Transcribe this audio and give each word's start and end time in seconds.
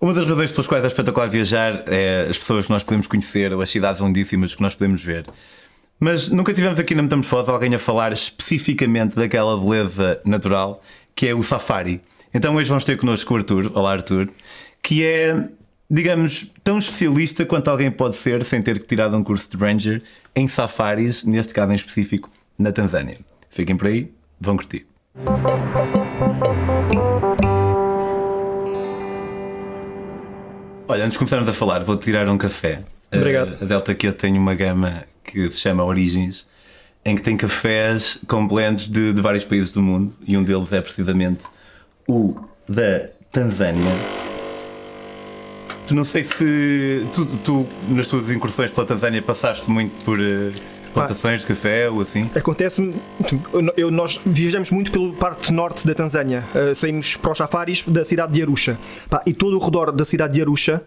Uma 0.00 0.12
das 0.12 0.26
razões 0.26 0.50
pelas 0.50 0.66
quais 0.66 0.84
é 0.84 0.86
espetacular 0.86 1.28
viajar 1.28 1.84
é 1.86 2.26
as 2.28 2.36
pessoas 2.36 2.66
que 2.66 2.72
nós 2.72 2.82
podemos 2.82 3.06
conhecer 3.06 3.52
ou 3.52 3.62
as 3.62 3.70
cidades 3.70 4.00
lindíssimas 4.00 4.54
que 4.54 4.60
nós 4.60 4.74
podemos 4.74 5.02
ver. 5.02 5.24
Mas 5.98 6.28
nunca 6.28 6.52
tivemos 6.52 6.78
aqui 6.78 6.94
na 6.94 7.02
Metamorfose 7.02 7.50
alguém 7.50 7.74
a 7.74 7.78
falar 7.78 8.12
especificamente 8.12 9.14
daquela 9.14 9.58
beleza 9.58 10.20
natural 10.24 10.82
que 11.14 11.28
é 11.28 11.34
o 11.34 11.42
safari. 11.42 12.00
Então 12.32 12.54
hoje 12.56 12.68
vamos 12.68 12.84
ter 12.84 12.98
connosco 12.98 13.32
o 13.32 13.36
Arthur. 13.36 13.70
Olá, 13.74 13.92
Arthur. 13.92 14.28
Que 14.82 15.04
é, 15.04 15.48
digamos, 15.88 16.50
tão 16.62 16.78
especialista 16.78 17.46
quanto 17.46 17.68
alguém 17.68 17.90
pode 17.90 18.16
ser 18.16 18.44
sem 18.44 18.60
ter 18.60 18.80
que 18.80 18.86
tirar 18.86 19.14
um 19.14 19.22
curso 19.22 19.48
de 19.48 19.56
Ranger 19.56 20.02
em 20.34 20.48
safaris, 20.48 21.24
neste 21.24 21.54
caso 21.54 21.72
em 21.72 21.76
específico, 21.76 22.28
na 22.58 22.72
Tanzânia. 22.72 23.18
Fiquem 23.48 23.76
por 23.76 23.86
aí, 23.86 24.12
vão 24.40 24.56
curtir. 24.56 24.86
Olha, 30.86 31.04
antes 31.04 31.12
de 31.12 31.18
começarmos 31.18 31.48
a 31.48 31.52
falar, 31.52 31.82
vou 31.82 31.96
tirar 31.96 32.28
um 32.28 32.36
café. 32.36 32.80
Obrigado. 33.14 33.56
A 33.62 33.64
Delta 33.64 33.94
Q 33.94 34.12
tem 34.12 34.36
uma 34.36 34.54
gama 34.54 35.04
que 35.24 35.50
se 35.50 35.60
chama 35.60 35.82
Origins, 35.82 36.46
em 37.02 37.16
que 37.16 37.22
tem 37.22 37.36
cafés 37.36 38.18
com 38.28 38.46
blends 38.46 38.88
de, 38.88 39.14
de 39.14 39.20
vários 39.20 39.44
países 39.44 39.72
do 39.72 39.80
mundo 39.80 40.14
e 40.26 40.36
um 40.36 40.42
deles 40.42 40.72
é 40.72 40.80
precisamente 40.82 41.44
o 42.06 42.36
da 42.68 43.08
Tanzânia. 43.32 43.92
Tu 45.86 45.94
não 45.94 46.04
sei 46.04 46.22
se 46.22 47.06
tu, 47.14 47.24
tu, 47.44 47.66
nas 47.88 48.08
tuas 48.08 48.30
incursões 48.30 48.70
pela 48.70 48.86
Tanzânia 48.86 49.22
passaste 49.22 49.70
muito 49.70 50.04
por 50.04 50.18
uh, 50.18 50.52
plantações 50.94 51.40
de 51.42 51.46
café 51.46 51.90
ou 51.90 52.00
assim? 52.00 52.30
Acontece-me, 52.34 52.94
eu- 53.76 53.90
nós 53.90 54.20
viajamos 54.24 54.70
muito 54.70 54.90
pela 54.90 55.12
parte 55.12 55.52
norte 55.52 55.86
da 55.86 55.94
Tanzânia. 55.94 56.44
Uh, 56.54 56.74
saímos 56.74 57.16
para 57.16 57.32
os 57.32 57.38
safaris 57.38 57.82
da 57.86 58.04
cidade 58.04 58.32
de 58.32 58.42
Arusha. 58.42 58.78
Pá, 59.10 59.22
e 59.26 59.32
todo 59.34 59.58
o 59.58 59.62
redor 59.62 59.92
da 59.92 60.04
cidade 60.04 60.34
de 60.34 60.40
Arusha 60.40 60.82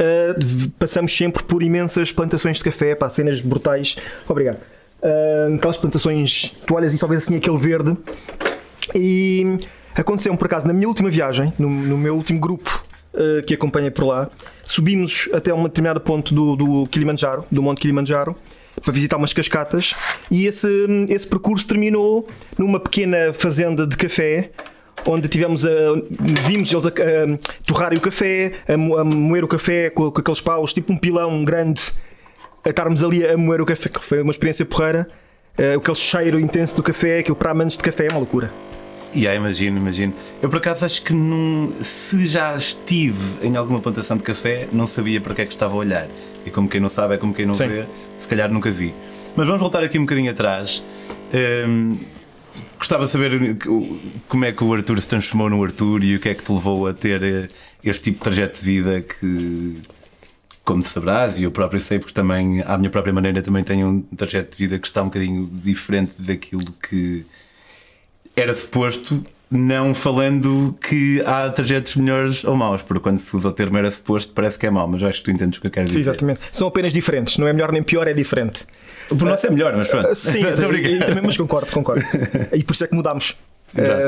uh, 0.00 0.70
passamos 0.78 1.16
sempre 1.16 1.42
por 1.42 1.62
imensas 1.62 2.10
plantações 2.10 2.56
de 2.58 2.64
café, 2.64 2.94
pá, 2.94 3.08
cenas 3.08 3.40
brutais. 3.40 3.96
Obrigado. 4.28 4.58
Uh, 5.02 5.54
aquelas 5.54 5.76
plantações, 5.76 6.54
tu 6.66 6.74
olhas 6.74 6.92
e 6.92 6.98
só 6.98 7.06
vês 7.06 7.22
assim 7.22 7.36
aquele 7.36 7.56
verde. 7.58 7.96
E 8.94 9.58
aconteceu 9.94 10.36
por 10.36 10.46
acaso 10.46 10.66
na 10.66 10.72
minha 10.72 10.88
última 10.88 11.10
viagem, 11.10 11.52
no, 11.58 11.68
no 11.68 11.96
meu 11.96 12.14
último 12.16 12.40
grupo 12.40 12.84
uh, 13.14 13.42
que 13.44 13.54
acompanhei 13.54 13.90
por 13.90 14.04
lá, 14.04 14.28
subimos 14.62 15.28
até 15.32 15.52
um 15.54 15.62
determinado 15.64 16.00
ponto 16.00 16.34
do, 16.34 16.56
do 16.56 16.86
Kilimanjaro, 16.88 17.44
do 17.50 17.62
Monte 17.62 17.80
Kilimanjaro, 17.82 18.36
para 18.82 18.92
visitar 18.92 19.16
umas 19.16 19.32
cascatas, 19.32 19.94
e 20.30 20.46
esse, 20.46 20.68
esse 21.08 21.26
percurso 21.26 21.66
terminou 21.66 22.26
numa 22.58 22.80
pequena 22.80 23.32
fazenda 23.32 23.86
de 23.86 23.96
café. 23.96 24.50
Onde 25.06 25.28
tivemos 25.28 25.64
a, 25.64 25.70
vimos 26.46 26.70
eles 26.70 26.84
a, 26.84 26.88
a 26.88 27.38
torrarem 27.64 27.96
o 27.96 28.02
café, 28.02 28.52
a, 28.68 28.74
a 28.74 29.04
moer 29.04 29.42
o 29.42 29.48
café 29.48 29.88
com, 29.88 30.10
com 30.10 30.20
aqueles 30.20 30.42
paus, 30.42 30.74
tipo 30.74 30.92
um 30.92 30.98
pilão 30.98 31.42
grande, 31.42 31.80
a 32.62 32.68
estarmos 32.68 33.02
ali 33.02 33.26
a 33.26 33.34
moer 33.34 33.62
o 33.62 33.64
café, 33.66 33.88
que 33.88 34.04
foi 34.04 34.20
uma 34.20 34.30
experiência 34.30 34.66
porreira. 34.66 35.08
Uh, 35.58 35.78
aquele 35.78 35.96
cheiro 35.96 36.38
intenso 36.38 36.76
do 36.76 36.82
café, 36.82 37.20
aquilo 37.20 37.36
para 37.36 37.50
amantes 37.50 37.78
de 37.78 37.82
café 37.82 38.06
é 38.06 38.08
uma 38.10 38.18
loucura. 38.18 38.50
E 39.12 39.26
aí, 39.26 39.36
imagino, 39.36 39.78
imagino. 39.78 40.14
Eu 40.40 40.48
por 40.48 40.58
acaso 40.58 40.84
acho 40.84 41.02
que 41.02 41.12
não, 41.12 41.72
se 41.82 42.26
já 42.28 42.54
estive 42.54 43.18
em 43.42 43.56
alguma 43.56 43.80
plantação 43.80 44.16
de 44.16 44.22
café, 44.22 44.68
não 44.72 44.86
sabia 44.86 45.20
para 45.20 45.34
que 45.34 45.42
é 45.42 45.44
que 45.44 45.50
estava 45.50 45.74
a 45.74 45.76
olhar. 45.76 46.06
E 46.46 46.50
como 46.50 46.68
quem 46.68 46.80
não 46.80 46.88
sabe 46.88 47.14
é 47.14 47.16
como 47.18 47.34
quem 47.34 47.44
não 47.44 47.54
Sim. 47.54 47.66
vê, 47.66 47.86
se 48.20 48.28
calhar 48.28 48.50
nunca 48.50 48.70
vi. 48.70 48.94
Mas 49.34 49.46
vamos 49.46 49.60
voltar 49.60 49.82
aqui 49.82 49.98
um 49.98 50.02
bocadinho 50.02 50.30
atrás. 50.30 50.82
Hum, 51.66 51.98
gostava 52.78 53.06
de 53.06 53.10
saber 53.10 53.58
como 54.28 54.44
é 54.44 54.52
que 54.52 54.62
o 54.62 54.72
Arthur 54.72 55.00
se 55.00 55.08
transformou 55.08 55.48
no 55.48 55.62
Arthur 55.62 56.04
e 56.04 56.16
o 56.16 56.20
que 56.20 56.28
é 56.28 56.34
que 56.34 56.42
te 56.42 56.52
levou 56.52 56.86
a 56.86 56.94
ter 56.94 57.22
eh, 57.22 57.48
este 57.82 58.04
tipo 58.04 58.18
de 58.18 58.22
trajeto 58.22 58.58
de 58.58 58.64
vida 58.64 59.00
que, 59.00 59.80
como 60.64 60.82
sabrás, 60.82 61.38
e 61.38 61.44
eu 61.44 61.50
próprio 61.50 61.80
sei, 61.80 61.98
porque 61.98 62.14
também, 62.14 62.62
à 62.62 62.76
minha 62.76 62.90
própria 62.90 63.12
maneira, 63.12 63.42
também 63.42 63.62
tenho 63.64 63.88
um 63.88 64.00
trajeto 64.02 64.56
de 64.56 64.64
vida 64.64 64.78
que 64.78 64.86
está 64.86 65.02
um 65.02 65.06
bocadinho 65.06 65.50
diferente 65.52 66.12
daquilo 66.18 66.72
que 66.88 67.24
era 68.36 68.54
suposto, 68.54 69.24
não 69.50 69.92
falando 69.94 70.76
que 70.80 71.22
há 71.26 71.50
trajetos 71.50 71.96
melhores 71.96 72.44
ou 72.44 72.54
maus, 72.54 72.82
porque 72.82 73.02
quando 73.02 73.18
se 73.18 73.34
usa 73.34 73.48
o 73.48 73.52
termo 73.52 73.76
era 73.78 73.90
suposto, 73.90 74.32
parece 74.32 74.58
que 74.58 74.66
é 74.66 74.70
mau, 74.70 74.86
mas 74.86 75.02
eu 75.02 75.08
acho 75.08 75.18
que 75.18 75.24
tu 75.24 75.30
entendes 75.32 75.58
o 75.58 75.60
que 75.60 75.66
eu 75.66 75.70
quero 75.72 75.88
Sim, 75.88 75.98
dizer. 75.98 76.10
exatamente. 76.10 76.40
São 76.52 76.68
apenas 76.68 76.92
diferentes, 76.92 77.36
não 77.36 77.48
é 77.48 77.52
melhor 77.52 77.72
nem 77.72 77.82
pior, 77.82 78.06
é 78.06 78.12
diferente. 78.12 78.64
Por 79.08 79.22
nosso 79.24 79.46
é 79.46 79.50
melhor, 79.50 79.76
mas 79.76 79.88
pronto. 79.88 80.14
Sim, 80.14 80.38
Estou 80.46 80.48
a 80.48 80.62
eu, 80.62 80.68
brincar. 80.68 80.90
eu 80.90 81.06
também, 81.06 81.22
mas 81.24 81.36
concordo, 81.36 81.72
concordo. 81.72 82.04
E 82.54 82.62
por 82.62 82.74
isso 82.74 82.84
é 82.84 82.86
que 82.86 82.94
mudámos. 82.94 83.36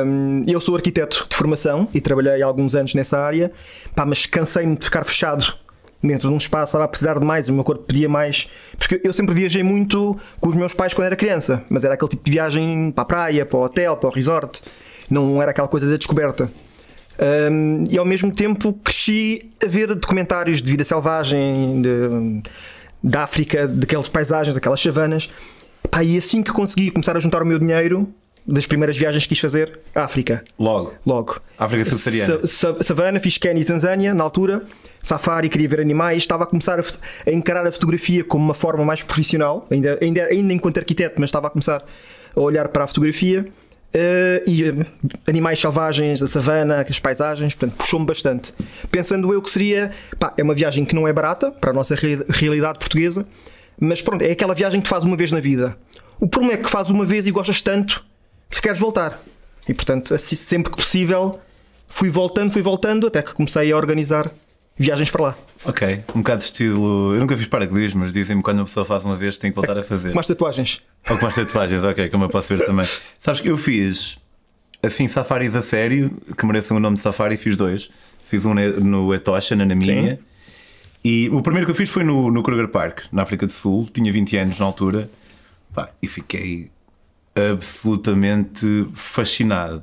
Um, 0.04 0.42
eu 0.47 0.60
sou 0.60 0.75
arquiteto 0.76 1.26
de 1.28 1.36
formação 1.36 1.88
e 1.94 2.00
trabalhei 2.00 2.42
há 2.42 2.47
alguns 2.47 2.75
anos 2.75 2.94
nessa 2.94 3.19
área, 3.19 3.50
pá, 3.94 4.04
mas 4.04 4.26
cansei-me 4.26 4.76
de 4.76 4.84
ficar 4.84 5.04
fechado 5.04 5.54
dentro 6.02 6.28
de 6.28 6.34
um 6.34 6.38
espaço, 6.38 6.70
estava 6.70 6.84
a 6.84 6.88
precisar 6.88 7.19
de 7.19 7.25
mais, 7.25 7.48
o 7.48 7.52
meu 7.52 7.62
corpo 7.62 7.84
pedia 7.84 8.08
mais. 8.08 8.48
Porque 8.76 9.00
eu 9.04 9.12
sempre 9.12 9.34
viajei 9.34 9.62
muito 9.62 10.19
com 10.41 10.48
os 10.50 10.56
meus 10.56 10.75
pais 10.75 10.92
quando 10.94 11.06
era 11.06 11.16
criança, 11.16 11.62
mas 11.70 11.84
era 11.84 11.94
aquele 11.94 12.08
tipo 12.10 12.25
de 12.25 12.31
viagem 12.32 12.91
para 12.91 13.02
a 13.02 13.04
praia, 13.04 13.47
para 13.47 13.56
o 13.58 13.62
hotel, 13.62 13.97
para 13.97 14.08
o 14.08 14.12
resort, 14.12 14.60
não 15.12 15.40
era 15.42 15.50
aquela 15.50 15.68
coisa 15.68 15.88
da 15.88 15.96
descoberta. 15.96 16.50
Um, 17.50 17.84
e 17.90 17.98
ao 17.98 18.04
mesmo 18.04 18.32
tempo 18.32 18.72
cresci 18.82 19.50
a 19.62 19.66
ver 19.66 19.94
documentários 19.94 20.62
de 20.62 20.70
vida 20.70 20.82
selvagem, 20.82 21.82
de, 21.82 22.42
da 23.02 23.22
África, 23.24 23.68
daquelas 23.68 24.08
paisagens, 24.08 24.54
daquelas 24.54 24.80
savanas. 24.80 25.30
Pá, 25.90 26.02
e 26.02 26.16
assim 26.16 26.42
que 26.42 26.50
consegui 26.50 26.90
começar 26.90 27.16
a 27.16 27.20
juntar 27.20 27.42
o 27.42 27.46
meu 27.46 27.58
dinheiro, 27.58 28.08
das 28.46 28.66
primeiras 28.66 28.96
viagens 28.96 29.24
que 29.24 29.28
quis 29.30 29.38
fazer, 29.40 29.78
África. 29.94 30.42
Logo. 30.58 30.94
Logo. 31.06 31.38
África 31.58 31.84
subsaariana. 31.84 32.46
Sa- 32.46 32.72
sa- 32.74 32.82
savana, 32.82 33.20
fiz 33.20 33.36
Quênia 33.38 33.60
e 33.60 33.64
Tanzânia 33.64 34.14
na 34.14 34.24
altura. 34.24 34.62
Safari, 35.02 35.48
queria 35.48 35.68
ver 35.68 35.80
animais. 35.80 36.22
Estava 36.22 36.44
a 36.44 36.46
começar 36.46 36.80
a, 36.80 36.84
a 37.26 37.30
encarar 37.30 37.66
a 37.66 37.70
fotografia 37.70 38.24
como 38.24 38.42
uma 38.44 38.54
forma 38.54 38.84
mais 38.84 39.02
profissional, 39.02 39.66
ainda, 39.70 39.98
ainda, 40.00 40.24
ainda 40.24 40.52
enquanto 40.54 40.78
arquiteto, 40.78 41.16
mas 41.20 41.28
estava 41.28 41.46
a 41.46 41.50
começar 41.50 41.84
a 42.34 42.40
olhar 42.40 42.66
para 42.68 42.84
a 42.84 42.86
fotografia. 42.86 43.46
Eh, 43.94 44.42
e 44.47 44.64
eh, 44.64 44.86
animais 45.26 45.58
selvagens, 45.58 46.22
a 46.22 46.26
savana, 46.26 46.80
as 46.88 46.98
paisagens, 46.98 47.54
portanto, 47.54 47.76
puxou-me 47.76 48.06
bastante. 48.06 48.54
Pensando 48.91 49.32
eu 49.32 49.42
que 49.42 49.50
seria, 49.50 49.91
pá, 50.19 50.32
é 50.36 50.42
uma 50.42 50.54
viagem 50.54 50.84
que 50.84 50.94
não 50.94 51.06
é 51.06 51.12
barata 51.12 51.50
para 51.50 51.70
a 51.70 51.75
nossa 51.75 51.94
re- 51.94 52.25
realidade 52.28 52.78
portuguesa, 52.78 53.26
mas 53.78 54.00
pronto, 54.00 54.22
é 54.22 54.31
aquela 54.31 54.54
viagem 54.54 54.81
que 54.81 54.88
faz 54.88 55.04
uma 55.04 55.16
vez 55.16 55.31
na 55.31 55.41
vida. 55.41 55.76
O 56.19 56.26
problema 56.26 56.54
é 56.54 56.56
que 56.62 56.70
faz 56.70 56.88
uma 56.88 57.04
vez 57.04 57.26
e 57.26 57.31
gostas 57.31 57.60
tanto 57.60 58.02
que 58.48 58.62
queres 58.62 58.78
voltar. 58.78 59.20
E 59.69 59.75
portanto, 59.75 60.14
assim, 60.14 60.36
sempre 60.36 60.70
que 60.70 60.76
possível, 60.78 61.38
fui 61.86 62.08
voltando, 62.08 62.50
fui 62.50 62.62
voltando, 62.62 63.06
até 63.08 63.20
que 63.20 63.34
comecei 63.34 63.70
a 63.72 63.76
organizar 63.76 64.31
viagens 64.76 65.10
para 65.10 65.22
lá. 65.22 65.38
Ok, 65.64 66.04
um 66.14 66.18
bocado 66.18 66.38
de 66.38 66.44
estilo. 66.44 67.14
Eu 67.14 67.20
nunca 67.20 67.36
fiz 67.36 67.46
paraquedismo, 67.46 68.00
mas 68.00 68.12
dizem-me 68.12 68.42
quando 68.42 68.58
uma 68.58 68.64
pessoa 68.64 68.84
faz 68.84 69.04
uma 69.04 69.16
vez 69.16 69.38
tem 69.38 69.50
que 69.50 69.56
voltar 69.56 69.78
a 69.78 69.82
fazer. 69.82 70.12
Com 70.12 70.20
as 70.20 70.26
tatuagens. 70.26 70.82
Ou 71.08 71.18
com 71.18 71.26
as 71.26 71.34
tatuagens, 71.34 71.82
ok, 71.82 72.08
como 72.08 72.24
eu 72.24 72.28
posso 72.28 72.48
ver 72.48 72.64
também. 72.64 72.86
Sabes 73.20 73.40
que 73.40 73.48
eu 73.48 73.56
fiz 73.56 74.18
assim 74.82 75.06
safaris 75.06 75.54
a 75.54 75.62
sério, 75.62 76.10
que 76.36 76.44
mereçam 76.44 76.76
o 76.76 76.80
nome 76.80 76.96
de 76.96 77.02
safari, 77.02 77.36
fiz 77.36 77.56
dois. 77.56 77.90
Fiz 78.24 78.44
um 78.44 78.54
no 78.54 79.14
Etosha, 79.14 79.54
na 79.54 79.64
Namíbia. 79.64 80.18
E 81.04 81.28
o 81.30 81.42
primeiro 81.42 81.66
que 81.66 81.72
eu 81.72 81.74
fiz 81.76 81.90
foi 81.90 82.04
no, 82.04 82.30
no 82.30 82.42
Kruger 82.42 82.68
Park, 82.68 83.00
na 83.12 83.22
África 83.22 83.46
do 83.46 83.52
Sul. 83.52 83.88
Tinha 83.92 84.12
20 84.12 84.36
anos 84.36 84.58
na 84.58 84.64
altura. 84.64 85.10
Pá, 85.74 85.90
e 86.00 86.06
fiquei 86.06 86.70
absolutamente 87.34 88.88
fascinado. 88.94 89.82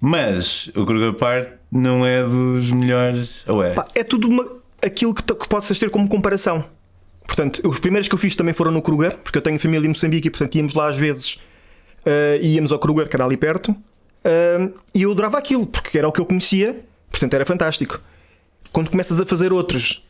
Mas 0.00 0.68
o 0.74 0.84
Kruger 0.84 1.14
Park 1.14 1.61
não 1.72 2.04
é 2.04 2.22
dos 2.22 2.70
melhores. 2.70 3.44
Ou 3.48 3.62
é? 3.64 3.72
Pá, 3.72 3.86
é 3.94 4.04
tudo 4.04 4.28
uma- 4.28 4.46
aquilo 4.82 5.14
que, 5.14 5.22
que 5.22 5.48
podes 5.48 5.78
ter 5.78 5.88
como 5.90 6.06
comparação. 6.08 6.64
Portanto, 7.26 7.62
os 7.66 7.78
primeiros 7.78 8.08
que 8.08 8.14
eu 8.14 8.18
fiz 8.18 8.36
também 8.36 8.52
foram 8.52 8.70
no 8.70 8.82
Kruger, 8.82 9.16
porque 9.18 9.38
eu 9.38 9.42
tenho 9.42 9.58
família 9.58 9.86
em 9.86 9.88
Moçambique 9.88 10.28
e 10.28 10.30
portanto 10.30 10.54
íamos 10.54 10.74
lá 10.74 10.88
às 10.88 10.96
vezes, 10.98 11.38
eh, 12.04 12.38
íamos 12.42 12.70
ao 12.72 12.78
Kruger, 12.78 13.08
que 13.08 13.16
era 13.16 13.24
ali 13.24 13.36
perto, 13.38 13.74
eh, 14.22 14.68
e 14.94 15.02
eu 15.02 15.12
adorava 15.12 15.38
aquilo, 15.38 15.66
porque 15.66 15.96
era 15.96 16.06
o 16.06 16.12
que 16.12 16.20
eu 16.20 16.26
conhecia, 16.26 16.84
portanto 17.10 17.32
era 17.32 17.46
fantástico. 17.46 18.00
Quando 18.70 18.90
começas 18.90 19.18
a 19.20 19.24
fazer 19.24 19.52
outros, 19.52 20.04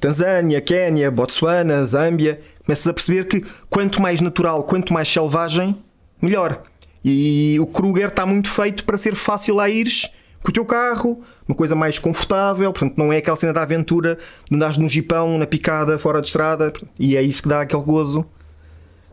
Tanzânia, 0.00 0.60
Quénia, 0.60 1.10
Botsuana, 1.10 1.84
Zâmbia, 1.84 2.40
começas 2.64 2.86
a 2.86 2.92
perceber 2.92 3.28
que 3.28 3.44
quanto 3.68 4.02
mais 4.02 4.20
natural, 4.20 4.64
quanto 4.64 4.92
mais 4.92 5.08
selvagem, 5.08 5.76
melhor. 6.20 6.62
E 7.04 7.56
o 7.60 7.66
Kruger 7.66 8.08
está 8.08 8.26
muito 8.26 8.48
feito 8.50 8.84
para 8.84 8.96
ser 8.96 9.14
fácil 9.14 9.54
lá 9.54 9.68
ires 9.68 10.08
com 10.42 10.48
o 10.50 10.52
teu 10.52 10.64
carro, 10.64 11.22
uma 11.46 11.54
coisa 11.54 11.74
mais 11.74 11.98
confortável, 11.98 12.72
portanto 12.72 12.96
não 12.96 13.12
é 13.12 13.18
aquela 13.18 13.36
cena 13.36 13.52
da 13.52 13.62
aventura 13.62 14.18
de 14.48 14.56
andares 14.56 14.78
num 14.78 14.88
jipão, 14.88 15.36
na 15.38 15.46
picada, 15.46 15.98
fora 15.98 16.20
de 16.20 16.26
estrada, 16.28 16.72
e 16.98 17.16
é 17.16 17.22
isso 17.22 17.42
que 17.42 17.48
dá 17.48 17.60
aquele 17.60 17.82
gozo. 17.82 18.24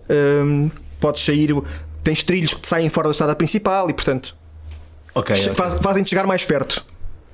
Hum, 0.09 0.69
podes 0.99 1.23
sair, 1.23 1.53
tens 2.03 2.23
trilhos 2.23 2.53
que 2.53 2.61
te 2.61 2.67
saem 2.67 2.87
fora 2.89 3.07
da 3.09 3.11
estrada 3.11 3.35
principal 3.35 3.89
e 3.89 3.93
portanto 3.93 4.35
Ok, 5.13 5.35
ok. 5.35 5.53
faz- 5.55 5.73
fazem-te 5.81 6.09
chegar 6.09 6.25
mais 6.25 6.45
perto. 6.45 6.85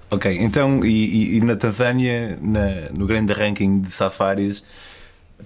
Ok, 0.10 0.38
então, 0.42 0.84
e, 0.84 0.90
e- 0.90 1.38
e 1.38 1.42
na 1.42 1.56
Tanzânia, 1.56 2.38
na- 2.42 2.90
no 2.96 3.06
grande 3.06 3.32
ranking 3.34 3.80
de 3.82 3.92
safaris, 3.92 4.64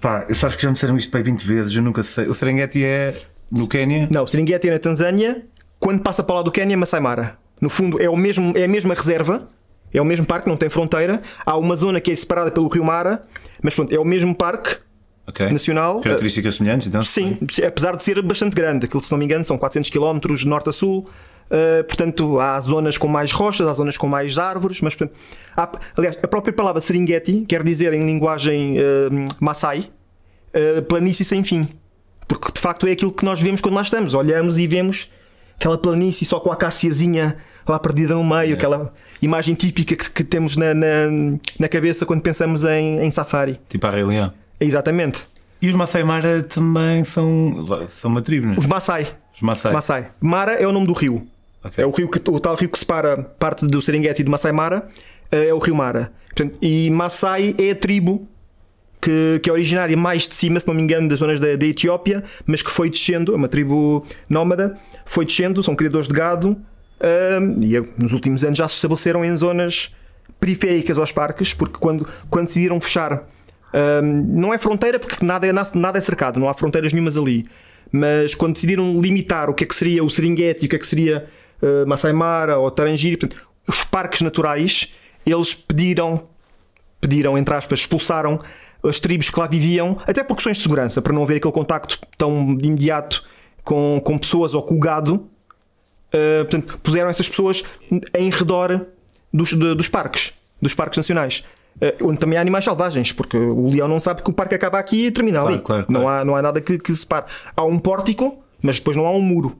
pá, 0.00 0.24
eu 0.28 0.34
sabes 0.34 0.56
que 0.56 0.62
já 0.62 0.68
me 0.68 0.74
disseram 0.74 0.96
isto 0.96 1.10
para 1.10 1.20
aí 1.20 1.24
20 1.24 1.42
vezes, 1.46 1.74
eu 1.74 1.82
nunca 1.82 2.02
sei. 2.02 2.26
O 2.28 2.34
Serengeti 2.34 2.82
é 2.84 3.14
no 3.50 3.68
Quénia? 3.68 4.08
Não, 4.10 4.26
Serengeti 4.26 4.68
é 4.68 4.72
na 4.72 4.78
Tanzânia, 4.78 5.42
quando 5.78 6.00
passa 6.02 6.22
para 6.22 6.36
lá 6.36 6.42
do 6.42 6.50
Quénia, 6.52 6.76
Masai 6.76 7.00
Mara. 7.00 7.36
No 7.60 7.68
fundo, 7.68 8.00
é, 8.00 8.08
o 8.08 8.16
mesmo, 8.16 8.52
é 8.56 8.64
a 8.64 8.68
mesma 8.68 8.94
reserva, 8.94 9.46
É 9.92 10.00
o 10.02 10.04
mesmo 10.04 10.26
parque, 10.26 10.46
não 10.48 10.56
tem 10.56 10.68
fronteira. 10.68 11.22
Há 11.46 11.56
uma 11.56 11.74
zona 11.74 11.98
que 12.00 12.10
é 12.12 12.16
separada 12.16 12.50
pelo 12.50 12.68
Rio 12.68 12.84
Mara, 12.84 13.22
mas 13.62 13.74
pronto, 13.74 13.90
é 13.94 13.98
o 13.98 14.04
mesmo 14.04 14.34
parque 14.34 14.76
Ok. 15.26 15.48
nacional. 15.50 16.00
Características 16.02 16.56
semelhantes, 16.56 16.88
então? 16.88 17.02
Sim, 17.04 17.38
apesar 17.66 17.96
de 17.96 18.04
ser 18.04 18.20
bastante 18.20 18.54
grande, 18.54 18.84
aquilo 18.84 19.00
se 19.02 19.10
não 19.10 19.18
me 19.18 19.24
engano 19.24 19.42
são 19.44 19.56
400 19.56 19.88
km 19.90 20.18
de 20.34 20.46
norte 20.46 20.68
a 20.68 20.72
sul. 20.72 21.08
Uh, 21.50 21.82
portanto, 21.84 22.38
há 22.38 22.60
zonas 22.60 22.98
com 22.98 23.08
mais 23.08 23.32
rochas, 23.32 23.66
há 23.66 23.72
zonas 23.72 23.96
com 23.96 24.06
mais 24.06 24.36
árvores, 24.36 24.82
mas 24.82 24.94
portanto, 24.94 25.16
há- 25.56 25.70
aliás, 25.96 26.18
a 26.22 26.28
própria 26.28 26.52
palavra 26.52 26.78
Serengeti 26.82 27.46
quer 27.48 27.62
dizer 27.62 27.94
em 27.94 28.04
linguagem 28.04 28.76
uh, 28.78 28.84
Maasai 29.40 29.88
uh, 30.54 30.82
planície 30.82 31.24
sem 31.24 31.42
fim, 31.42 31.66
porque 32.28 32.52
de 32.52 32.60
facto 32.60 32.86
é 32.86 32.92
aquilo 32.92 33.10
que 33.10 33.24
nós 33.24 33.40
vemos 33.40 33.62
quando 33.62 33.76
lá 33.76 33.80
estamos. 33.82 34.12
Olhamos 34.12 34.58
e 34.58 34.66
vemos 34.66 35.10
aquela 35.58 35.76
planície 35.76 36.24
só 36.24 36.38
com 36.38 36.50
a 36.50 36.54
acaciazinha 36.54 37.36
lá 37.66 37.78
perdida 37.78 38.14
no 38.14 38.24
meio, 38.24 38.54
aquela 38.54 38.92
imagem 39.20 39.54
típica 39.54 39.96
que, 39.96 40.10
que 40.10 40.24
temos 40.24 40.56
na, 40.56 40.72
na, 40.72 40.86
na 41.58 41.68
cabeça 41.68 42.06
quando 42.06 42.22
pensamos 42.22 42.64
em, 42.64 43.00
em 43.00 43.10
safari. 43.10 43.60
Tipo 43.68 43.86
a 43.88 43.90
Rei 43.90 44.04
Leão. 44.04 44.32
Exatamente. 44.58 45.26
E 45.60 45.68
os 45.68 45.74
Masai 45.74 46.04
Mara 46.04 46.42
também 46.42 47.04
são, 47.04 47.64
são 47.88 48.10
uma 48.10 48.22
tribo, 48.22 48.46
não 48.46 48.54
é? 48.54 48.58
Os 48.58 48.66
Maasai. 48.66 49.08
Os 49.34 49.42
Masai. 49.42 49.72
Maasai. 49.72 50.08
Mara 50.20 50.52
é 50.52 50.66
o 50.66 50.72
nome 50.72 50.86
do 50.86 50.92
rio. 50.92 51.26
Ok. 51.62 51.82
É 51.82 51.86
o 51.86 51.90
rio 51.90 52.08
que 52.08 52.30
o 52.30 52.40
tal 52.40 52.54
rio 52.54 52.68
que 52.68 52.78
separa 52.78 53.18
parte 53.38 53.66
do 53.66 53.82
Serengeti 53.82 54.22
de 54.22 54.30
Masai 54.30 54.52
Mara 54.52 54.88
é 55.30 55.52
o 55.52 55.58
rio 55.58 55.74
Mara. 55.74 56.12
Portanto, 56.26 56.56
e 56.62 56.88
Maasai 56.90 57.54
é 57.58 57.72
a 57.72 57.74
tribo 57.74 58.26
que, 59.00 59.40
que 59.42 59.50
é 59.50 59.52
originária 59.52 59.96
mais 59.96 60.26
de 60.26 60.34
cima, 60.34 60.58
se 60.58 60.66
não 60.66 60.74
me 60.74 60.82
engano, 60.82 61.08
das 61.08 61.18
zonas 61.18 61.38
da, 61.40 61.56
da 61.56 61.66
Etiópia, 61.66 62.24
mas 62.46 62.62
que 62.62 62.70
foi 62.70 62.90
descendo, 62.90 63.32
é 63.32 63.36
uma 63.36 63.48
tribo 63.48 64.04
nómada, 64.28 64.74
foi 65.04 65.24
descendo, 65.24 65.62
são 65.62 65.76
criadores 65.76 66.08
de 66.08 66.14
gado 66.14 66.56
e 67.62 68.02
nos 68.02 68.12
últimos 68.12 68.44
anos 68.44 68.58
já 68.58 68.66
se 68.66 68.74
estabeleceram 68.74 69.24
em 69.24 69.36
zonas 69.36 69.94
periféricas 70.40 70.98
aos 70.98 71.12
parques, 71.12 71.54
porque 71.54 71.78
quando, 71.78 72.06
quando 72.28 72.46
decidiram 72.46 72.80
fechar, 72.80 73.26
não 74.02 74.52
é 74.52 74.58
fronteira, 74.58 74.98
porque 74.98 75.24
nada 75.24 75.46
é, 75.46 75.52
nada 75.52 75.98
é 75.98 76.00
cercado, 76.00 76.40
não 76.40 76.48
há 76.48 76.54
fronteiras 76.54 76.92
nenhumas 76.92 77.16
ali, 77.16 77.46
mas 77.90 78.34
quando 78.34 78.54
decidiram 78.54 79.00
limitar 79.00 79.48
o 79.48 79.54
que 79.54 79.64
é 79.64 79.66
que 79.66 79.74
seria 79.74 80.04
o 80.04 80.10
Serengeti, 80.10 80.66
o 80.66 80.68
que 80.68 80.76
é 80.76 80.78
que 80.78 80.86
seria 80.86 81.26
uh, 81.62 81.86
Masai 81.86 82.12
Mara 82.12 82.58
ou 82.58 82.70
Tarangire, 82.70 83.18
os 83.66 83.84
parques 83.84 84.20
naturais, 84.20 84.94
eles 85.24 85.54
pediram 85.54 86.26
pediram, 87.00 87.38
entre 87.38 87.54
aspas, 87.54 87.80
expulsaram 87.80 88.40
as 88.82 89.00
tribos 89.00 89.30
que 89.30 89.38
lá 89.40 89.46
viviam, 89.46 89.96
até 90.06 90.22
por 90.22 90.34
questões 90.34 90.56
de 90.56 90.62
segurança, 90.62 91.02
para 91.02 91.12
não 91.12 91.22
haver 91.22 91.36
aquele 91.36 91.52
contacto 91.52 91.98
tão 92.16 92.56
imediato 92.62 93.24
com, 93.64 94.00
com 94.04 94.16
pessoas 94.18 94.54
ou 94.54 94.62
com 94.62 94.74
o 94.76 94.78
gado. 94.78 95.14
Uh, 96.08 96.44
portanto, 96.48 96.78
puseram 96.82 97.10
essas 97.10 97.28
pessoas 97.28 97.62
em 98.16 98.30
redor 98.30 98.86
dos, 99.32 99.50
de- 99.50 99.74
dos 99.74 99.88
parques, 99.88 100.32
dos 100.62 100.74
parques 100.74 100.96
nacionais. 100.96 101.44
Uh, 101.76 102.08
onde 102.08 102.18
também 102.18 102.38
há 102.38 102.40
animais 102.40 102.64
selvagens, 102.64 103.12
porque 103.12 103.36
o 103.36 103.68
leão 103.68 103.86
não 103.86 104.00
sabe 104.00 104.22
que 104.22 104.30
o 104.30 104.32
parque 104.32 104.54
acaba 104.54 104.78
aqui 104.78 105.06
e 105.06 105.10
termina 105.10 105.40
Claro, 105.40 105.54
ali. 105.54 105.62
claro, 105.62 105.86
Não, 105.88 106.00
claro. 106.02 106.20
há, 106.22 106.24
não 106.24 106.34
há 106.36 106.42
nada 106.42 106.60
que, 106.60 106.78
que 106.78 106.94
separe. 106.94 107.26
Há 107.54 107.62
um 107.64 107.78
pórtico, 107.78 108.42
mas 108.62 108.76
depois 108.76 108.96
não 108.96 109.06
há 109.06 109.10
um 109.12 109.20
muro. 109.20 109.58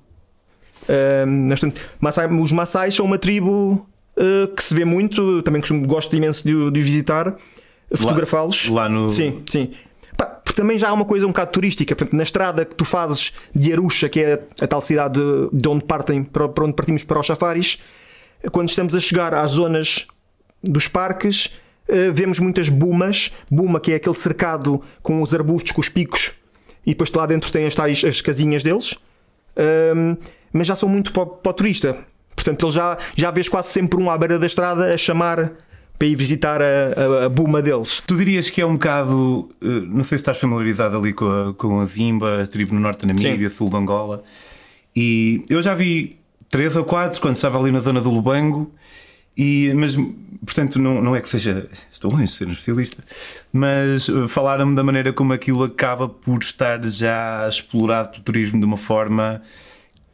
Uh, 0.85 1.27
mas, 1.27 1.61
portanto, 1.61 1.83
Maasai- 2.01 2.33
os 2.33 2.51
Maasais 2.53 2.95
são 2.95 3.05
uma 3.05 3.19
tribo 3.19 3.87
uh, 4.17 4.49
que 4.55 4.63
se 4.63 4.75
vê 4.75 4.85
muito, 4.85 5.43
também 5.43 5.61
gosto 5.87 6.17
imenso 6.17 6.43
de, 6.45 6.71
de 6.71 6.81
os 6.81 6.87
visitar, 6.87 7.37
fotografá-los. 7.97 8.69
lá 8.69 8.89
no- 8.89 9.09
Sim, 9.11 9.43
sim. 9.49 9.71
Porque 10.17 10.61
também 10.61 10.77
já 10.79 10.89
há 10.89 10.93
uma 10.93 11.05
coisa 11.05 11.25
um 11.27 11.29
bocado 11.31 11.53
turística. 11.53 11.95
Portanto, 11.95 12.17
na 12.17 12.23
estrada 12.25 12.65
que 12.65 12.75
tu 12.75 12.85
fazes 12.85 13.33
de 13.55 13.73
Arusha, 13.73 14.09
que 14.09 14.21
é 14.21 14.43
a 14.61 14.67
tal 14.67 14.81
cidade 14.81 15.21
de, 15.21 15.49
de 15.53 15.69
onde 15.69 15.85
partem 15.85 16.25
para, 16.25 16.45
onde 16.65 16.73
partimos 16.73 17.05
para 17.05 17.21
os 17.21 17.27
safaris, 17.27 17.79
quando 18.51 18.69
estamos 18.69 18.95
a 18.95 18.99
chegar 19.01 19.33
às 19.35 19.53
zonas 19.53 20.07
dos 20.63 20.89
parques, 20.89 21.51
eh, 21.87 22.11
vemos 22.11 22.41
muitas 22.41 22.69
bumas. 22.69 23.33
Buma, 23.49 23.79
que 23.79 23.93
é 23.93 23.95
aquele 23.97 24.17
cercado 24.17 24.83
com 25.03 25.23
os 25.23 25.33
arbustos, 25.35 25.71
com 25.73 25.81
os 25.81 25.89
picos, 25.89 26.33
e 26.85 26.91
depois 26.91 27.13
lá 27.13 27.25
dentro 27.27 27.51
tem 27.53 27.65
as 27.67 27.75
tais 27.77 28.03
as 28.05 28.21
casinhas 28.21 28.63
deles. 28.65 28.97
Mas 30.53 30.67
já 30.67 30.75
são 30.75 30.89
muito 30.89 31.13
para, 31.13 31.23
o- 31.23 31.27
para 31.27 31.51
o 31.51 31.53
turista. 31.53 31.97
Portanto, 32.35 32.67
ele 32.67 32.73
já, 32.73 32.99
já 33.17 33.31
vês 33.31 33.49
quase 33.49 33.69
sempre 33.69 34.01
um 34.01 34.11
à 34.11 34.17
beira 34.17 34.39
da 34.39 34.47
estrada 34.47 34.93
a 34.93 34.97
chamar 34.97 35.53
para 35.99 36.07
ir 36.07 36.15
visitar 36.15 36.63
a, 36.63 36.67
a, 37.23 37.25
a 37.25 37.29
buma 37.29 37.61
deles. 37.61 38.01
Tu 38.07 38.17
dirias 38.17 38.49
que 38.51 38.61
é 38.61 38.67
um 38.67 38.75
bocado. 38.75 39.49
eh, 39.61 39.67
Não 39.89 40.05
sei 40.05 40.17
se 40.19 40.23
estás 40.23 40.39
familiarizado 40.39 40.97
ali 40.97 41.13
com 41.13 41.27
a, 41.29 41.55
com 41.55 41.81
a 41.81 41.87
Zimba, 41.87 42.43
a 42.43 42.47
tribo 42.47 42.75
no 42.75 42.81
norte 42.81 43.07
da 43.07 43.13
Namíbia, 43.13 43.51
sul 43.51 43.69
de 43.69 43.77
Angola. 43.77 44.23
E 44.95 45.45
eu 45.49 45.63
já 45.63 45.75
vi 45.75 46.19
três 46.51 46.77
ou 46.77 46.85
quatro 46.85 47.21
quando 47.21 47.37
estava 47.37 47.59
ali 47.59 47.71
na 47.73 47.81
zona 47.81 48.01
do 48.01 48.11
Lubango. 48.11 48.73
E, 49.37 49.73
mas, 49.75 49.95
portanto, 50.45 50.81
não, 50.81 51.01
não 51.03 51.15
é 51.15 51.21
que 51.21 51.29
seja. 51.29 51.69
Estou 51.93 52.11
longe 52.11 52.25
de 52.27 52.33
ser 52.33 52.49
um 52.49 52.53
especialista. 52.53 53.03
Mas 53.53 54.09
eh, 54.09 54.27
falaram-me 54.29 54.75
da 54.77 54.83
maneira 54.85 55.13
como 55.13 55.33
aquilo 55.33 55.63
acaba 55.65 56.09
por 56.09 56.39
estar 56.43 56.83
já 56.89 57.47
explorado 57.49 58.11
pelo 58.11 58.23
turismo 58.25 58.59
de 58.61 58.67
uma 58.67 58.77
forma 58.77 59.41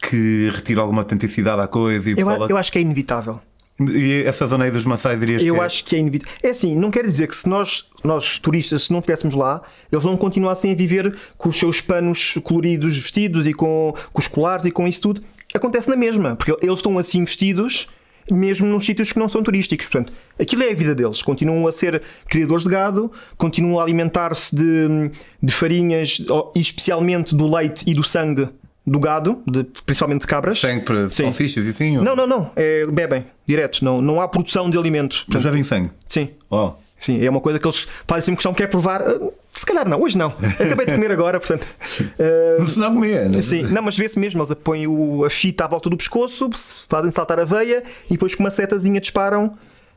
que 0.03 0.51
retira 0.55 0.81
alguma 0.83 1.01
autenticidade 1.03 1.61
à 1.63 1.67
coisa. 1.67 2.09
E, 2.09 2.13
Eu, 2.13 2.17
pessoal- 2.17 2.43
a- 2.45 2.47
eu 2.49 2.57
acho 2.57 2.71
que 2.73 2.79
é 2.79 2.83
inevitável. 2.83 3.41
E 3.81 4.23
essa 4.25 4.47
zona 4.47 4.65
aí 4.65 4.71
dos 4.71 4.85
Maasai 4.85 5.17
dirias 5.17 5.43
Eu 5.43 5.55
que 5.55 5.61
é- 5.61 5.65
acho 5.65 5.85
que 5.85 5.97
é 5.97 5.99
inevitável. 5.99 6.39
É 6.43 6.51
assim, 6.51 6.77
não 6.77 6.91
quer 6.91 7.05
dizer 7.05 7.27
que 7.27 7.35
se 7.35 7.49
nós, 7.49 7.89
nós 8.05 8.39
turistas, 8.39 8.85
se 8.85 8.93
não 8.93 9.01
estivéssemos 9.01 9.35
lá, 9.35 9.63
eles 9.91 10.05
não 10.05 10.17
continuassem 10.17 10.71
a 10.71 10.75
viver 10.75 11.17
com 11.37 11.49
os 11.49 11.59
seus 11.59 11.81
panos 11.81 12.35
coloridos 12.45 12.97
vestidos 12.97 13.47
e 13.47 13.53
com, 13.53 13.93
com 14.13 14.21
os 14.21 14.29
colares 14.29 14.65
e 14.67 14.71
com 14.71 14.87
isso 14.87 15.01
tudo. 15.03 15.23
Acontece 15.53 15.89
na 15.89 15.97
mesma, 15.97 16.35
porque 16.37 16.53
eles 16.65 16.77
estão 16.79 16.97
assim 16.99 17.25
vestidos 17.25 17.89
mesmo 18.31 18.67
nos 18.67 18.87
sítios 18.87 19.13
que 19.13 19.19
não 19.19 19.29
são 19.29 19.43
turísticos. 19.43 19.87
Portanto, 19.87 20.13
aquilo 20.39 20.63
é 20.63 20.71
a 20.71 20.75
vida 20.75 20.95
deles. 20.95 21.21
Continuam 21.23 21.67
a 21.67 21.73
ser 21.73 22.01
criadores 22.27 22.65
de 22.65 22.71
gado, 22.71 23.13
continuam 23.37 23.79
a 23.79 23.83
alimentar-se 23.83 24.55
de, 24.57 25.11
de 25.43 25.53
farinhas, 25.53 26.25
especialmente 26.55 27.35
do 27.35 27.47
leite 27.55 27.85
e 27.87 27.93
do 27.93 28.03
sangue 28.03 28.49
do 28.87 28.99
gado, 29.01 29.43
de- 29.47 29.65
principalmente 29.87 30.21
de 30.23 30.27
cabras. 30.27 30.61
sangue 30.61 30.85
para 30.85 31.09
Sim. 31.11 31.25
salsichas 31.25 31.65
e 31.67 31.69
assim? 31.71 31.99
ou- 31.99 32.05
Não, 32.05 32.15
não, 32.15 32.27
não. 32.27 32.51
É, 32.55 32.85
bebem, 32.87 33.25
direto. 33.47 33.85
Não, 33.85 34.01
não 34.03 34.21
há 34.21 34.29
produção 34.29 34.69
de 34.69 34.77
alimento. 34.79 35.15
Mas 35.17 35.25
Portanto, 35.27 35.43
já 35.43 35.51
vem 35.51 35.65
sangue. 35.65 35.91
sim. 36.07 36.29
Oh. 36.51 36.73
Sim, 37.01 37.23
é 37.23 37.29
uma 37.29 37.41
coisa 37.41 37.59
que 37.59 37.67
eles 37.67 37.87
fazem 38.07 38.23
sempre 38.23 38.37
questão 38.37 38.55
que 38.55 38.63
é 38.63 38.67
provar. 38.67 39.03
Uh, 39.03 39.31
Se 39.53 39.67
calhar 39.67 39.87
não, 39.87 40.01
hoje 40.01 40.17
não. 40.17 40.29
Acabei 40.59 40.87
de 40.87 40.93
comer 40.95 41.11
agora, 41.11 41.39
portanto. 41.39 41.65
uh, 41.65 42.61
Não 42.61 42.67
se 42.67 42.83
a 42.83 42.87
comer, 42.87 43.29
não 43.29 43.39
é? 43.41 43.43
Sim, 43.43 43.63
não, 43.65 43.83
mas 43.83 43.95
vê-se 43.97 44.19
mesmo, 44.19 44.41
eles 44.43 44.55
põem 44.65 44.87
o- 44.87 45.23
a 45.23 45.29
fita 45.29 45.67
à 45.67 45.69
volta 45.69 45.91
do 45.91 45.99
pescoço, 45.99 46.49
se- 46.55 46.87
fazem 46.89 47.11
saltar 47.11 47.39
a 47.39 47.45
veia 47.45 47.83
e 48.07 48.13
depois 48.15 48.35
com 48.35 48.43
uma 48.43 48.51
setazinha 48.51 49.01
disparam. 49.01 49.47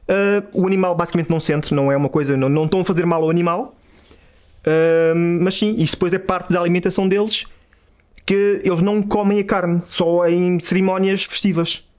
Uh, 0.10 0.44
o 0.54 0.68
animal 0.68 0.96
basicamente 0.96 1.30
não 1.30 1.40
sente, 1.40 1.74
não 1.74 1.90
é 1.90 1.96
uma 1.96 2.10
coisa, 2.10 2.36
não, 2.36 2.50
não 2.50 2.66
estão 2.66 2.82
a 2.82 2.86
fazer 2.86 3.06
mal 3.06 3.24
ao 3.24 3.30
animal, 3.30 3.74
Uh, 4.66 5.16
mas 5.42 5.56
sim, 5.56 5.76
isso 5.78 5.94
depois 5.94 6.14
é 6.14 6.20
parte 6.20 6.52
da 6.52 6.60
alimentação 6.60 7.08
deles 7.08 7.46
que 8.28 8.62
eles 8.62 8.82
não 8.82 9.02
comem 9.02 9.40
a 9.40 9.44
carne, 9.44 9.82
só 9.86 10.28
em 10.28 10.60
cerimónias 10.60 11.24
festivas. 11.24 11.90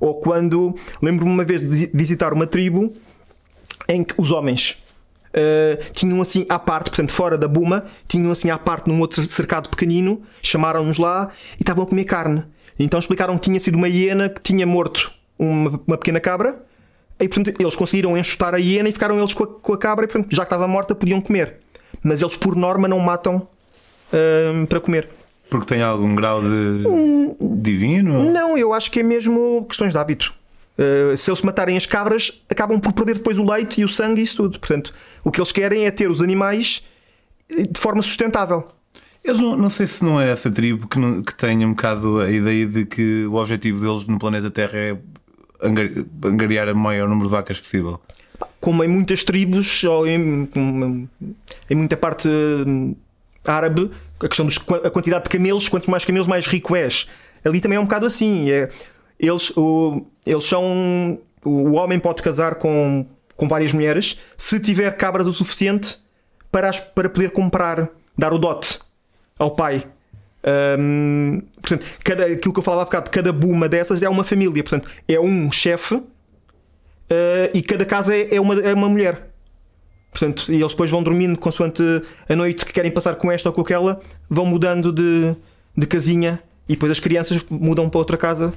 Ou 0.00 0.16
quando, 0.16 0.74
lembro-me 1.00 1.30
uma 1.30 1.44
vez 1.44 1.60
de 1.60 1.68
visi- 1.68 1.90
visitar 1.94 2.32
uma 2.32 2.46
tribo 2.48 2.92
em 3.88 4.02
que 4.02 4.12
os 4.18 4.32
homens 4.32 4.76
uh, 5.28 5.92
tinham 5.92 6.20
assim 6.20 6.44
à 6.48 6.58
parte, 6.58 6.90
portanto 6.90 7.12
fora 7.12 7.38
da 7.38 7.46
buma, 7.46 7.86
tinham 8.08 8.32
assim 8.32 8.50
à 8.50 8.58
parte 8.58 8.88
num 8.88 9.00
outro 9.00 9.22
cercado 9.22 9.70
pequenino, 9.70 10.20
chamaram-nos 10.42 10.98
lá 10.98 11.30
e 11.58 11.62
estavam 11.62 11.84
a 11.84 11.86
comer 11.86 12.04
carne. 12.04 12.44
Então 12.76 12.98
explicaram 12.98 13.36
que 13.36 13.44
tinha 13.44 13.60
sido 13.60 13.76
uma 13.76 13.88
hiena 13.88 14.28
que 14.28 14.42
tinha 14.42 14.66
morto 14.66 15.12
uma, 15.38 15.80
uma 15.86 15.96
pequena 15.96 16.18
cabra 16.18 16.60
e 17.20 17.28
portanto 17.28 17.60
eles 17.60 17.76
conseguiram 17.76 18.18
enxutar 18.18 18.52
a 18.52 18.58
hiena 18.58 18.88
e 18.88 18.92
ficaram 18.92 19.16
eles 19.16 19.32
com 19.32 19.44
a, 19.44 19.46
com 19.46 19.72
a 19.72 19.78
cabra 19.78 20.04
e 20.04 20.08
portanto 20.08 20.34
já 20.34 20.42
que 20.42 20.46
estava 20.46 20.66
morta 20.66 20.92
podiam 20.94 21.20
comer. 21.20 21.58
Mas 22.02 22.20
eles 22.20 22.36
por 22.36 22.56
norma 22.56 22.88
não 22.88 22.98
matam 22.98 23.48
uh, 24.12 24.66
para 24.66 24.80
comer. 24.80 25.08
Porque 25.50 25.66
tem 25.66 25.82
algum 25.82 26.14
grau 26.14 26.42
de 26.42 26.84
divino? 27.60 28.30
Não, 28.32 28.56
eu 28.58 28.72
acho 28.74 28.90
que 28.90 29.00
é 29.00 29.02
mesmo 29.02 29.64
questões 29.68 29.92
de 29.92 29.98
hábito. 29.98 30.34
Uh, 30.78 31.16
se 31.16 31.30
eles 31.30 31.42
matarem 31.42 31.76
as 31.76 31.86
cabras, 31.86 32.44
acabam 32.48 32.78
por 32.78 32.92
perder 32.92 33.14
depois 33.16 33.38
o 33.38 33.44
leite 33.44 33.80
e 33.80 33.84
o 33.84 33.88
sangue 33.88 34.20
e 34.20 34.24
isso 34.24 34.36
tudo. 34.36 34.60
Portanto, 34.60 34.94
o 35.24 35.30
que 35.30 35.40
eles 35.40 35.50
querem 35.50 35.86
é 35.86 35.90
ter 35.90 36.10
os 36.10 36.22
animais 36.22 36.84
de 37.50 37.80
forma 37.80 38.02
sustentável. 38.02 38.68
Eles 39.24 39.40
não, 39.40 39.56
não 39.56 39.70
sei 39.70 39.86
se 39.86 40.04
não 40.04 40.20
é 40.20 40.30
essa 40.30 40.50
tribo 40.50 40.86
que, 40.86 40.98
não- 40.98 41.22
que 41.22 41.34
tem 41.34 41.64
um 41.64 41.70
bocado 41.70 42.20
a 42.20 42.30
ideia 42.30 42.66
de 42.66 42.84
que 42.86 43.26
o 43.26 43.34
objetivo 43.34 43.80
deles 43.80 44.06
no 44.06 44.18
planeta 44.18 44.50
Terra 44.50 44.76
é 44.78 44.96
angar- 45.62 45.90
angariar 46.24 46.68
o 46.68 46.76
maior 46.76 47.08
número 47.08 47.26
de 47.26 47.32
vacas 47.32 47.58
possível. 47.58 48.00
Como 48.60 48.84
em 48.84 48.88
muitas 48.88 49.24
tribos, 49.24 49.82
ou 49.84 50.06
em, 50.06 50.48
em 51.68 51.74
muita 51.74 51.96
parte 51.96 52.28
hum, 52.28 52.94
árabe, 53.44 53.90
a 54.22 54.28
questão 54.28 54.46
dos, 54.46 54.58
a 54.84 54.90
quantidade 54.90 55.24
de 55.24 55.30
camelos, 55.30 55.68
quanto 55.68 55.90
mais 55.90 56.04
camelos, 56.04 56.26
mais 56.26 56.46
rico 56.46 56.74
és. 56.76 57.08
Ali 57.44 57.60
também 57.60 57.76
é 57.76 57.80
um 57.80 57.84
bocado 57.84 58.06
assim. 58.06 58.50
É, 58.50 58.68
eles, 59.18 59.50
o, 59.56 60.04
eles 60.26 60.44
são. 60.44 61.18
O 61.44 61.72
homem 61.72 61.98
pode 61.98 62.22
casar 62.22 62.56
com, 62.56 63.06
com 63.36 63.48
várias 63.48 63.72
mulheres 63.72 64.18
se 64.36 64.58
tiver 64.60 64.90
cabras 64.96 65.26
o 65.26 65.32
suficiente 65.32 65.98
para, 66.50 66.68
as- 66.68 66.80
para 66.80 67.08
poder 67.08 67.30
comprar, 67.30 67.88
dar 68.16 68.32
o 68.32 68.38
dote 68.38 68.78
ao 69.38 69.52
pai. 69.52 69.86
Hum, 70.78 71.42
portanto, 71.60 71.84
cada, 72.04 72.26
aquilo 72.26 72.52
que 72.52 72.58
eu 72.58 72.62
falava 72.62 72.82
há 72.82 72.84
bocado, 72.86 73.10
cada 73.10 73.32
buma 73.32 73.68
dessas 73.68 74.02
é 74.02 74.08
uma 74.08 74.24
família. 74.24 74.62
Portanto, 74.62 74.88
é 75.06 75.18
um 75.20 75.50
chefe 75.52 75.94
uh, 75.94 76.04
e 77.54 77.62
cada 77.62 77.84
casa 77.84 78.14
é, 78.14 78.34
é, 78.34 78.40
uma, 78.40 78.54
é 78.60 78.74
uma 78.74 78.88
mulher. 78.88 79.27
Portanto, 80.10 80.50
e 80.50 80.56
eles 80.56 80.72
depois 80.72 80.90
vão 80.90 81.02
dormindo 81.02 81.38
consoante 81.38 81.82
a 82.28 82.34
noite 82.34 82.64
que 82.64 82.72
querem 82.72 82.90
passar 82.90 83.14
com 83.16 83.30
esta 83.30 83.48
ou 83.48 83.54
com 83.54 83.60
aquela, 83.60 84.00
vão 84.28 84.46
mudando 84.46 84.92
de, 84.92 85.34
de 85.76 85.86
casinha 85.86 86.42
e 86.68 86.74
depois 86.74 86.92
as 86.92 87.00
crianças 87.00 87.44
mudam 87.48 87.88
para 87.88 87.98
outra 87.98 88.16
casa 88.16 88.52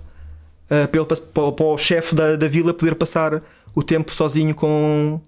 uh, 0.71 0.87
para, 0.87 1.05
para, 1.05 1.51
para, 1.51 1.65
o 1.65 1.77
chefe 1.77 2.15
da, 2.15 2.35
da 2.35 2.47
vila 2.47 2.73
poder 2.73 2.95
passar 2.95 3.39
o 3.75 3.83
tempo 3.83 4.13
sozinho 4.13 4.55
com, 4.55 5.19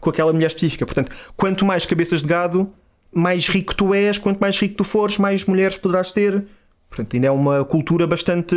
com 0.00 0.10
aquela 0.10 0.32
mulher 0.32 0.46
específica. 0.46 0.84
Portanto, 0.84 1.12
quanto 1.36 1.64
mais 1.64 1.86
cabeças 1.86 2.20
de 2.20 2.28
gado, 2.28 2.70
mais 3.12 3.48
rico 3.48 3.74
tu 3.74 3.94
és, 3.94 4.18
quanto 4.18 4.38
mais 4.38 4.58
rico 4.58 4.74
tu 4.76 4.84
fores, 4.84 5.18
mais 5.18 5.44
mulheres 5.44 5.78
poderás 5.78 6.12
ter. 6.12 6.44
Portanto, 6.88 7.14
ainda 7.14 7.26
é 7.26 7.30
uma 7.30 7.64
cultura 7.64 8.06
bastante 8.06 8.56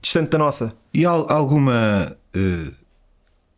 distante 0.00 0.30
da 0.30 0.38
nossa. 0.38 0.72
E 0.92 1.04
há 1.04 1.10
alguma 1.10 2.16
uh, 2.36 2.74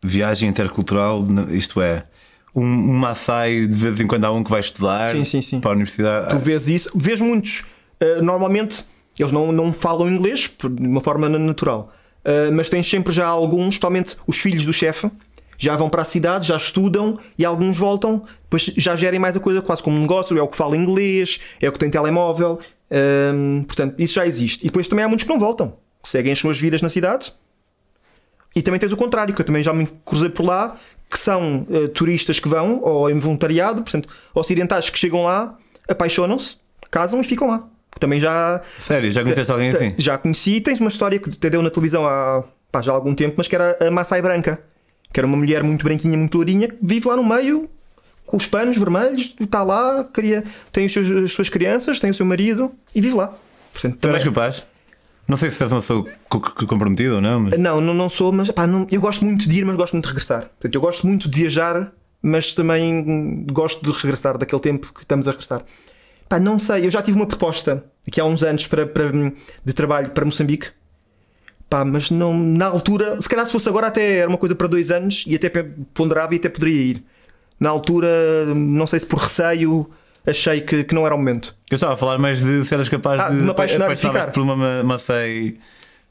viagem 0.03 0.49
intercultural, 0.49 1.25
isto 1.49 1.81
é, 1.81 2.05
um, 2.53 2.63
um 2.63 2.93
Maasai 2.93 3.67
de 3.67 3.77
vez 3.77 3.99
em 3.99 4.07
quando 4.07 4.25
há 4.25 4.31
um 4.31 4.43
que 4.43 4.49
vai 4.49 4.59
estudar 4.59 5.11
sim, 5.11 5.23
sim, 5.23 5.41
sim. 5.41 5.59
para 5.59 5.71
a 5.71 5.73
universidade? 5.73 6.29
Tu 6.29 6.39
vês 6.39 6.67
isso, 6.67 6.91
vês 6.93 7.21
muitos. 7.21 7.65
Uh, 8.01 8.21
normalmente 8.21 8.85
eles 9.17 9.31
não, 9.31 9.51
não 9.51 9.71
falam 9.71 10.09
inglês 10.09 10.51
de 10.57 10.87
uma 10.87 11.01
forma 11.01 11.29
natural, 11.29 11.93
uh, 12.25 12.51
mas 12.51 12.69
tens 12.69 12.89
sempre 12.89 13.13
já 13.13 13.27
alguns, 13.27 13.75
totalmente 13.75 14.17
os 14.25 14.39
filhos 14.39 14.65
do 14.65 14.73
chefe, 14.73 15.09
já 15.57 15.75
vão 15.75 15.89
para 15.89 16.01
a 16.01 16.05
cidade, 16.05 16.47
já 16.47 16.57
estudam 16.57 17.19
e 17.37 17.45
alguns 17.45 17.77
voltam, 17.77 18.23
depois 18.43 18.63
já 18.75 18.95
gerem 18.95 19.19
mais 19.19 19.37
a 19.37 19.39
coisa 19.39 19.61
quase 19.61 19.83
como 19.83 19.95
um 19.95 20.01
negócio, 20.01 20.37
é 20.37 20.41
o 20.41 20.47
que 20.47 20.57
fala 20.57 20.75
inglês, 20.75 21.39
é 21.61 21.69
o 21.69 21.71
que 21.71 21.77
tem 21.77 21.89
telemóvel, 21.89 22.59
um, 22.91 23.63
portanto, 23.63 23.95
isso 23.99 24.15
já 24.15 24.25
existe. 24.25 24.61
E 24.61 24.65
depois 24.65 24.87
também 24.87 25.05
há 25.05 25.07
muitos 25.07 25.23
que 25.23 25.29
não 25.29 25.39
voltam, 25.39 25.73
que 26.01 26.09
seguem 26.09 26.31
as 26.31 26.39
suas 26.39 26.59
vidas 26.59 26.81
na 26.81 26.89
cidade. 26.89 27.31
E 28.55 28.61
também 28.61 28.79
tens 28.79 28.91
o 28.91 28.97
contrário, 28.97 29.33
que 29.33 29.41
eu 29.41 29.45
também 29.45 29.63
já 29.63 29.71
me 29.71 29.87
cruzei 30.03 30.29
por 30.29 30.43
lá, 30.43 30.77
que 31.11 31.19
são 31.19 31.67
uh, 31.69 31.89
turistas 31.89 32.39
que 32.39 32.47
vão, 32.47 32.79
ou 32.81 33.09
em 33.09 33.19
voluntariado, 33.19 33.81
portanto, 33.81 34.07
ocidentais 34.33 34.89
que 34.89 34.97
chegam 34.97 35.25
lá, 35.25 35.57
apaixonam-se, 35.87 36.55
casam 36.89 37.19
e 37.19 37.23
ficam 37.25 37.49
lá. 37.49 37.67
Também 37.99 38.17
já. 38.17 38.61
Sério, 38.79 39.11
já 39.11 39.21
conheceste 39.21 39.51
alguém 39.51 39.69
assim? 39.71 39.93
Já 39.97 40.17
conheci, 40.17 40.61
tens 40.61 40.79
uma 40.79 40.89
história 40.89 41.19
que 41.19 41.29
te 41.29 41.49
deu 41.49 41.61
na 41.61 41.69
televisão 41.69 42.07
há 42.07 42.43
pá, 42.71 42.81
já 42.81 42.93
há 42.93 42.95
algum 42.95 43.13
tempo, 43.13 43.35
mas 43.37 43.49
que 43.49 43.55
era 43.55 43.77
a 43.85 43.91
Maasai 43.91 44.21
Branca, 44.21 44.59
que 45.11 45.19
era 45.19 45.27
uma 45.27 45.35
mulher 45.35 45.61
muito 45.63 45.83
branquinha, 45.83 46.17
muito 46.17 46.33
lourinha, 46.35 46.69
que 46.69 46.77
vive 46.81 47.09
lá 47.09 47.17
no 47.17 47.25
meio, 47.25 47.69
com 48.25 48.37
os 48.37 48.47
panos 48.47 48.77
vermelhos, 48.77 49.35
está 49.39 49.61
lá, 49.61 50.05
queria, 50.05 50.45
tem 50.71 50.85
os 50.85 50.93
seus, 50.93 51.11
as 51.11 51.31
suas 51.33 51.49
crianças, 51.49 51.99
tem 51.99 52.09
o 52.09 52.13
seu 52.13 52.25
marido 52.25 52.71
e 52.95 53.01
vive 53.01 53.15
lá. 53.15 53.35
Portanto, 53.73 53.97
tu 53.99 54.07
eras 54.07 54.23
capaz? 54.23 54.65
Não 55.27 55.37
sei 55.37 55.49
se 55.49 55.63
és 55.63 55.71
uma 55.71 55.79
pessoa 55.79 56.05
comprometida 56.67 57.15
ou 57.15 57.21
não. 57.21 57.39
Mas... 57.41 57.59
Não, 57.59 57.79
não, 57.79 57.93
não 57.93 58.09
sou, 58.09 58.31
mas 58.31 58.51
pá, 58.51 58.67
não, 58.67 58.85
eu 58.91 58.99
gosto 58.99 59.23
muito 59.23 59.47
de 59.47 59.59
ir, 59.59 59.65
mas 59.65 59.75
gosto 59.75 59.93
muito 59.93 60.05
de 60.05 60.09
regressar. 60.09 60.41
Portanto, 60.41 60.75
eu 60.75 60.81
gosto 60.81 61.07
muito 61.07 61.29
de 61.29 61.39
viajar, 61.39 61.91
mas 62.21 62.53
também 62.53 63.45
gosto 63.51 63.83
de 63.83 63.91
regressar 63.91 64.37
daquele 64.37 64.61
tempo 64.61 64.93
que 64.93 65.01
estamos 65.01 65.27
a 65.27 65.31
regressar. 65.31 65.63
Pá, 66.27 66.39
não 66.39 66.57
sei, 66.57 66.85
eu 66.85 66.91
já 66.91 67.01
tive 67.01 67.17
uma 67.17 67.25
proposta 67.25 67.83
aqui 68.07 68.19
há 68.19 68.25
uns 68.25 68.43
anos 68.43 68.67
para, 68.67 68.85
para, 68.85 69.11
de 69.63 69.73
trabalho 69.73 70.11
para 70.11 70.25
Moçambique. 70.25 70.67
Pá, 71.69 71.85
mas 71.85 72.11
não, 72.11 72.37
na 72.37 72.65
altura, 72.65 73.19
se 73.21 73.29
calhar 73.29 73.45
se 73.45 73.51
fosse 73.51 73.69
agora 73.69 73.87
até 73.87 74.17
era 74.17 74.27
uma 74.29 74.37
coisa 74.37 74.53
para 74.53 74.67
dois 74.67 74.91
anos 74.91 75.23
e 75.27 75.35
até 75.35 75.49
ponderava 75.93 76.33
e 76.33 76.37
até 76.37 76.49
poderia 76.49 76.81
ir 76.81 77.03
na 77.59 77.69
altura, 77.69 78.45
não 78.55 78.87
sei 78.87 78.99
se 78.99 79.05
por 79.05 79.19
receio, 79.19 79.89
achei 80.25 80.61
que, 80.61 80.83
que 80.83 80.95
não 80.95 81.05
era 81.05 81.15
o 81.15 81.17
momento. 81.17 81.55
Eu 81.69 81.75
estava 81.75 81.93
a 81.93 81.97
falar 81.97 82.17
mais 82.17 82.43
de 82.43 82.65
se 82.65 82.73
eras 82.73 82.89
capaz 82.89 83.21
ah, 83.21 83.29
de, 83.29 83.37
de 83.37 83.43
me 83.43 83.49
apaixonar 83.49 83.95
ficar. 83.95 84.31
por 84.31 84.41
uma 84.41 84.83
Maasai. 84.83 85.55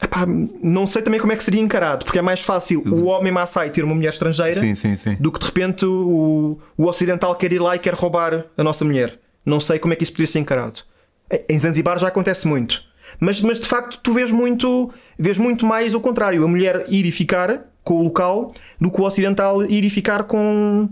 Epá, 0.01 0.25
não 0.25 0.87
sei 0.87 1.03
também 1.03 1.19
como 1.19 1.31
é 1.31 1.35
que 1.35 1.43
seria 1.43 1.61
encarado, 1.61 2.05
porque 2.05 2.17
é 2.17 2.21
mais 2.23 2.41
fácil 2.41 2.81
o 2.85 3.05
homem 3.05 3.31
Maasai 3.31 3.69
ter 3.69 3.83
uma 3.83 3.93
mulher 3.93 4.09
estrangeira 4.09 4.59
sim, 4.59 4.73
sim, 4.73 4.97
sim. 4.97 5.15
do 5.19 5.31
que 5.31 5.39
de 5.39 5.45
repente 5.45 5.85
o, 5.85 6.57
o 6.75 6.87
ocidental 6.87 7.35
quer 7.35 7.53
ir 7.53 7.59
lá 7.59 7.75
e 7.75 7.79
quer 7.79 7.93
roubar 7.93 8.45
a 8.57 8.63
nossa 8.63 8.83
mulher. 8.83 9.19
Não 9.45 9.59
sei 9.59 9.77
como 9.77 9.93
é 9.93 9.95
que 9.95 10.03
isso 10.03 10.11
podia 10.11 10.27
ser 10.27 10.39
encarado. 10.39 10.81
Em 11.47 11.57
Zanzibar 11.57 11.99
já 11.99 12.07
acontece 12.07 12.47
muito. 12.47 12.83
Mas, 13.19 13.41
mas 13.41 13.59
de 13.59 13.67
facto 13.67 13.99
tu 14.01 14.13
vês 14.13 14.31
muito, 14.31 14.91
vês 15.17 15.37
muito 15.37 15.65
mais 15.65 15.93
o 15.93 15.99
contrário, 15.99 16.43
a 16.43 16.47
mulher 16.47 16.85
ir 16.87 17.05
e 17.05 17.11
ficar 17.11 17.65
com 17.83 17.95
o 17.95 18.03
local 18.03 18.51
do 18.79 18.91
que 18.91 19.01
o 19.01 19.03
ocidental 19.03 19.63
ir 19.63 19.83
e 19.83 19.89
ficar 19.89 20.23
com, 20.23 20.89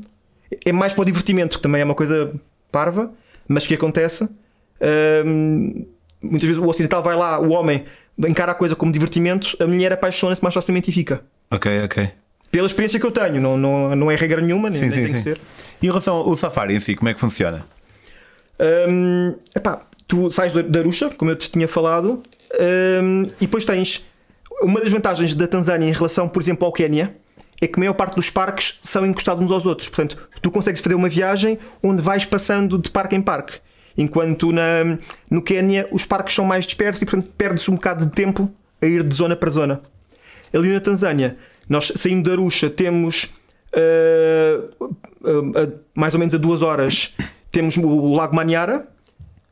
é 0.66 0.72
mais 0.72 0.94
para 0.94 1.02
o 1.02 1.06
divertimento, 1.06 1.58
que 1.58 1.64
também 1.64 1.82
é 1.82 1.86
uma 1.86 1.96
coisa 1.96 2.34
parva, 2.72 3.12
mas 3.48 3.66
que 3.66 3.74
acontece. 3.74 4.28
Um, 5.26 5.86
muitas 6.22 6.48
vezes 6.48 6.58
o 6.58 6.68
ocidental 6.68 7.04
vai 7.04 7.16
lá, 7.16 7.40
o 7.40 7.50
homem 7.50 7.86
encara 8.18 8.52
a 8.52 8.56
coisa 8.56 8.76
como 8.76 8.92
divertimento, 8.92 9.56
a 9.60 9.68
mulher 9.68 9.94
apaixona-se 9.94 10.42
mais 10.44 10.54
facilmente 10.54 10.90
e 10.90 10.94
fica. 10.94 11.22
Ok, 11.50 11.84
ok. 11.84 12.12
Pela 12.52 12.68
experiência 12.68 13.00
que 13.00 13.06
eu 13.06 13.12
tenho, 13.12 13.40
não, 13.40 13.56
não, 13.56 13.96
não 13.96 14.12
é 14.12 14.16
regra 14.16 14.42
nenhuma, 14.42 14.70
nem, 14.70 14.80
sim, 14.80 14.86
nem 14.86 14.92
sim, 14.92 15.00
tem 15.00 15.08
sim. 15.08 15.14
que 15.14 15.22
ser. 15.22 15.42
E 15.82 15.86
em 15.86 15.90
relação 15.90 16.16
ao 16.16 16.36
safari 16.36 16.76
em 16.76 16.80
si, 16.80 16.96
como 16.96 17.10
é 17.10 17.14
que 17.14 17.20
funciona? 17.20 17.66
Um, 18.90 19.36
epá, 19.56 19.84
tu 20.08 20.30
sais 20.32 20.52
da 20.52 20.80
Arusha, 20.80 21.10
como 21.12 21.32
eu 21.32 21.36
te 21.36 21.50
tinha 21.50 21.68
falado, 21.68 22.24
um, 23.02 23.24
e 23.40 23.46
depois 23.46 23.64
tens 23.66 24.06
uma 24.62 24.82
das 24.82 24.92
vantagens 24.92 25.36
da 25.36 25.48
Tanzânia 25.48 25.88
em 25.88 25.94
relação, 25.94 26.28
por 26.28 26.42
exemplo, 26.42 26.66
ao 26.66 26.74
Quénia 26.74 27.16
é 27.62 27.68
que 27.68 27.78
a 27.78 27.80
maior 27.80 27.94
parte 27.94 28.16
dos 28.16 28.30
parques 28.30 28.80
são 28.82 29.06
encostados 29.06 29.44
uns 29.44 29.52
aos 29.52 29.66
outros. 29.66 29.90
Portanto, 29.90 30.18
tu 30.42 30.50
consegues 30.50 30.82
fazer 30.82 30.96
uma 30.96 31.10
viagem 31.10 31.58
onde 31.84 32.02
vais 32.02 32.26
passando 32.26 32.78
de 32.78 32.90
parque 32.90 33.16
em 33.16 33.22
parque. 33.22 33.60
Enquanto 33.98 34.52
na, 34.52 34.98
no 35.30 35.42
Quénia 35.42 35.88
os 35.92 36.06
parques 36.06 36.34
são 36.34 36.46
mais 36.46 36.66
dispersos 36.66 37.02
e, 37.02 37.06
portanto, 37.06 37.32
perde-se 37.38 37.70
um 37.70 37.76
bocado 37.76 38.06
de 38.06 38.12
tempo 38.12 38.50
a 38.82 38.86
ir 38.86 39.04
de 39.04 39.14
zona 39.14 39.36
para 39.36 39.50
zona. 39.50 39.82
Ali 40.54 40.72
na 40.72 40.80
Tanzânia, 40.80 41.38
nós 41.68 41.92
saindo 41.96 42.28
da 42.28 42.32
Arusha, 42.32 42.70
temos 42.70 43.26
uh, 43.74 44.86
uh, 44.86 45.40
uh, 45.40 45.80
mais 45.94 46.14
ou 46.14 46.20
menos 46.20 46.34
a 46.34 46.38
duas 46.38 46.62
horas, 46.62 47.16
temos 47.52 47.78
o 47.78 48.16
Lago 48.16 48.36
Maniara. 48.36 48.88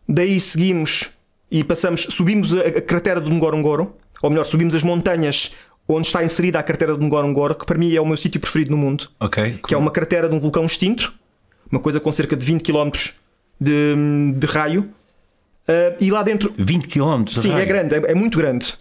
Daí 0.08 0.40
seguimos 0.40 1.10
e 1.52 1.64
passamos, 1.64 2.04
subimos 2.10 2.56
a, 2.56 2.62
a 2.62 2.82
cratera 2.82 3.20
do 3.20 3.30
Ngorongoro, 3.30 3.96
ou 4.22 4.30
melhor, 4.30 4.46
subimos 4.46 4.74
as 4.74 4.84
montanhas 4.84 5.54
onde 5.88 6.08
está 6.08 6.24
inserida 6.24 6.60
a 6.60 6.64
cratera 6.64 6.98
de 6.98 7.04
Ngorongoro, 7.04 7.56
que 7.56 7.66
para 7.66 7.78
mim 7.78 7.94
é 7.96 8.02
o 8.02 8.06
meu 8.06 8.18
sítio 8.18 8.40
preferido 8.42 8.72
no 8.72 8.78
mundo. 8.78 9.10
Ok. 9.20 9.60
Que 9.66 9.74
é 9.74 9.78
uma 9.78 9.92
cratera 9.92 10.28
de 10.28 10.36
um 10.36 10.40
vulcão 10.40 10.66
extinto, 10.66 11.14
uma 11.72 11.80
coisa 11.80 12.00
com 12.00 12.12
cerca 12.12 12.36
de 12.36 12.46
20 12.46 12.62
km 12.62 12.92
de, 13.60 13.96
de 14.36 14.48
raio. 14.48 14.90
Uh, 15.68 15.96
e 16.00 16.12
lá 16.12 16.24
dentro. 16.24 16.54
20 16.58 16.88
km? 16.88 17.26
Sim, 17.28 17.50
raio. 17.50 17.64
é 17.64 17.66
grande, 17.66 17.96
é, 17.96 18.12
é 18.12 18.16
muito 18.16 18.38
grande. 18.38 18.74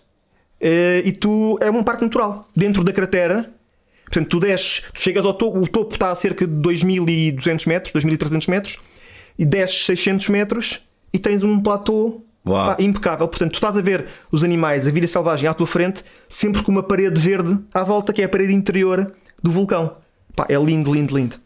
Uh, 0.61 1.03
e 1.05 1.13
tu. 1.13 1.59
É 1.61 1.71
um 1.71 1.83
parque 1.83 2.05
natural. 2.05 2.49
Dentro 2.55 2.83
da 2.85 2.93
cratera. 2.93 3.51
Portanto, 4.05 4.29
tu 4.29 4.39
desces, 4.39 4.85
tu 4.95 5.03
chegas 5.03 5.25
ao 5.25 5.35
topo, 5.35 5.59
o 5.59 5.67
topo 5.67 5.93
está 5.95 6.13
a 6.13 6.15
cerca 6.15 6.47
de 6.47 6.53
2200 6.53 7.67
metros, 7.67 7.93
2300 7.93 8.47
metros, 8.47 8.79
e 9.37 9.45
desces 9.45 9.85
600 9.85 10.29
metros 10.29 10.81
e 11.13 11.19
tens 11.19 11.43
um 11.43 11.61
platô 11.61 12.23
Pá, 12.47 12.77
impecável. 12.79 13.27
Portanto, 13.27 13.51
tu 13.51 13.55
estás 13.57 13.77
a 13.77 13.81
ver 13.81 14.07
os 14.31 14.45
animais, 14.45 14.87
a 14.87 14.91
vida 14.93 15.07
selvagem 15.09 15.49
à 15.49 15.53
tua 15.53 15.67
frente, 15.67 16.05
sempre 16.29 16.63
com 16.63 16.71
uma 16.71 16.83
parede 16.83 17.21
verde 17.21 17.59
à 17.75 17.83
volta, 17.83 18.13
que 18.13 18.23
é 18.23 18.25
a 18.25 18.29
parede 18.29 18.55
interior 18.55 19.13
do 19.43 19.51
vulcão. 19.51 19.97
Pá, 20.35 20.47
é 20.49 20.57
lindo, 20.57 20.95
lindo, 20.95 21.17
lindo. 21.17 21.37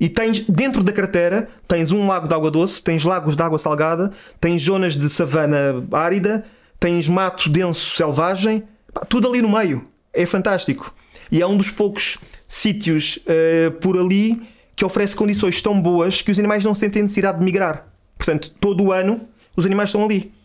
E 0.00 0.08
tens, 0.08 0.40
dentro 0.48 0.82
da 0.82 0.90
cratera, 0.90 1.50
tens 1.66 1.92
um 1.92 2.06
lago 2.06 2.26
de 2.26 2.34
água 2.34 2.50
doce, 2.50 2.82
tens 2.82 3.04
lagos 3.04 3.36
de 3.36 3.42
água 3.42 3.58
salgada, 3.58 4.10
tens 4.40 4.62
zonas 4.62 4.96
de 4.96 5.10
savana 5.10 5.84
árida, 5.92 6.44
tens 6.80 7.06
mato 7.08 7.50
denso 7.50 7.94
selvagem, 7.94 8.64
pá, 8.94 9.02
tudo 9.02 9.28
ali 9.28 9.42
no 9.42 9.50
meio. 9.50 9.86
É 10.14 10.24
fantástico. 10.24 10.94
E 11.30 11.42
é 11.42 11.46
um 11.46 11.58
dos 11.58 11.70
poucos 11.70 12.16
sítios 12.46 13.18
uh, 13.18 13.70
por 13.72 13.98
ali 13.98 14.40
que 14.74 14.82
oferece 14.82 15.14
condições 15.14 15.60
tão 15.60 15.78
boas 15.78 16.22
que 16.22 16.30
os 16.30 16.38
animais 16.38 16.64
não 16.64 16.72
sentem 16.72 17.02
necessidade 17.02 17.38
de 17.38 17.44
migrar. 17.44 17.86
Portanto, 18.16 18.50
todo 18.58 18.84
o 18.84 18.92
ano 18.92 19.20
os 19.54 19.66
animais 19.66 19.90
estão 19.90 20.04
ali. 20.04 20.37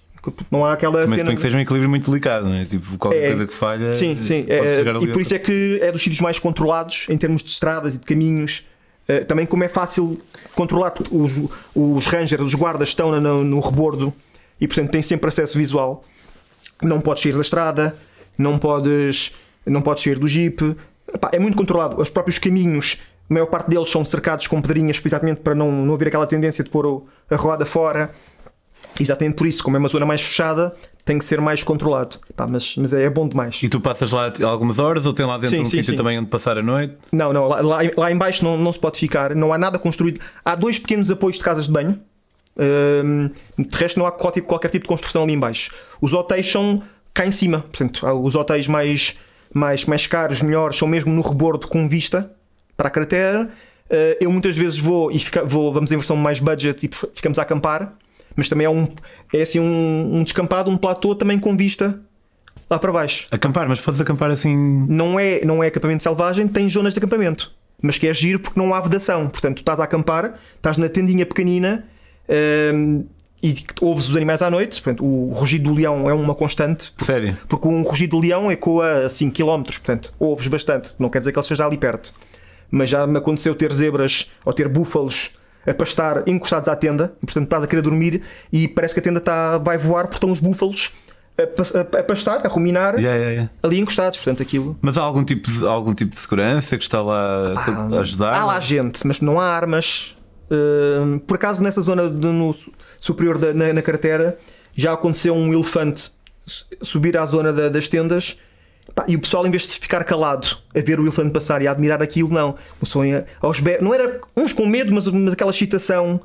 Não 0.50 0.66
há 0.66 0.74
aquela 0.74 1.02
Também 1.02 1.20
cena. 1.20 1.36
que 1.36 1.42
seja 1.42 1.58
um 1.58 1.62
equilíbrio 1.62 1.90
muito 1.90 2.10
delicado, 2.10 2.46
não 2.46 2.56
é? 2.56 2.64
Tipo, 2.66 2.98
qualquer 2.98 3.24
é, 3.24 3.30
coisa 3.30 3.48
que 3.48 3.54
falha. 3.54 3.96
Sim, 3.96 4.18
sim. 4.22 4.46
É, 4.48 4.82
e 5.02 5.08
por 5.08 5.22
isso 5.22 5.36
é 5.36 5.40
que 5.40 5.80
é 5.82 5.92
dos 5.92 6.02
sítios 6.02 6.22
mais 6.22 6.40
controlados 6.40 7.08
em 7.10 7.18
termos 7.18 7.44
de 7.44 7.50
estradas 7.50 7.96
e 7.96 7.98
de 7.98 8.06
caminhos. 8.06 8.66
Uh, 9.08 9.26
também, 9.26 9.46
como 9.46 9.66
é 9.66 9.68
fácil 9.68 10.18
controlar, 10.56 10.94
os, 11.12 11.32
os 11.76 12.08
rangers, 12.08 12.42
os 12.42 12.56
guardas 12.56 12.88
estão 12.88 13.20
no, 13.20 13.44
no 13.44 13.60
rebordo 13.60 14.14
e, 14.62 14.68
portanto, 14.68 14.92
têm 14.92 15.02
sempre 15.02 15.28
acesso 15.28 15.58
visual. 15.58 16.06
Não 16.82 17.02
podes 17.02 17.24
sair 17.24 17.34
da 17.34 17.42
estrada, 17.42 17.96
não 18.38 18.58
podes, 18.58 19.36
não 19.66 19.82
podes 19.82 20.04
sair 20.04 20.18
do 20.18 20.28
jeep. 20.28 20.76
Epá, 21.14 21.30
é 21.34 21.40
muito 21.40 21.58
controlado. 21.58 22.02
Os 22.02 22.10
próprios 22.10 22.40
caminhos, 22.40 22.98
a 23.30 23.34
maior 23.34 23.48
parte 23.48 23.70
deles 23.70 23.90
são 23.90 24.06
cercados 24.06 24.48
com 24.48 24.62
pedrinhas, 24.62 25.00
precisamente 25.00 25.42
para 25.42 25.54
não, 25.54 25.70
não 25.86 25.94
haver 25.94 26.08
aquela 26.08 26.26
tendência 26.26 26.64
de 26.64 26.70
pôr 26.70 27.04
a 27.30 27.36
roda 27.36 27.66
fora. 27.66 28.12
Exatamente 29.00 29.36
por 29.36 29.48
isso, 29.48 29.64
como 29.64 29.76
é 29.76 29.80
uma 29.80 29.90
zona 29.90 30.06
mais 30.06 30.22
fechada, 30.22 30.74
tem 31.04 31.18
que 31.18 31.26
ser 31.26 31.42
mais 31.42 31.64
controlado. 31.64 32.18
Pá, 32.36 32.48
mas, 32.48 32.76
mas 32.78 32.94
é, 32.94 33.04
é, 33.04 33.10
bom 33.10 33.28
demais. 33.28 33.62
E 33.64 33.70
tu 33.70 33.80
passas 33.80 34.12
lá 34.12 34.32
algumas 34.44 34.80
horas 34.80 35.06
ou 35.06 35.14
tem 35.14 35.26
lá 35.26 35.38
dentro 35.38 35.58
sim, 35.58 35.62
um 35.64 35.66
sim, 35.66 35.78
sítio 35.78 35.92
sim. 35.92 35.96
também 35.96 36.20
onde 36.20 36.30
passar 36.30 36.58
a 36.58 36.64
noite? 36.64 36.96
Não, 37.12 37.34
não, 37.34 37.48
lá, 37.48 37.62
lá, 37.62 37.80
lá 37.98 38.12
em 38.12 38.18
baixo 38.18 38.44
não, 38.44 38.58
não 38.58 38.72
se 38.72 38.80
pode 38.80 39.00
ficar, 39.00 39.36
não 39.36 39.52
há 39.52 39.58
nada 39.58 39.80
construído. 39.80 40.20
Há 40.46 40.56
dois 40.56 40.78
pequenos 40.78 41.10
apoios 41.10 41.38
de 41.38 41.44
casas 41.44 41.66
de 41.66 41.72
banho. 41.72 42.00
Hum, 42.56 43.30
de 43.58 43.78
resto 43.78 43.98
não 43.98 44.06
há 44.06 44.12
qualquer, 44.12 44.42
qualquer 44.42 44.70
tipo 44.70 44.84
de 44.84 44.90
construção 44.90 45.24
ali 45.24 45.34
em 45.34 45.40
baixo. 45.40 45.72
Os 46.00 46.14
hotéis 46.14 46.52
são 46.52 46.84
cá 47.12 47.26
em 47.26 47.32
cima, 47.32 47.62
portanto, 47.62 48.06
os 48.22 48.36
hotéis 48.36 48.68
mais 48.68 49.18
mais, 49.54 49.86
mais 49.86 50.08
caros, 50.08 50.42
melhores, 50.42 50.78
são 50.78 50.88
mesmo 50.88 51.14
no 51.14 51.22
rebordo 51.22 51.68
com 51.68 51.88
vista 51.88 52.32
para 52.76 52.88
a 52.88 52.92
cratera. 52.92 53.50
Uh, 53.86 54.18
eu 54.20 54.32
muitas 54.32 54.58
vezes 54.58 54.80
vou 54.80 55.12
e 55.12 55.20
fica, 55.20 55.44
vou, 55.46 55.72
vamos 55.72 55.92
em 55.92 55.98
versão 55.98 56.16
mais 56.16 56.40
budget 56.40 56.86
e 56.86 56.90
ficamos 57.14 57.38
a 57.38 57.44
acampar, 57.44 57.94
mas 58.36 58.50
também 58.50 58.66
é 58.66 58.70
um 58.70 58.88
é 59.34 59.42
assim 59.42 59.60
um, 59.60 60.18
um 60.18 60.24
descampado, 60.24 60.70
um 60.70 60.78
platô 60.78 61.16
também 61.16 61.40
com 61.40 61.56
vista 61.56 62.00
lá 62.70 62.80
para 62.80 62.92
baixo. 62.92 63.28
Acampar, 63.32 63.68
mas 63.68 63.80
podes 63.80 64.02
acampar 64.02 64.32
assim. 64.32 64.56
Não 64.88 65.20
é, 65.20 65.44
não 65.46 65.64
é 65.64 65.68
acampamento 65.68 66.04
selvagem, 66.04 66.48
tem 66.48 66.68
zonas 66.70 66.94
de 66.94 67.00
acampamento. 67.00 67.52
Mas 67.82 67.98
que 67.98 68.08
é 68.08 68.14
giro 68.14 68.40
porque 68.40 68.60
não 68.60 68.74
há 68.74 68.80
vedação. 68.80 69.28
Portanto, 69.30 69.58
tu 69.58 69.60
estás 69.60 69.80
a 69.80 69.84
acampar, 69.84 70.40
estás 70.56 70.78
na 70.78 70.88
tendinha 70.88 71.26
pequenina 71.26 71.86
um, 72.74 73.06
e 73.42 73.56
ouves 73.82 74.10
os 74.10 74.16
animais 74.16 74.42
à 74.42 74.50
noite. 74.50 74.82
Portanto, 74.82 75.06
o 75.06 75.32
rugido 75.34 75.70
do 75.70 75.76
leão 75.76 76.10
é 76.10 76.14
uma 76.14 76.34
constante. 76.34 76.94
Sério? 76.98 77.38
Porque 77.48 77.68
um 77.68 77.84
rugido 77.84 78.20
de 78.20 78.28
leão 78.28 78.52
ecoa 78.52 79.06
a 79.06 79.10
5 79.10 79.36
km. 79.36 79.64
Portanto, 79.64 80.14
ouves 80.18 80.48
bastante. 80.48 80.96
Não 80.98 81.10
quer 81.10 81.20
dizer 81.20 81.32
que 81.32 81.38
ele 81.38 81.44
esteja 81.44 81.66
ali 81.66 81.78
perto. 81.78 82.14
Mas 82.72 82.90
já 82.90 83.06
me 83.06 83.18
aconteceu 83.18 83.54
ter 83.54 83.72
zebras 83.74 84.32
ou 84.46 84.54
ter 84.54 84.68
búfalos 84.68 85.38
a 85.66 85.74
pastar 85.74 86.24
encostados 86.28 86.68
à 86.68 86.76
tenda. 86.76 87.14
E, 87.22 87.26
portanto, 87.26 87.46
estás 87.46 87.64
a 87.64 87.68
querer 87.68 87.82
dormir 87.82 88.22
e 88.52 88.68
parece 88.68 88.94
que 88.94 89.00
a 89.00 89.04
tenda 89.04 89.20
está, 89.20 89.58
vai 89.58 89.78
voar 89.78 90.04
porque 90.04 90.18
estão 90.18 90.32
os 90.32 90.40
búfalos 90.40 90.94
a, 91.38 91.98
a, 91.98 92.00
a 92.00 92.04
pastar, 92.04 92.46
a 92.46 92.50
ruminar 92.50 92.96
yeah, 92.96 93.16
yeah, 93.16 93.32
yeah. 93.32 93.52
ali 93.64 93.80
encostados, 93.80 94.18
portanto 94.18 94.42
aquilo. 94.42 94.78
Mas 94.82 94.98
há 94.98 95.02
algum 95.02 95.24
tipo 95.24 95.50
de, 95.50 95.66
algum 95.66 95.94
tipo 95.94 96.12
de 96.12 96.20
segurança 96.20 96.78
que 96.78 96.84
está 96.84 97.02
lá 97.02 97.56
ah, 97.56 97.96
a 97.96 98.00
ajudar? 98.02 98.34
Há 98.34 98.46
lá 98.46 98.60
gente, 98.60 99.06
mas 99.06 99.20
não 99.20 99.40
há 99.40 99.46
armas. 99.46 100.16
Uh, 100.52 101.20
por 101.22 101.36
acaso 101.36 101.64
nessa 101.64 101.82
zona 101.82 102.10
de, 102.10 102.28
no 102.28 102.54
superior 103.00 103.38
da, 103.38 103.54
na, 103.54 103.74
na 103.74 103.82
carteira 103.82 104.38
já 104.76 104.94
aconteceu 104.94 105.34
um 105.34 105.54
elefante 105.54 106.12
subir 106.82 107.18
à 107.18 107.26
zona 107.26 107.52
da, 107.52 107.70
das 107.70 107.88
tendas 107.88 108.40
e 109.08 109.16
o 109.16 109.20
pessoal 109.20 109.46
em 109.48 109.52
vez 109.52 109.64
de 109.64 109.74
ficar 109.80 110.04
calado 110.04 110.58
a 110.76 110.80
ver 110.80 111.00
o 111.00 111.04
elefante 111.04 111.32
passar 111.32 111.62
e 111.62 111.68
a 111.68 111.72
admirar 111.72 112.02
aquilo, 112.02 112.30
não. 112.30 112.56
O 112.82 112.86
sonho 112.86 113.24
aos 113.42 113.60
be... 113.60 113.78
Não 113.82 113.94
era 113.94 114.20
uns 114.36 114.54
com 114.54 114.66
medo, 114.66 114.94
mas, 114.94 115.08
mas 115.08 115.34
aquela 115.34 115.52
excitação 115.52 116.22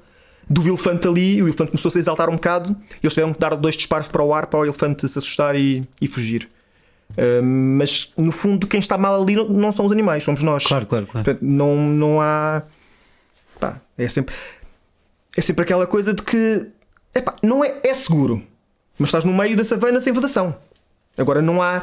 do 0.49 0.67
elefante 0.67 1.07
ali, 1.07 1.43
o 1.43 1.47
elefante 1.47 1.71
começou-se 1.73 1.99
a 1.99 2.01
exaltar 2.01 2.29
um 2.29 2.35
bocado, 2.35 2.77
e 2.91 3.07
eles 3.07 3.13
tiveram 3.13 3.33
que 3.33 3.39
dar 3.39 3.55
dois 3.55 3.77
disparos 3.77 4.09
para 4.09 4.23
o 4.23 4.33
ar 4.33 4.47
para 4.47 4.61
o 4.61 4.65
elefante 4.65 5.07
se 5.09 5.19
assustar 5.19 5.55
e, 5.57 5.87
e 6.01 6.09
fugir. 6.09 6.49
Uh, 7.13 7.43
mas 7.43 8.13
no 8.17 8.33
fundo, 8.33 8.67
quem 8.67 8.81
está 8.81 8.99
mal 8.99 9.23
ali 9.23 9.35
não 9.35 9.73
são 9.73 9.87
os 9.87 9.93
animais, 9.93 10.23
somos 10.23 10.43
nós. 10.43 10.67
Claro, 10.67 10.87
claro, 10.87 11.07
claro. 11.07 11.25
Portanto, 11.25 11.43
não, 11.43 11.77
não 11.77 12.21
há. 12.21 12.63
Pá, 13.59 13.81
é 13.97 14.09
sempre. 14.09 14.35
É 15.37 15.41
sempre 15.41 15.63
aquela 15.63 15.87
coisa 15.87 16.13
de 16.13 16.23
que. 16.23 16.67
Epá, 17.15 17.35
não 17.43 17.65
é, 17.65 17.81
é 17.83 17.95
seguro, 17.95 18.43
mas 18.99 19.09
estás 19.09 19.25
no 19.25 19.33
meio 19.33 19.57
da 19.57 19.65
savana 19.65 20.01
sem 20.01 20.13
vedação. 20.13 20.55
Agora, 21.19 21.43
não 21.43 21.61
há. 21.61 21.83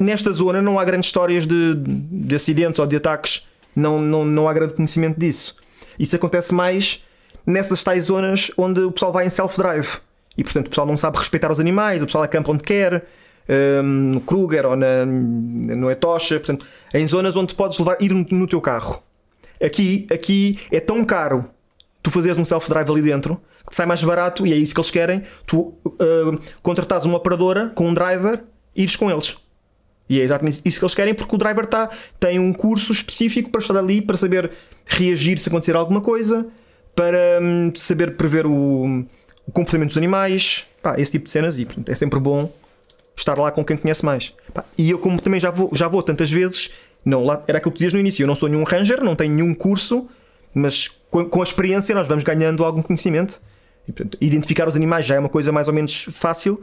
Nesta 0.00 0.30
zona 0.32 0.62
não 0.62 0.78
há 0.78 0.84
grandes 0.84 1.08
histórias 1.08 1.46
de, 1.46 1.74
de 1.74 2.34
acidentes 2.34 2.78
ou 2.78 2.86
de 2.86 2.96
ataques. 2.96 3.46
Não, 3.74 4.00
não, 4.00 4.24
não 4.24 4.48
há 4.48 4.52
grande 4.54 4.74
conhecimento 4.74 5.18
disso. 5.18 5.56
Isso 5.98 6.14
acontece 6.16 6.54
mais 6.54 7.04
nessas 7.44 7.82
tais 7.82 8.04
zonas 8.04 8.50
onde 8.56 8.80
o 8.80 8.92
pessoal 8.92 9.12
vai 9.12 9.26
em 9.26 9.30
self-drive. 9.30 9.98
E 10.36 10.44
portanto 10.44 10.66
o 10.66 10.70
pessoal 10.70 10.86
não 10.86 10.96
sabe 10.96 11.18
respeitar 11.18 11.50
os 11.50 11.58
animais, 11.58 12.00
o 12.00 12.06
pessoal 12.06 12.22
acampa 12.22 12.52
onde 12.52 12.62
quer, 12.62 13.04
um, 13.48 13.82
no 13.82 14.20
Kruger 14.20 14.66
ou 14.66 14.76
na, 14.76 15.04
no 15.04 15.90
Etosha, 15.90 16.38
portanto, 16.38 16.66
em 16.94 17.06
zonas 17.08 17.34
onde 17.36 17.54
podes 17.54 17.78
levar, 17.78 17.96
ir 18.00 18.12
no, 18.12 18.46
teu 18.46 18.60
carro. 18.60 19.02
Aqui, 19.60 20.06
aqui 20.12 20.58
é 20.70 20.78
tão 20.78 21.04
caro 21.04 21.46
tu 22.02 22.10
fazeres 22.10 22.38
um 22.38 22.44
self-drive 22.44 22.90
ali 22.90 23.02
dentro 23.02 23.40
que 23.68 23.74
sai 23.74 23.84
mais 23.84 24.02
barato 24.02 24.46
e 24.46 24.52
é 24.52 24.56
isso 24.56 24.72
que 24.72 24.80
eles 24.80 24.90
querem. 24.90 25.22
Tu 25.46 25.58
uh, 25.58 26.40
contratares 26.62 27.04
uma 27.04 27.18
operadora 27.18 27.70
com 27.74 27.88
um 27.88 27.94
driver 27.94 28.42
ires 28.78 28.96
com 28.96 29.10
eles. 29.10 29.36
E 30.08 30.20
é 30.20 30.22
exatamente 30.24 30.62
isso 30.64 30.78
que 30.78 30.84
eles 30.84 30.94
querem 30.94 31.14
porque 31.14 31.34
o 31.34 31.38
driver 31.38 31.66
tá, 31.66 31.90
tem 32.18 32.38
um 32.38 32.52
curso 32.52 32.92
específico 32.92 33.50
para 33.50 33.60
estar 33.60 33.76
ali, 33.76 34.00
para 34.00 34.16
saber 34.16 34.50
reagir 34.86 35.38
se 35.38 35.48
acontecer 35.48 35.76
alguma 35.76 36.00
coisa, 36.00 36.46
para 36.94 37.40
hum, 37.42 37.72
saber 37.76 38.16
prever 38.16 38.46
o, 38.46 39.04
o, 39.46 39.52
comportamento 39.52 39.88
dos 39.88 39.98
animais, 39.98 40.66
pá, 40.82 40.98
esse 40.98 41.12
tipo 41.12 41.26
de 41.26 41.30
cenas, 41.30 41.58
e 41.58 41.66
portanto, 41.66 41.90
é 41.90 41.94
sempre 41.94 42.18
bom 42.18 42.50
estar 43.14 43.36
lá 43.36 43.50
com 43.50 43.62
quem 43.62 43.76
conhece 43.76 44.04
mais. 44.04 44.32
Pá, 44.54 44.64
e 44.78 44.90
eu, 44.90 44.98
como 44.98 45.20
também 45.20 45.38
já 45.38 45.50
vou, 45.50 45.70
já 45.74 45.86
vou 45.88 46.02
tantas 46.02 46.30
vezes, 46.30 46.70
não, 47.04 47.24
lá, 47.24 47.44
era 47.46 47.58
aquilo 47.58 47.72
que 47.72 47.76
tu 47.76 47.80
dizias 47.80 47.92
no 47.92 48.00
início, 48.00 48.22
eu 48.22 48.26
não 48.26 48.34
sou 48.34 48.48
nenhum 48.48 48.64
ranger, 48.64 49.04
não 49.04 49.14
tenho 49.14 49.34
nenhum 49.34 49.54
curso, 49.54 50.08
mas 50.54 50.88
com, 51.10 51.24
com 51.26 51.40
a 51.40 51.44
experiência 51.44 51.94
nós 51.94 52.08
vamos 52.08 52.24
ganhando 52.24 52.64
algum 52.64 52.80
conhecimento. 52.80 53.40
E, 53.86 53.92
portanto, 53.92 54.18
identificar 54.20 54.68
os 54.68 54.76
animais 54.76 55.06
já 55.06 55.16
é 55.16 55.18
uma 55.18 55.28
coisa 55.28 55.52
mais 55.52 55.68
ou 55.68 55.74
menos 55.74 56.08
fácil. 56.12 56.62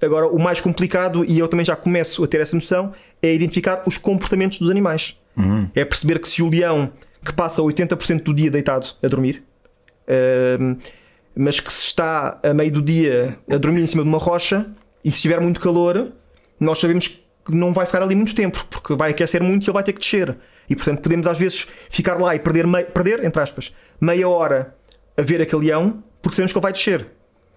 Agora, 0.00 0.26
o 0.28 0.38
mais 0.38 0.60
complicado, 0.60 1.24
e 1.24 1.38
eu 1.38 1.48
também 1.48 1.64
já 1.64 1.76
começo 1.76 2.22
a 2.22 2.26
ter 2.26 2.40
essa 2.40 2.54
noção, 2.54 2.92
é 3.22 3.32
identificar 3.32 3.82
os 3.86 3.96
comportamentos 3.96 4.58
dos 4.58 4.70
animais. 4.70 5.18
Uhum. 5.36 5.68
É 5.74 5.84
perceber 5.84 6.18
que 6.18 6.28
se 6.28 6.42
o 6.42 6.48
leão 6.48 6.92
que 7.24 7.32
passa 7.32 7.62
80% 7.62 8.22
do 8.22 8.34
dia 8.34 8.50
deitado 8.50 8.86
a 9.02 9.08
dormir, 9.08 9.42
mas 11.34 11.58
que 11.58 11.72
se 11.72 11.86
está 11.86 12.38
a 12.42 12.52
meio 12.52 12.70
do 12.70 12.82
dia 12.82 13.38
a 13.50 13.56
dormir 13.56 13.82
em 13.82 13.86
cima 13.86 14.02
de 14.02 14.08
uma 14.08 14.18
rocha 14.18 14.66
e 15.02 15.10
se 15.10 15.16
estiver 15.16 15.40
muito 15.40 15.58
calor, 15.58 16.12
nós 16.60 16.78
sabemos 16.78 17.08
que 17.08 17.24
não 17.48 17.72
vai 17.72 17.86
ficar 17.86 18.02
ali 18.02 18.14
muito 18.14 18.34
tempo, 18.34 18.64
porque 18.70 18.94
vai 18.94 19.10
aquecer 19.10 19.42
muito 19.42 19.64
e 19.64 19.66
ele 19.66 19.72
vai 19.72 19.82
ter 19.82 19.92
que 19.92 20.00
descer. 20.00 20.36
E 20.68 20.76
portanto 20.76 21.00
podemos 21.00 21.26
às 21.26 21.38
vezes 21.38 21.66
ficar 21.90 22.20
lá 22.20 22.34
e 22.34 22.38
perder, 22.38 22.66
perder 22.92 23.24
entre 23.24 23.42
aspas, 23.42 23.74
meia 24.00 24.28
hora 24.28 24.74
a 25.16 25.22
ver 25.22 25.40
aquele 25.40 25.66
leão, 25.66 26.02
porque 26.22 26.36
sabemos 26.36 26.52
que 26.52 26.58
ele 26.58 26.62
vai 26.62 26.72
descer. 26.72 27.06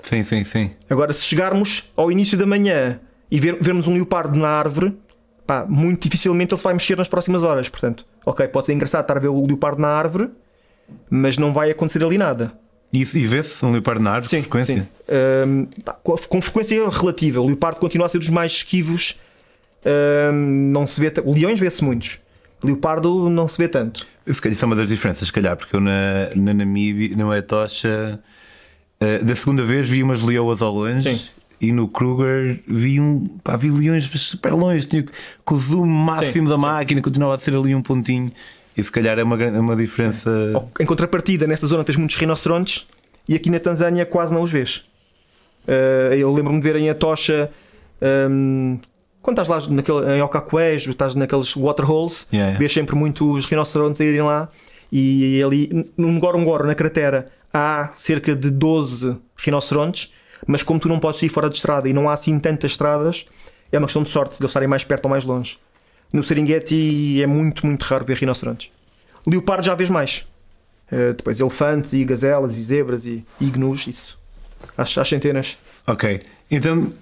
Sim, 0.01 0.23
sim, 0.23 0.43
sim. 0.43 0.71
Agora, 0.89 1.11
se 1.11 1.23
chegarmos 1.23 1.91
ao 1.95 2.11
início 2.11 2.37
da 2.37 2.45
manhã 2.45 2.99
e 3.29 3.39
ver, 3.39 3.57
vermos 3.61 3.87
um 3.87 3.93
leopardo 3.93 4.37
na 4.37 4.47
árvore, 4.47 4.97
pá, 5.45 5.65
muito 5.67 6.03
dificilmente 6.03 6.53
ele 6.53 6.57
se 6.57 6.63
vai 6.63 6.73
mexer 6.73 6.97
nas 6.97 7.07
próximas 7.07 7.43
horas. 7.43 7.69
Portanto, 7.69 8.05
ok, 8.25 8.47
pode 8.47 8.65
ser 8.65 8.73
engraçado 8.73 9.03
estar 9.03 9.17
a 9.17 9.19
ver 9.19 9.29
o 9.29 9.45
leopardo 9.45 9.81
na 9.81 9.89
árvore, 9.89 10.29
mas 11.09 11.37
não 11.37 11.53
vai 11.53 11.71
acontecer 11.71 12.03
ali 12.03 12.17
nada. 12.17 12.53
E, 12.91 13.01
e 13.01 13.27
vê-se 13.27 13.65
um 13.65 13.71
leopardo 13.71 14.01
na 14.01 14.11
árvore 14.11 14.29
sim, 14.29 14.37
com 14.37 14.43
frequência? 14.43 14.77
Sim. 14.77 14.87
Um, 15.45 15.67
com, 16.03 16.17
com, 16.17 16.41
frequência 16.41 16.89
relativa. 16.89 17.41
O 17.41 17.47
leopardo 17.47 17.79
continua 17.79 18.05
a 18.05 18.09
ser 18.09 18.19
dos 18.19 18.29
mais 18.29 18.53
esquivos. 18.53 19.19
Um, 19.85 20.71
não 20.71 20.87
se 20.87 20.99
vê. 20.99 21.11
Leões 21.25 21.59
vê-se 21.59 21.83
muitos. 21.83 22.19
Leopardo 22.63 23.29
não 23.29 23.47
se 23.47 23.57
vê 23.57 23.67
tanto. 23.67 24.05
Se 24.25 24.41
calhar, 24.41 24.53
isso 24.53 24.65
é 24.65 24.67
uma 24.67 24.75
das 24.75 24.89
diferenças, 24.89 25.27
se 25.27 25.33
calhar, 25.33 25.55
porque 25.55 25.75
eu 25.75 25.79
na, 25.79 26.29
na 26.35 26.53
Namíbia, 26.53 27.15
no 27.15 27.33
Etosha, 27.33 28.19
uh, 29.01 29.23
da 29.23 29.35
segunda 29.35 29.63
vez 29.63 29.89
vi 29.89 30.03
umas 30.03 30.23
leoas 30.23 30.61
ao 30.61 30.73
longe. 30.73 31.17
Sim. 31.17 31.29
E 31.59 31.71
no 31.71 31.87
Kruger 31.87 32.59
vi 32.67 32.99
um 32.99 33.27
pá, 33.43 33.55
vi 33.55 33.71
leões 33.71 34.07
super 34.13 34.53
longe, 34.53 34.85
tinha, 34.85 35.03
com 35.43 35.55
o 35.55 35.57
zoom 35.57 35.87
máximo 35.87 36.45
sim, 36.45 36.51
da 36.51 36.57
máquina, 36.57 37.01
continuava 37.01 37.35
a 37.35 37.39
ser 37.39 37.55
ali 37.55 37.73
um 37.73 37.81
pontinho. 37.81 38.31
E 38.77 38.83
se 38.83 38.91
calhar 38.91 39.17
é 39.17 39.23
uma, 39.23 39.35
uma 39.35 39.75
diferença. 39.75 40.29
Em 40.79 40.85
contrapartida, 40.85 41.47
nessa 41.47 41.65
zona 41.65 41.83
tens 41.83 41.95
muitos 41.95 42.15
rinocerontes 42.15 42.85
e 43.27 43.33
aqui 43.33 43.49
na 43.49 43.59
Tanzânia 43.59 44.05
quase 44.05 44.33
não 44.33 44.43
os 44.43 44.51
vês. 44.51 44.85
Uh, 45.67 46.13
eu 46.13 46.31
lembro-me 46.31 46.59
de 46.59 46.63
ver 46.63 46.75
em 46.75 46.89
Atocha. 46.89 47.49
Um, 47.99 48.77
quando 49.21 49.41
estás 49.41 49.49
lá 49.49 49.75
naquele, 49.75 50.15
em 50.15 50.21
Ocacuejo, 50.21 50.91
estás 50.91 51.15
naqueles 51.15 51.53
waterholes, 51.55 52.27
yeah, 52.31 52.49
yeah. 52.49 52.59
vês 52.59 52.71
sempre 52.71 52.95
muitos 52.95 53.45
rinocerontes 53.45 53.99
a 53.99 54.05
irem 54.05 54.21
lá. 54.21 54.47
E 54.91 55.41
ali 55.43 55.91
no 55.97 56.07
Ngorongoro, 56.07 56.65
na 56.65 56.73
cratera, 56.73 57.29
há 57.53 57.91
cerca 57.95 58.35
de 58.35 58.49
12 58.49 59.17
rinocerontes, 59.37 60.13
mas 60.45 60.63
como 60.63 60.79
tu 60.79 60.87
não 60.87 60.99
podes 60.99 61.21
ir 61.23 61.29
fora 61.29 61.49
de 61.49 61.55
estrada 61.55 61.87
e 61.89 61.93
não 61.93 62.09
há 62.09 62.13
assim 62.13 62.39
tantas 62.39 62.71
estradas, 62.71 63.25
é 63.71 63.77
uma 63.77 63.87
questão 63.87 64.03
de 64.03 64.09
sorte 64.09 64.37
de 64.37 64.43
eles 64.43 64.51
estarem 64.51 64.67
mais 64.67 64.83
perto 64.83 65.05
ou 65.05 65.11
mais 65.11 65.23
longe. 65.23 65.57
No 66.11 66.23
Serengeti 66.23 67.21
é 67.21 67.27
muito, 67.27 67.65
muito 67.65 67.83
raro 67.83 68.05
ver 68.05 68.17
rinocerontes. 68.17 68.71
Leopardo 69.25 69.65
já 69.65 69.75
vês 69.75 69.89
mais. 69.89 70.25
Uh, 70.91 71.13
depois 71.13 71.39
elefantes 71.39 71.91
e 71.91 72.05
gazelas 72.05 72.57
e 72.57 72.61
zebras 72.61 73.05
e, 73.05 73.25
e 73.41 73.45
gnus, 73.47 73.87
isso. 73.87 74.17
Às, 74.77 74.97
às 74.97 75.09
centenas. 75.09 75.57
Ok. 75.85 76.21
Então, 76.49 76.93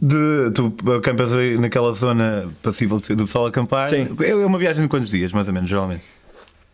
de, 0.00 0.50
tu 0.54 0.74
acampas 0.92 1.30
naquela 1.58 1.92
zona 1.92 2.48
passível 2.62 2.98
do 2.98 3.24
pessoal 3.24 3.46
acampar. 3.46 3.88
Sim. 3.88 4.08
É 4.22 4.34
uma 4.34 4.58
viagem 4.58 4.82
de 4.82 4.88
quantos 4.88 5.10
dias, 5.10 5.32
mais 5.32 5.46
ou 5.46 5.54
menos, 5.54 5.68
geralmente? 5.68 6.02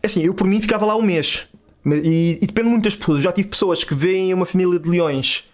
É 0.01 0.07
assim, 0.07 0.23
eu 0.23 0.33
por 0.33 0.47
mim 0.47 0.61
ficava 0.61 0.85
lá 0.85 0.95
um 0.95 1.01
mês. 1.01 1.47
E, 1.85 2.39
e 2.41 2.45
depende 2.45 2.69
muito 2.69 2.83
das 2.83 2.95
pessoas. 2.95 3.21
Já 3.21 3.31
tive 3.31 3.49
pessoas 3.49 3.83
que 3.83 3.93
veem 3.93 4.33
uma 4.33 4.45
família 4.45 4.79
de 4.79 4.89
leões 4.89 5.49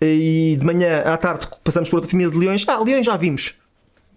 e 0.00 0.56
de 0.58 0.66
manhã 0.66 1.02
à 1.02 1.16
tarde 1.16 1.46
passamos 1.62 1.88
por 1.88 1.96
outra 1.96 2.10
família 2.10 2.32
de 2.32 2.38
leões. 2.38 2.66
Ah, 2.68 2.78
leões 2.78 3.06
já 3.06 3.16
vimos 3.16 3.54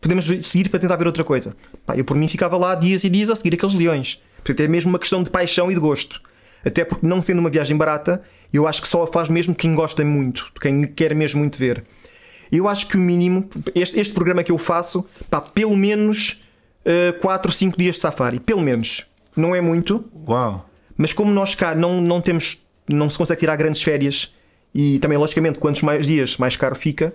podemos 0.06 0.26
seguir 0.46 0.70
para 0.70 0.80
tentar 0.80 0.96
ver 0.98 1.08
outra 1.08 1.24
coisa. 1.24 1.56
Pá, 1.84 1.98
eu 1.98 2.06
por 2.06 2.16
mim 2.16 2.28
ficava 2.28 2.56
lá 2.58 2.76
dias 2.76 3.04
e 3.04 3.10
dias 3.10 3.30
a 3.32 3.36
seguir 3.36 3.56
aqueles 3.56 3.74
leões. 3.74 4.22
Portanto, 4.36 4.60
é 4.60 4.68
mesmo 4.68 4.90
uma 4.90 5.00
questão 5.00 5.24
de 5.24 5.32
paixão 5.32 5.72
e 5.72 5.74
de 5.74 5.80
gosto. 5.80 6.22
Até 6.64 6.86
porque, 6.86 7.06
não 7.06 7.22
sendo 7.22 7.40
uma 7.40 7.50
viagem 7.50 7.76
barata, 7.76 8.22
eu 8.54 8.68
acho 8.68 8.84
que 8.84 8.88
só 8.88 9.04
a 9.04 9.08
faz 9.08 9.30
mesmo 9.30 9.56
quem 9.56 9.74
gosta 9.74 10.06
muito, 10.06 10.52
quem 10.62 10.84
quer 10.84 11.16
mesmo 11.16 11.40
muito 11.40 11.58
ver. 11.58 11.84
Eu 12.52 12.68
acho 12.68 12.88
que 12.88 12.96
o 12.96 13.00
mínimo, 13.00 13.50
este, 13.74 14.00
este 14.00 14.14
programa 14.14 14.44
que 14.44 14.52
eu 14.52 14.58
faço, 14.60 15.04
pá, 15.30 15.42
pelo 15.42 15.76
menos 15.76 16.44
uh, 16.86 17.20
4 17.20 17.50
ou 17.50 17.54
5 17.54 17.76
dias 17.76 17.96
de 17.96 18.02
safari. 18.02 18.40
Pelo 18.40 18.62
menos. 18.62 19.04
Não 19.36 19.56
é 19.56 19.62
muito. 19.62 20.06
Uau! 20.28 20.70
Mas 20.98 21.14
como 21.14 21.32
nós 21.32 21.56
cá 21.56 21.76
não, 21.76 22.02
não 22.02 22.22
temos, 22.22 22.62
não 22.88 23.10
se 23.10 23.18
consegue 23.18 23.40
tirar 23.40 23.56
grandes 23.56 23.82
férias 23.82 24.34
e 24.74 25.00
também, 25.00 25.18
logicamente, 25.18 25.60
quantos 25.60 25.82
mais 25.82 26.06
dias, 26.06 26.38
mais 26.38 26.56
caro 26.58 26.76
fica. 26.76 27.14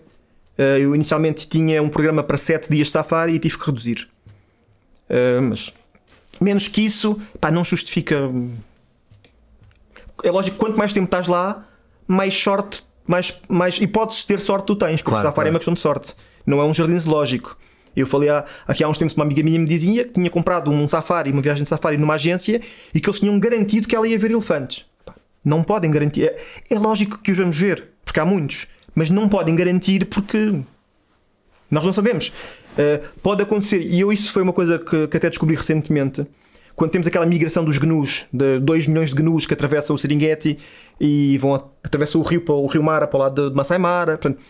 Eh, 0.57 0.81
eu 0.81 0.95
inicialmente 0.95 1.49
tinha 1.49 1.83
um 1.83 1.89
programa 1.89 2.23
para 2.23 2.37
7 2.37 2.71
dias 2.71 2.89
de 2.89 2.93
safari 2.93 3.35
e 3.35 3.39
tive 3.39 3.59
que 3.59 3.67
reduzir. 3.67 4.09
Uh, 5.09 5.43
mas 5.43 5.73
menos 6.41 6.69
que 6.69 6.83
isso, 6.83 7.21
pá, 7.41 7.51
não 7.51 7.65
justifica. 7.65 8.31
É 10.23 10.31
lógico 10.31 10.57
que 10.57 10.61
quanto 10.61 10.79
mais 10.79 10.93
tempo 10.93 11.07
estás 11.07 11.27
lá, 11.27 11.67
mais 12.07 12.35
sorte, 12.35 12.83
mais, 13.07 13.41
mais 13.49 13.81
hipóteses 13.81 14.23
de 14.23 14.29
ter 14.29 14.41
sorte 14.41 14.67
tu 14.67 14.77
tens, 14.77 15.01
porque 15.01 15.11
Claro, 15.11 15.29
safari 15.29 15.35
claro. 15.35 15.49
é 15.49 15.51
uma 15.51 15.59
questão 15.59 15.75
de 15.75 15.81
sorte, 15.81 16.15
não 16.47 16.61
é 16.61 16.65
um 16.65 16.73
jardim 16.73 16.99
zoológico. 16.99 17.59
Eu 17.95 18.07
falei 18.07 18.29
há, 18.29 18.45
aqui 18.67 18.85
há 18.85 18.89
uns 18.89 18.99
tempos, 18.99 19.15
uma 19.15 19.25
amiga 19.25 19.43
minha 19.43 19.59
me 19.59 19.67
dizia 19.67 20.05
que 20.05 20.13
tinha 20.13 20.31
comprado 20.31 20.71
um 20.71 20.87
safari, 20.87 21.31
uma 21.31 21.43
viagem 21.43 21.63
de 21.63 21.69
safari 21.69 21.97
numa 21.97 22.15
agência 22.15 22.61
e 22.95 23.01
que 23.01 23.09
eles 23.09 23.21
tinham 23.21 23.39
garantido 23.39 23.89
que 23.89 23.97
ela 23.97 24.07
ia 24.07 24.19
ver 24.19 24.31
elefantes. 24.31 24.87
Não 25.45 25.63
podem 25.63 25.91
garantir. 25.91 26.25
É, 26.25 26.37
é 26.71 26.79
lógico 26.79 27.19
que 27.19 27.31
os 27.31 27.39
vamos 27.39 27.59
ver, 27.59 27.89
porque 28.05 28.21
há 28.21 28.25
muitos, 28.25 28.67
mas 28.95 29.11
não 29.11 29.29
podem 29.29 29.57
garantir 29.57 30.05
porque 30.07 30.61
nós 31.71 31.85
não 31.85 31.93
sabemos. 31.93 32.33
Uh, 32.73 33.07
pode 33.23 33.43
acontecer, 33.43 33.81
e 33.81 34.01
eu 34.01 34.13
isso 34.13 34.33
foi 34.33 34.43
uma 34.43 34.53
coisa 34.53 34.79
que, 34.79 35.09
que 35.09 35.17
até 35.17 35.29
descobri 35.29 35.57
recentemente. 35.57 36.27
Quando 36.77 36.93
temos 36.93 37.07
aquela 37.07 37.27
migração 37.27 37.65
dos 37.65 37.79
gnus, 37.79 38.27
de 38.33 38.59
2 38.61 38.87
milhões 38.87 39.11
de 39.11 39.17
gnus 39.17 39.47
que 39.47 39.53
atravessam 39.53 39.95
o 39.95 39.99
Serengeti 39.99 40.59
e 40.99 41.37
vão 41.39 41.55
atravessam 41.83 42.21
o 42.21 42.25
rio 42.25 42.41
para 42.41 42.55
o 42.55 42.67
rio 42.67 42.83
Mara 42.83 43.07
para 43.07 43.17
o 43.17 43.21
lado 43.21 43.51
de 43.51 43.57
Masai 43.57 43.77
Mara, 43.77 44.17
portanto, 44.17 44.41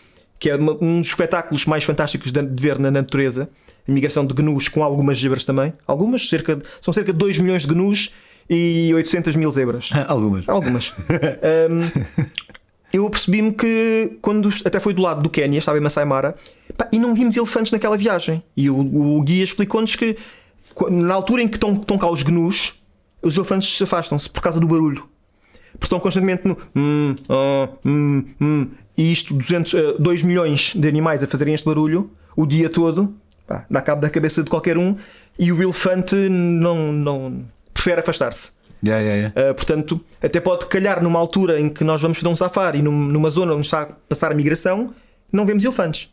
que 0.41 0.49
é 0.49 0.55
uma- 0.55 0.75
um 0.81 0.99
dos 0.99 1.07
espetáculos 1.09 1.65
mais 1.67 1.83
fantásticos 1.83 2.31
de, 2.31 2.41
de 2.41 2.61
ver 2.61 2.79
na 2.79 2.89
natureza. 2.89 3.47
A 3.87 3.91
migração 3.91 4.25
de 4.25 4.33
gnus 4.33 4.67
com 4.67 4.83
algumas 4.83 5.19
zebras 5.19 5.45
também. 5.45 5.71
Algumas, 5.87 6.27
cerca 6.27 6.55
de- 6.55 6.63
são 6.81 6.91
cerca 6.93 7.13
de 7.13 7.17
2 7.19 7.37
milhões 7.37 7.61
de 7.61 7.67
gnus 7.67 8.13
e 8.49 8.91
800 8.93 9.35
mil 9.35 9.51
zebras. 9.51 9.89
Algumas. 10.09 10.49
Algumas. 10.49 10.91
Um, 11.69 11.81
eu 12.93 13.09
percebi-me 13.09 13.53
que 13.53 14.17
quando 14.21 14.49
até 14.65 14.79
foi 14.79 14.93
do 14.93 15.01
lado 15.01 15.21
do 15.21 15.29
Quénia, 15.29 15.59
estava 15.59 15.77
em 15.77 15.81
Masai 15.81 16.03
Mara, 16.05 16.35
pá, 16.75 16.89
e 16.91 16.99
não 16.99 17.13
vimos 17.13 17.37
elefantes 17.37 17.71
naquela 17.71 17.95
viagem. 17.95 18.43
E 18.57 18.69
o, 18.69 18.77
o 18.77 19.21
guia 19.21 19.43
explicou-nos 19.43 19.95
que 19.95 20.17
qu- 20.73 20.89
na 20.89 21.13
altura 21.13 21.41
em 21.43 21.47
que 21.47 21.55
estão, 21.55 21.73
estão 21.73 21.97
cá 21.97 22.09
os 22.09 22.21
gnus, 22.23 22.81
os 23.21 23.35
elefantes 23.37 23.77
se 23.77 23.83
afastam-se 23.83 24.29
por 24.29 24.41
causa 24.41 24.59
do 24.59 24.67
barulho. 24.67 25.05
Porque 25.81 25.87
estão 25.87 25.99
constantemente 25.99 26.47
no 26.47 26.55
hum, 26.75 27.15
ah, 27.27 27.69
hum, 27.83 28.23
hum, 28.39 28.67
e 28.95 29.11
isto, 29.11 29.33
200, 29.33 29.97
2 29.97 30.21
milhões 30.21 30.73
de 30.75 30.87
animais 30.87 31.23
a 31.23 31.27
fazerem 31.27 31.55
este 31.55 31.65
barulho 31.65 32.11
o 32.37 32.45
dia 32.45 32.69
todo, 32.69 33.15
pá, 33.47 33.65
dá 33.67 33.81
cabo 33.81 33.99
da 33.99 34.09
cabeça 34.09 34.43
de 34.43 34.49
qualquer 34.49 34.77
um, 34.77 34.95
e 35.39 35.51
o 35.51 35.59
elefante 35.61 36.15
não, 36.15 36.93
não 36.93 37.45
prefere 37.73 37.99
afastar-se. 37.99 38.51
Yeah, 38.85 39.03
yeah, 39.03 39.31
yeah. 39.35 39.51
Uh, 39.51 39.55
portanto, 39.55 39.99
até 40.21 40.39
pode 40.39 40.67
calhar 40.67 41.01
numa 41.01 41.17
altura 41.19 41.59
em 41.59 41.67
que 41.67 41.83
nós 41.83 41.99
vamos 41.99 42.19
fazer 42.19 42.29
um 42.29 42.35
safari 42.35 42.81
num- 42.83 43.07
numa 43.07 43.29
zona 43.31 43.53
onde 43.53 43.65
está 43.65 43.81
a 43.81 43.85
passar 44.07 44.31
a 44.31 44.35
migração, 44.35 44.93
não 45.31 45.47
vemos 45.47 45.65
elefantes. 45.65 46.11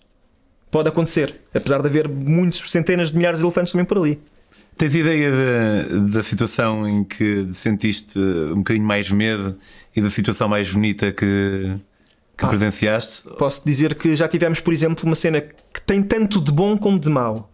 Pode 0.70 0.88
acontecer, 0.88 1.34
apesar 1.54 1.80
de 1.82 1.88
haver 1.88 2.08
muitos, 2.08 2.70
centenas 2.70 3.10
de 3.10 3.18
milhares 3.18 3.38
de 3.38 3.44
elefantes 3.44 3.72
também 3.72 3.84
por 3.84 3.98
ali. 3.98 4.18
Tens 4.78 4.94
ideia 4.94 5.30
da, 5.32 5.98
da 6.18 6.22
situação 6.22 6.88
em 6.88 7.02
que 7.04 7.48
sentiste 7.52 8.16
um 8.18 8.58
bocadinho 8.58 8.86
mais 8.86 9.10
medo 9.10 9.58
e 9.94 10.00
da 10.00 10.08
situação 10.08 10.48
mais 10.48 10.70
bonita 10.70 11.10
que, 11.10 11.76
que 12.36 12.44
Ah. 12.44 12.48
presenciaste? 12.48 13.24
Posso 13.36 13.62
dizer 13.66 13.96
que 13.96 14.14
já 14.14 14.28
tivemos, 14.28 14.60
por 14.60 14.72
exemplo, 14.72 15.04
uma 15.04 15.16
cena 15.16 15.40
que 15.40 15.80
tem 15.84 16.00
tanto 16.02 16.40
de 16.40 16.52
bom 16.52 16.78
como 16.78 16.98
de 16.98 17.10
mau. 17.10 17.50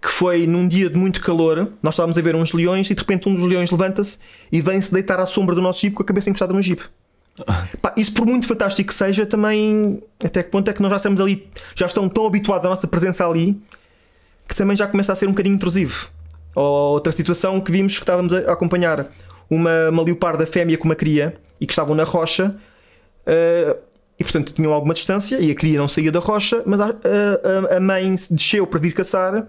Que 0.00 0.08
foi 0.08 0.46
num 0.46 0.66
dia 0.66 0.88
de 0.90 0.96
muito 0.98 1.20
calor, 1.20 1.68
nós 1.82 1.94
estávamos 1.94 2.18
a 2.18 2.22
ver 2.22 2.34
uns 2.34 2.52
leões 2.52 2.90
e 2.90 2.94
de 2.94 3.00
repente 3.00 3.28
um 3.28 3.34
dos 3.36 3.46
leões 3.46 3.70
levanta-se 3.70 4.18
e 4.50 4.60
vem-se 4.60 4.90
deitar 4.92 5.20
à 5.20 5.26
sombra 5.26 5.54
do 5.54 5.60
nosso 5.62 5.80
jipe 5.82 5.94
com 5.94 6.02
a 6.02 6.06
cabeça 6.06 6.28
encostada 6.30 6.52
no 6.52 6.60
jipe. 6.62 6.82
Pá, 7.80 7.94
isso 7.96 8.12
por 8.12 8.26
muito 8.26 8.46
fantástico 8.46 8.88
que 8.88 8.94
seja, 8.94 9.24
também 9.26 10.02
até 10.24 10.42
que 10.42 10.50
ponto 10.50 10.68
é 10.68 10.72
que 10.74 10.82
nós 10.82 10.90
já 10.90 10.96
estamos 10.96 11.20
ali, 11.20 11.46
já 11.76 11.86
estão 11.86 12.08
tão 12.08 12.26
habituados 12.26 12.66
à 12.66 12.68
nossa 12.70 12.86
presença 12.88 13.26
ali 13.28 13.60
que 14.48 14.56
também 14.56 14.76
já 14.76 14.86
começa 14.86 15.12
a 15.12 15.14
ser 15.14 15.26
um 15.26 15.30
bocadinho 15.30 15.54
intrusivo. 15.54 16.08
Ou 16.54 16.92
outra 16.94 17.12
situação 17.12 17.60
que 17.60 17.72
vimos 17.72 17.94
que 17.94 18.02
estávamos 18.02 18.32
a 18.34 18.52
acompanhar 18.52 19.06
uma, 19.50 19.88
uma 19.90 20.02
leoparda 20.02 20.44
fêmea 20.46 20.76
com 20.78 20.84
uma 20.84 20.94
cria 20.94 21.34
e 21.60 21.66
que 21.66 21.72
estavam 21.72 21.94
na 21.94 22.04
rocha 22.04 22.54
uh, 23.26 23.76
e 24.18 24.22
portanto 24.24 24.52
tinham 24.52 24.72
alguma 24.72 24.94
distância 24.94 25.38
e 25.40 25.50
a 25.50 25.54
cria 25.54 25.78
não 25.78 25.88
saía 25.88 26.12
da 26.12 26.20
rocha, 26.20 26.62
mas 26.66 26.80
a, 26.80 26.86
a- 26.88 27.76
a 27.76 27.80
mãe 27.80 28.14
desceu 28.30 28.66
para 28.66 28.78
vir 28.78 28.92
caçar 28.92 29.46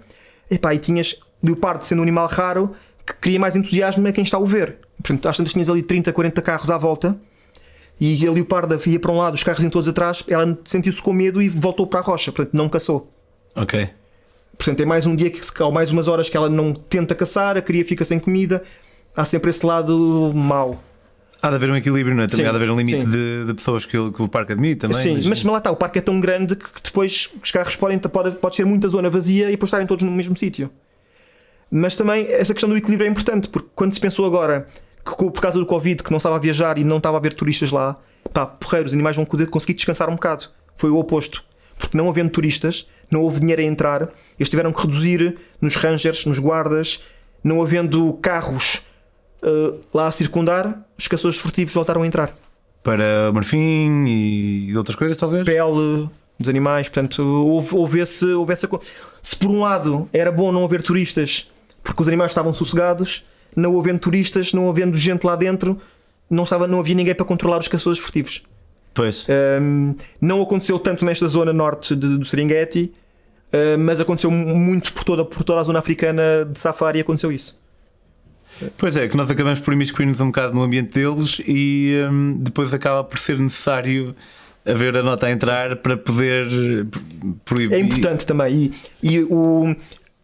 Epá, 0.49 0.73
e 0.73 0.79
tinhas 0.79 1.19
leopardo 1.41 1.85
sendo 1.85 1.99
um 1.99 2.03
animal 2.03 2.27
raro 2.27 2.71
que 3.05 3.13
cria 3.15 3.39
mais 3.39 3.55
entusiasmo 3.55 4.07
a 4.07 4.11
quem 4.11 4.23
está 4.23 4.37
a 4.37 4.39
o 4.39 4.45
ver. 4.45 4.77
Portanto, 5.01 5.27
às 5.27 5.35
tantas 5.37 5.53
tinhas 5.53 5.69
ali 5.69 5.83
30, 5.83 6.11
40 6.13 6.41
carros 6.41 6.69
à 6.71 6.77
volta 6.77 7.17
e 7.99 8.25
a 8.27 8.31
leoparda 8.31 8.79
ia 8.85 8.99
para 8.99 9.11
um 9.11 9.17
lado, 9.17 9.33
os 9.35 9.43
carros 9.43 9.61
iam 9.61 9.69
todos 9.69 9.87
atrás, 9.87 10.23
ela 10.27 10.57
sentiu-se 10.63 11.01
com 11.01 11.11
medo 11.13 11.41
e 11.41 11.49
voltou 11.49 11.85
para 11.87 11.99
a 11.99 12.03
rocha, 12.03 12.31
portanto 12.31 12.53
não 12.55 12.67
caçou. 12.69 13.11
Ok. 13.55 13.89
Portanto, 14.57 14.79
é 14.81 14.85
mais 14.85 15.05
um 15.05 15.15
dia 15.15 15.29
que 15.29 15.43
se 15.45 15.51
ou 15.63 15.71
mais 15.71 15.91
umas 15.91 16.07
horas 16.07 16.29
que 16.29 16.37
ela 16.37 16.49
não 16.49 16.73
tenta 16.73 17.13
caçar, 17.15 17.57
a 17.57 17.61
cria 17.61 17.83
fica 17.83 18.05
sem 18.05 18.19
comida. 18.19 18.63
Há 19.15 19.25
sempre 19.25 19.49
esse 19.49 19.65
lado 19.65 20.31
mau. 20.33 20.81
Há 21.41 21.49
de 21.49 21.55
haver 21.55 21.69
um 21.69 21.75
equilíbrio, 21.75 22.15
não 22.15 22.23
é? 22.23 22.27
Também 22.27 22.45
Sim, 22.45 22.49
há 22.49 22.51
de 22.51 22.55
haver 22.57 22.71
um 22.71 22.75
limite 22.77 23.05
de, 23.05 23.45
de 23.45 23.53
pessoas 23.53 23.85
que, 23.85 23.97
o- 23.97 24.13
que 24.13 24.21
o 24.21 24.29
parque 24.29 24.53
admite 24.53 24.77
também. 24.81 24.97
Sim, 24.97 25.27
mas, 25.27 25.43
lá 25.43 25.57
está, 25.57 25.71
o 25.71 25.75
parque 25.75 25.99
é 25.99 26.01
tão 26.01 26.19
grande 26.19 26.55
que 26.55 26.81
depois 26.81 27.29
os 27.43 27.51
carros 27.51 27.75
podem 27.75 27.99
pode, 27.99 28.31
pode 28.37 28.55
ser 28.55 28.65
muita 28.65 28.87
zona 28.87 29.09
vazia 29.09 29.47
e 29.49 29.51
depois 29.51 29.67
estarem 29.67 29.85
todos 29.85 30.05
no 30.05 30.11
mesmo 30.11 30.37
sítio. 30.37 30.69
Mas 31.69 31.95
também 31.95 32.27
essa 32.31 32.53
questão 32.53 32.69
do 32.69 32.77
equilíbrio 32.77 33.07
é 33.07 33.11
importante, 33.11 33.49
porque 33.49 33.67
quando 33.75 33.91
se 33.93 33.99
pensou 33.99 34.25
agora 34.25 34.67
que 35.05 35.15
por 35.15 35.41
causa 35.41 35.59
do 35.59 35.65
Covid 35.65 36.01
que 36.01 36.11
não 36.11 36.17
estava 36.17 36.35
a 36.37 36.39
viajar 36.39 36.77
e 36.77 36.83
não 36.83 36.97
estava 36.97 37.17
a 37.17 37.19
haver 37.19 37.33
turistas 37.33 37.71
lá, 37.71 37.99
pá, 38.31 38.45
porreiro, 38.45 38.87
os 38.87 38.93
animais 38.93 39.15
vão 39.15 39.25
conseguir 39.25 39.73
descansar 39.73 40.07
um 40.09 40.13
bocado. 40.15 40.45
Foi 40.77 40.89
o 40.91 40.97
oposto. 40.97 41.43
Porque 41.77 41.97
não 41.97 42.07
havendo 42.07 42.29
turistas, 42.29 42.87
não 43.11 43.21
houve 43.21 43.39
dinheiro 43.39 43.61
a 43.61 43.65
entrar, 43.65 44.09
eles 44.39 44.49
tiveram 44.49 44.71
que 44.73 44.81
reduzir 44.81 45.37
nos 45.61 45.75
rangers, 45.75 46.25
nos 46.25 46.39
guardas, 46.39 47.03
não 47.43 47.61
havendo 47.61 48.13
carros 48.21 48.83
eh, 49.41 49.73
lá 49.93 50.07
a 50.07 50.11
circundar, 50.11 50.83
os 50.97 51.07
caçadores 51.07 51.37
furtivos 51.39 51.73
voltaram 51.73 52.01
a 52.03 52.07
entrar. 52.07 52.35
Para 52.81 53.31
marfim 53.33 54.05
e, 54.07 54.75
outras 54.77 54.95
coisas, 54.95 55.15
talvez? 55.17 55.43
pele 55.43 56.09
dos 56.39 56.49
animais, 56.49 56.89
portanto, 56.89 57.21
houve, 57.21 57.75
houve, 57.75 57.99
esse, 57.99 58.25
houve 58.25 58.51
essa. 58.53 58.67
co- 58.67 58.81
Se 59.21 59.35
por 59.35 59.49
um 59.49 59.61
lado 59.61 60.09
era 60.11 60.31
bom 60.31 60.51
não 60.51 60.65
haver 60.65 60.81
turistas 60.81 61.49
porque 61.83 62.01
os 62.01 62.07
animais 62.07 62.31
estavam 62.31 62.53
sossegados, 62.53 63.23
não 63.55 63.77
havendo 63.79 63.99
turistas, 63.99 64.51
não 64.53 64.69
havendo 64.69 64.97
gente 64.97 65.25
lá 65.25 65.35
dentro, 65.35 65.79
não, 66.29 66.43
estava, 66.43 66.65
não 66.67 66.79
havia 66.79 66.95
ninguém 66.95 67.13
para 67.13 67.25
controlar 67.25 67.59
os 67.59 67.67
caçadores 67.67 67.99
furtivos. 67.99 68.41
Pois. 68.93 69.25
Ahm, 69.29 69.95
não 70.21 70.41
aconteceu 70.41 70.77
tanto 70.79 71.03
nesta 71.03 71.27
zona 71.27 71.51
norte 71.51 71.95
de- 71.95 72.17
do 72.17 72.25
Serengeti, 72.25 72.91
ah, 73.51 73.77
mas 73.77 73.99
aconteceu 73.99 74.29
muito 74.31 74.93
por 74.93 75.03
toda, 75.03 75.25
por 75.25 75.43
toda 75.43 75.59
a 75.61 75.63
zona 75.63 75.79
africana 75.79 76.47
de 76.51 76.59
safari. 76.59 76.99
Aconteceu 76.99 77.31
isso. 77.31 77.61
Pois 78.77 78.95
é, 78.95 79.07
que 79.07 79.17
nós 79.17 79.29
acabamos 79.31 79.59
por 79.59 79.73
imiscuir-nos 79.73 80.19
um 80.21 80.27
bocado 80.27 80.53
no 80.53 80.61
ambiente 80.61 80.93
deles 80.93 81.41
e 81.45 81.95
hum, 82.09 82.37
depois 82.39 82.71
acaba 82.73 83.03
por 83.03 83.17
ser 83.17 83.39
necessário 83.39 84.15
haver 84.65 84.95
a 84.95 85.01
nota 85.03 85.25
a 85.25 85.31
entrar 85.31 85.75
para 85.77 85.97
poder 85.97 86.45
proibir. 87.43 87.75
É 87.75 87.79
importante 87.79 88.25
também. 88.27 88.71
E, 89.01 89.11
e 89.15 89.19
o, 89.23 89.75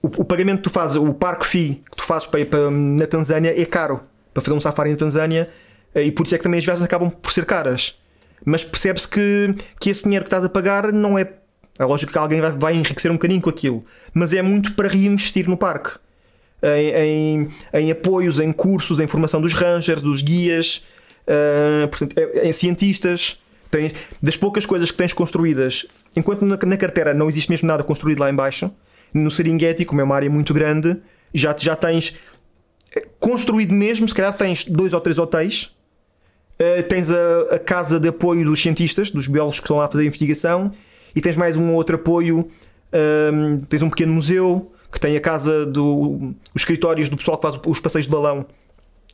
o, 0.01 0.08
o 0.21 0.23
pagamento 0.25 0.58
que 0.58 0.63
tu 0.65 0.69
fazes, 0.69 0.95
o 0.95 1.12
parque 1.13 1.45
fee 1.45 1.82
que 1.89 1.97
tu 1.97 2.03
fazes 2.03 2.27
para 2.27 2.45
para, 2.45 2.69
na 2.69 3.08
Tanzânia 3.08 3.60
é 3.60 3.65
caro 3.65 3.99
para 4.34 4.43
fazer 4.43 4.55
um 4.55 4.62
safari 4.62 4.91
na 4.91 4.95
Tanzânia 4.97 5.49
eh, 5.93 6.03
e 6.03 6.12
por 6.12 6.23
isso 6.25 6.36
é 6.36 6.38
que 6.38 6.43
também 6.43 6.60
as 6.60 6.63
viagens 6.65 6.86
acabam 6.86 7.10
por 7.10 7.32
ser 7.32 7.45
caras. 7.45 7.99
Mas 8.45 8.63
percebe-se 8.63 9.08
que, 9.08 9.56
que 9.80 9.89
esse 9.89 10.04
dinheiro 10.04 10.23
que 10.25 10.28
estás 10.28 10.43
a 10.43 10.49
pagar 10.49 10.91
não 10.91 11.17
é. 11.17 11.34
É 11.78 11.86
lógico 11.86 12.12
que 12.12 12.17
alguém 12.17 12.41
vai, 12.41 12.52
vai 12.52 12.75
enriquecer 12.75 13.10
um 13.10 13.15
bocadinho 13.15 13.41
com 13.41 13.49
aquilo, 13.49 13.86
mas 14.13 14.34
é 14.34 14.41
muito 14.41 14.73
para 14.73 14.89
reinvestir 14.89 15.47
no 15.49 15.56
parque. 15.56 15.91
Em, 16.62 16.91
em, 16.91 17.49
em 17.73 17.91
apoios, 17.91 18.38
em 18.41 18.52
cursos, 18.52 18.99
em 18.99 19.08
formação 19.08 19.39
dos 19.39 19.54
rangers, 19.54 20.02
dos 20.02 20.21
guias, 20.21 20.86
eh, 21.25 21.88
portanto, 21.88 22.17
é- 22.17 22.47
em 22.47 22.52
cientistas. 22.52 23.41
Tens, 23.71 23.93
das 24.21 24.36
poucas 24.36 24.65
coisas 24.65 24.89
que 24.91 24.97
tens 24.97 25.13
construídas, 25.13 25.86
enquanto 26.17 26.41
na, 26.43 26.58
na 26.58 26.75
carteira 26.75 27.13
não 27.13 27.30
existe 27.30 27.49
mesmo 27.52 27.67
nada 27.67 27.84
construído 27.84 28.19
lá 28.19 28.30
em 28.30 28.36
baixo, 28.36 28.71
no 29.13 29.30
Serengeti, 29.30 29.86
como 29.86 30.02
é 30.02 30.04
uma 30.04 30.15
área 30.15 30.30
muito 30.30 30.54
grande, 30.56 30.97
já, 31.34 31.56
já 31.58 31.75
tens 31.75 32.17
eh, 32.95 33.08
construído 33.19 33.71
mesmo, 33.71 34.08
se 34.10 34.15
calhar 34.15 34.36
tens 34.36 34.65
dois 34.65 34.91
ou 34.91 34.99
três 34.99 35.17
hotéis, 35.19 35.73
eh, 36.60 36.82
tens 36.82 37.10
a, 37.10 37.56
a 37.56 37.60
casa 37.60 38.00
de 38.00 38.10
apoio 38.10 38.43
dos 38.43 38.62
cientistas, 38.62 39.10
dos 39.10 39.28
biólogos 39.28 39.60
que 39.60 39.65
estão 39.65 39.78
lá 39.78 39.86
a 39.86 39.88
fazer 39.89 40.04
a 40.04 40.08
investigação, 40.08 40.74
e 41.15 41.22
tens 41.22 41.38
mais 41.38 41.56
um 41.56 41.69
ou 41.69 41.76
outro 41.76 41.95
apoio, 41.95 42.50
ehm, 42.91 43.58
tens 43.69 43.82
um 43.82 43.89
pequeno 43.89 44.13
museu, 44.13 44.72
que 44.91 45.00
tem 45.00 45.15
a 45.15 45.22
casa 45.22 45.65
do 45.65 46.34
os 46.54 46.62
escritórios 46.62 47.10
do 47.10 47.15
pessoal 47.15 47.38
que 47.38 47.43
faz 47.43 47.60
os 47.65 47.80
passeios 47.80 48.06
de 48.06 48.12
balão, 48.12 48.45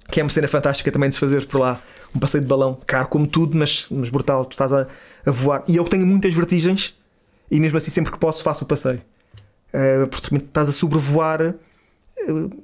que 0.10 0.20
é 0.20 0.24
uma 0.24 0.30
cena 0.30 0.48
fantástica 0.48 0.92
também 0.92 1.10
de 1.10 1.16
se 1.16 1.20
fazer 1.20 1.46
por 1.46 1.60
lá. 1.60 1.82
Um 2.16 2.20
passeio 2.20 2.42
de 2.42 2.48
balão, 2.48 2.80
caro 2.86 3.08
como 3.08 3.28
tudo, 3.28 3.58
mas, 3.58 3.88
mas 3.92 4.10
brutal. 4.10 4.46
Tu 4.46 4.54
estás 4.54 4.72
a, 4.72 4.88
a 5.26 5.32
voar. 5.32 5.64
E 5.68 5.76
eu 5.76 5.84
tenho 5.84 6.06
muitas 6.06 6.34
vertigens, 6.34 6.96
e 7.52 7.60
mesmo 7.60 7.78
assim, 7.78 7.92
sempre 7.92 8.12
que 8.12 8.18
posso, 8.18 8.42
faço 8.42 8.64
o 8.64 8.68
passeio. 8.68 9.02
Uh, 9.74 10.08
porque 10.08 10.36
estás 10.36 10.70
a 10.70 10.72
sobrevoar 10.72 11.54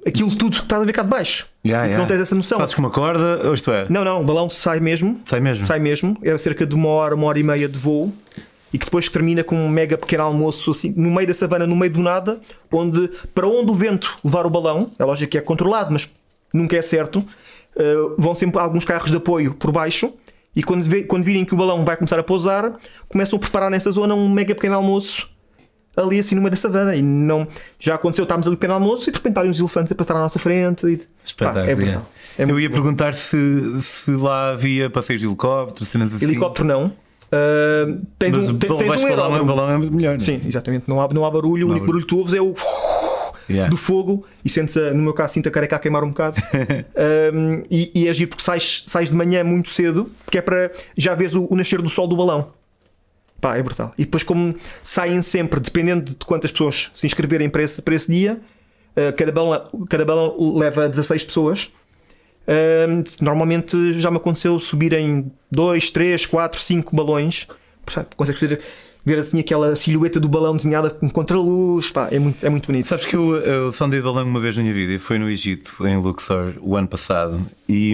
aquilo 0.06 0.34
tudo 0.34 0.56
que 0.56 0.62
estás 0.62 0.82
a 0.82 0.84
ver 0.84 0.92
cá 0.92 1.02
de 1.02 1.08
baixo. 1.08 1.46
Yeah, 1.64 1.84
yeah. 1.86 2.02
não 2.02 2.08
tens 2.08 2.20
essa 2.20 2.34
noção. 2.34 2.58
Fazes 2.58 2.74
com 2.74 2.82
uma 2.82 2.90
corda, 2.90 3.46
ou 3.46 3.54
isto 3.54 3.70
é? 3.70 3.86
Não, 3.88 4.04
não, 4.04 4.20
o 4.20 4.24
balão 4.24 4.50
sai 4.50 4.80
mesmo. 4.80 5.20
Sai 5.24 5.40
mesmo. 5.40 5.64
Sai 5.64 5.78
mesmo. 5.78 6.16
É 6.22 6.36
cerca 6.36 6.66
de 6.66 6.74
uma 6.74 6.88
hora, 6.88 7.14
uma 7.14 7.26
hora 7.26 7.38
e 7.38 7.42
meia 7.42 7.68
de 7.68 7.78
voo. 7.78 8.12
e 8.72 8.78
que 8.78 8.84
depois 8.84 9.08
termina 9.08 9.44
com 9.44 9.56
um 9.56 9.68
mega 9.68 9.98
pequeno 9.98 10.24
almoço 10.24 10.70
assim, 10.70 10.94
no 10.96 11.10
meio 11.10 11.26
da 11.26 11.34
savana, 11.34 11.66
no 11.66 11.76
meio 11.76 11.92
do 11.92 12.00
nada, 12.00 12.40
onde 12.70 13.10
para 13.34 13.46
onde 13.46 13.70
o 13.70 13.74
vento 13.74 14.18
levar 14.24 14.46
o 14.46 14.50
balão, 14.50 14.90
é 14.98 15.04
lógico 15.04 15.32
que 15.32 15.38
é 15.38 15.42
controlado, 15.42 15.92
mas 15.92 16.10
nunca 16.54 16.74
é 16.76 16.82
certo, 16.82 17.18
uh, 17.18 18.14
vão 18.16 18.34
sempre 18.34 18.58
alguns 18.60 18.84
carros 18.84 19.10
de 19.10 19.16
apoio 19.18 19.54
por 19.54 19.70
baixo 19.70 20.12
e 20.56 20.62
quando, 20.62 20.84
vê, 20.84 21.02
quando 21.02 21.22
virem 21.22 21.44
que 21.44 21.54
o 21.54 21.56
balão 21.56 21.84
vai 21.84 21.96
começar 21.96 22.18
a 22.18 22.22
pousar, 22.22 22.72
começam 23.08 23.36
a 23.36 23.40
preparar 23.40 23.70
nessa 23.70 23.90
zona 23.90 24.14
um 24.14 24.28
mega 24.28 24.54
pequeno 24.54 24.74
almoço 24.74 25.28
ali 25.96 26.18
assim 26.18 26.34
no 26.34 26.40
meio 26.40 26.50
da 26.50 26.56
savana. 26.56 26.94
E 26.96 27.02
não, 27.02 27.46
já 27.78 27.94
aconteceu, 27.94 28.24
estávamos 28.24 28.46
ali 28.46 28.54
no 28.54 28.58
pequeno 28.58 28.74
almoço 28.74 29.08
e 29.08 29.12
de 29.12 29.18
repente 29.18 29.38
uns 29.40 29.58
elefantes 29.58 29.92
a 29.92 29.94
passar 29.94 30.16
à 30.16 30.20
nossa 30.20 30.38
frente. 30.38 30.86
E, 30.86 31.00
Espetáculo. 31.24 31.64
Pá, 31.64 31.70
é 31.70 31.74
brutal. 31.74 32.08
É 32.38 32.44
Eu 32.44 32.58
ia 32.58 32.68
bom. 32.68 32.74
perguntar 32.74 33.14
se, 33.14 33.36
se 33.82 34.10
lá 34.12 34.50
havia 34.50 34.88
passeios 34.88 35.20
de 35.20 35.26
helicóptero, 35.26 35.84
cenas 35.84 36.14
assim. 36.14 36.24
Helicóptero 36.24 36.66
não. 36.66 36.86
Uh, 36.86 38.04
tens 38.18 38.34
Mas 38.34 38.50
um, 38.50 38.58
tens 38.58 38.70
um 38.70 38.76
balão, 38.76 39.36
é, 39.36 39.42
balão 39.42 39.70
é 39.70 39.78
melhor. 39.78 40.10
Não? 40.10 40.16
É? 40.16 40.20
Sim, 40.20 40.40
exatamente. 40.46 40.84
Não 40.86 41.00
há, 41.00 41.08
não 41.08 41.24
há 41.24 41.30
barulho, 41.30 41.66
não 41.66 41.68
o 41.68 41.70
único 41.70 41.86
barulho 41.86 42.04
que 42.04 42.08
tu 42.08 42.18
ouves 42.18 42.34
é 42.34 42.42
o 42.42 42.54
yeah. 43.48 43.70
do 43.70 43.76
fogo 43.78 44.26
e 44.44 44.50
sentes, 44.50 44.76
no 44.76 45.02
meu 45.02 45.14
caso, 45.14 45.34
sinto 45.34 45.48
a 45.48 45.50
careca 45.50 45.76
a 45.76 45.78
queimar 45.78 46.04
um 46.04 46.10
bocado. 46.10 46.36
um, 47.34 47.62
e, 47.70 47.90
e 47.94 48.08
é 48.08 48.12
giro 48.12 48.28
porque 48.30 48.44
sais, 48.44 48.84
sais 48.86 49.08
de 49.08 49.14
manhã 49.14 49.42
muito 49.42 49.70
cedo, 49.70 50.10
porque 50.26 50.38
é 50.38 50.42
para 50.42 50.72
já 50.94 51.14
veres 51.14 51.34
o, 51.34 51.46
o 51.48 51.56
nascer 51.56 51.80
do 51.80 51.88
sol 51.88 52.06
do 52.06 52.16
balão. 52.16 52.52
Pá, 53.42 53.56
é 53.56 53.62
brutal. 53.62 53.92
E 53.98 54.04
depois, 54.04 54.22
como 54.22 54.54
saem 54.84 55.20
sempre, 55.20 55.58
dependendo 55.58 56.12
de 56.12 56.24
quantas 56.24 56.52
pessoas 56.52 56.92
se 56.94 57.08
inscreverem 57.08 57.50
para 57.50 57.64
esse, 57.64 57.82
para 57.82 57.92
esse 57.92 58.10
dia, 58.10 58.40
uh, 58.96 59.12
cada, 59.16 59.32
balão, 59.32 59.68
cada 59.90 60.04
balão 60.04 60.56
leva 60.56 60.88
16 60.88 61.24
pessoas. 61.24 61.64
Uh, 62.46 63.02
normalmente 63.20 64.00
já 64.00 64.12
me 64.12 64.18
aconteceu 64.18 64.60
subirem 64.60 65.32
2, 65.50 65.90
3, 65.90 66.24
4, 66.24 66.60
5 66.60 66.94
balões. 66.94 67.48
Consegues 68.16 68.40
fazer 68.40 68.60
ver 69.04 69.18
assim 69.18 69.40
aquela 69.40 69.74
silhueta 69.74 70.20
do 70.20 70.28
balão 70.28 70.56
desenhada 70.56 70.90
com 70.90 71.08
contraluz, 71.10 71.90
pá, 71.90 72.08
é 72.10 72.18
muito, 72.18 72.44
é 72.44 72.48
muito 72.48 72.66
bonito. 72.66 72.86
Sabes 72.86 73.04
que 73.04 73.16
eu, 73.16 73.34
eu 73.36 73.72
sondei 73.72 74.00
balão 74.00 74.24
uma 74.24 74.40
vez 74.40 74.56
na 74.56 74.62
minha 74.62 74.74
vida 74.74 74.92
e 74.92 74.98
foi 74.98 75.18
no 75.18 75.28
Egito, 75.28 75.74
em 75.86 75.96
Luxor, 75.96 76.54
o 76.60 76.76
ano 76.76 76.86
passado, 76.86 77.44
e, 77.68 77.92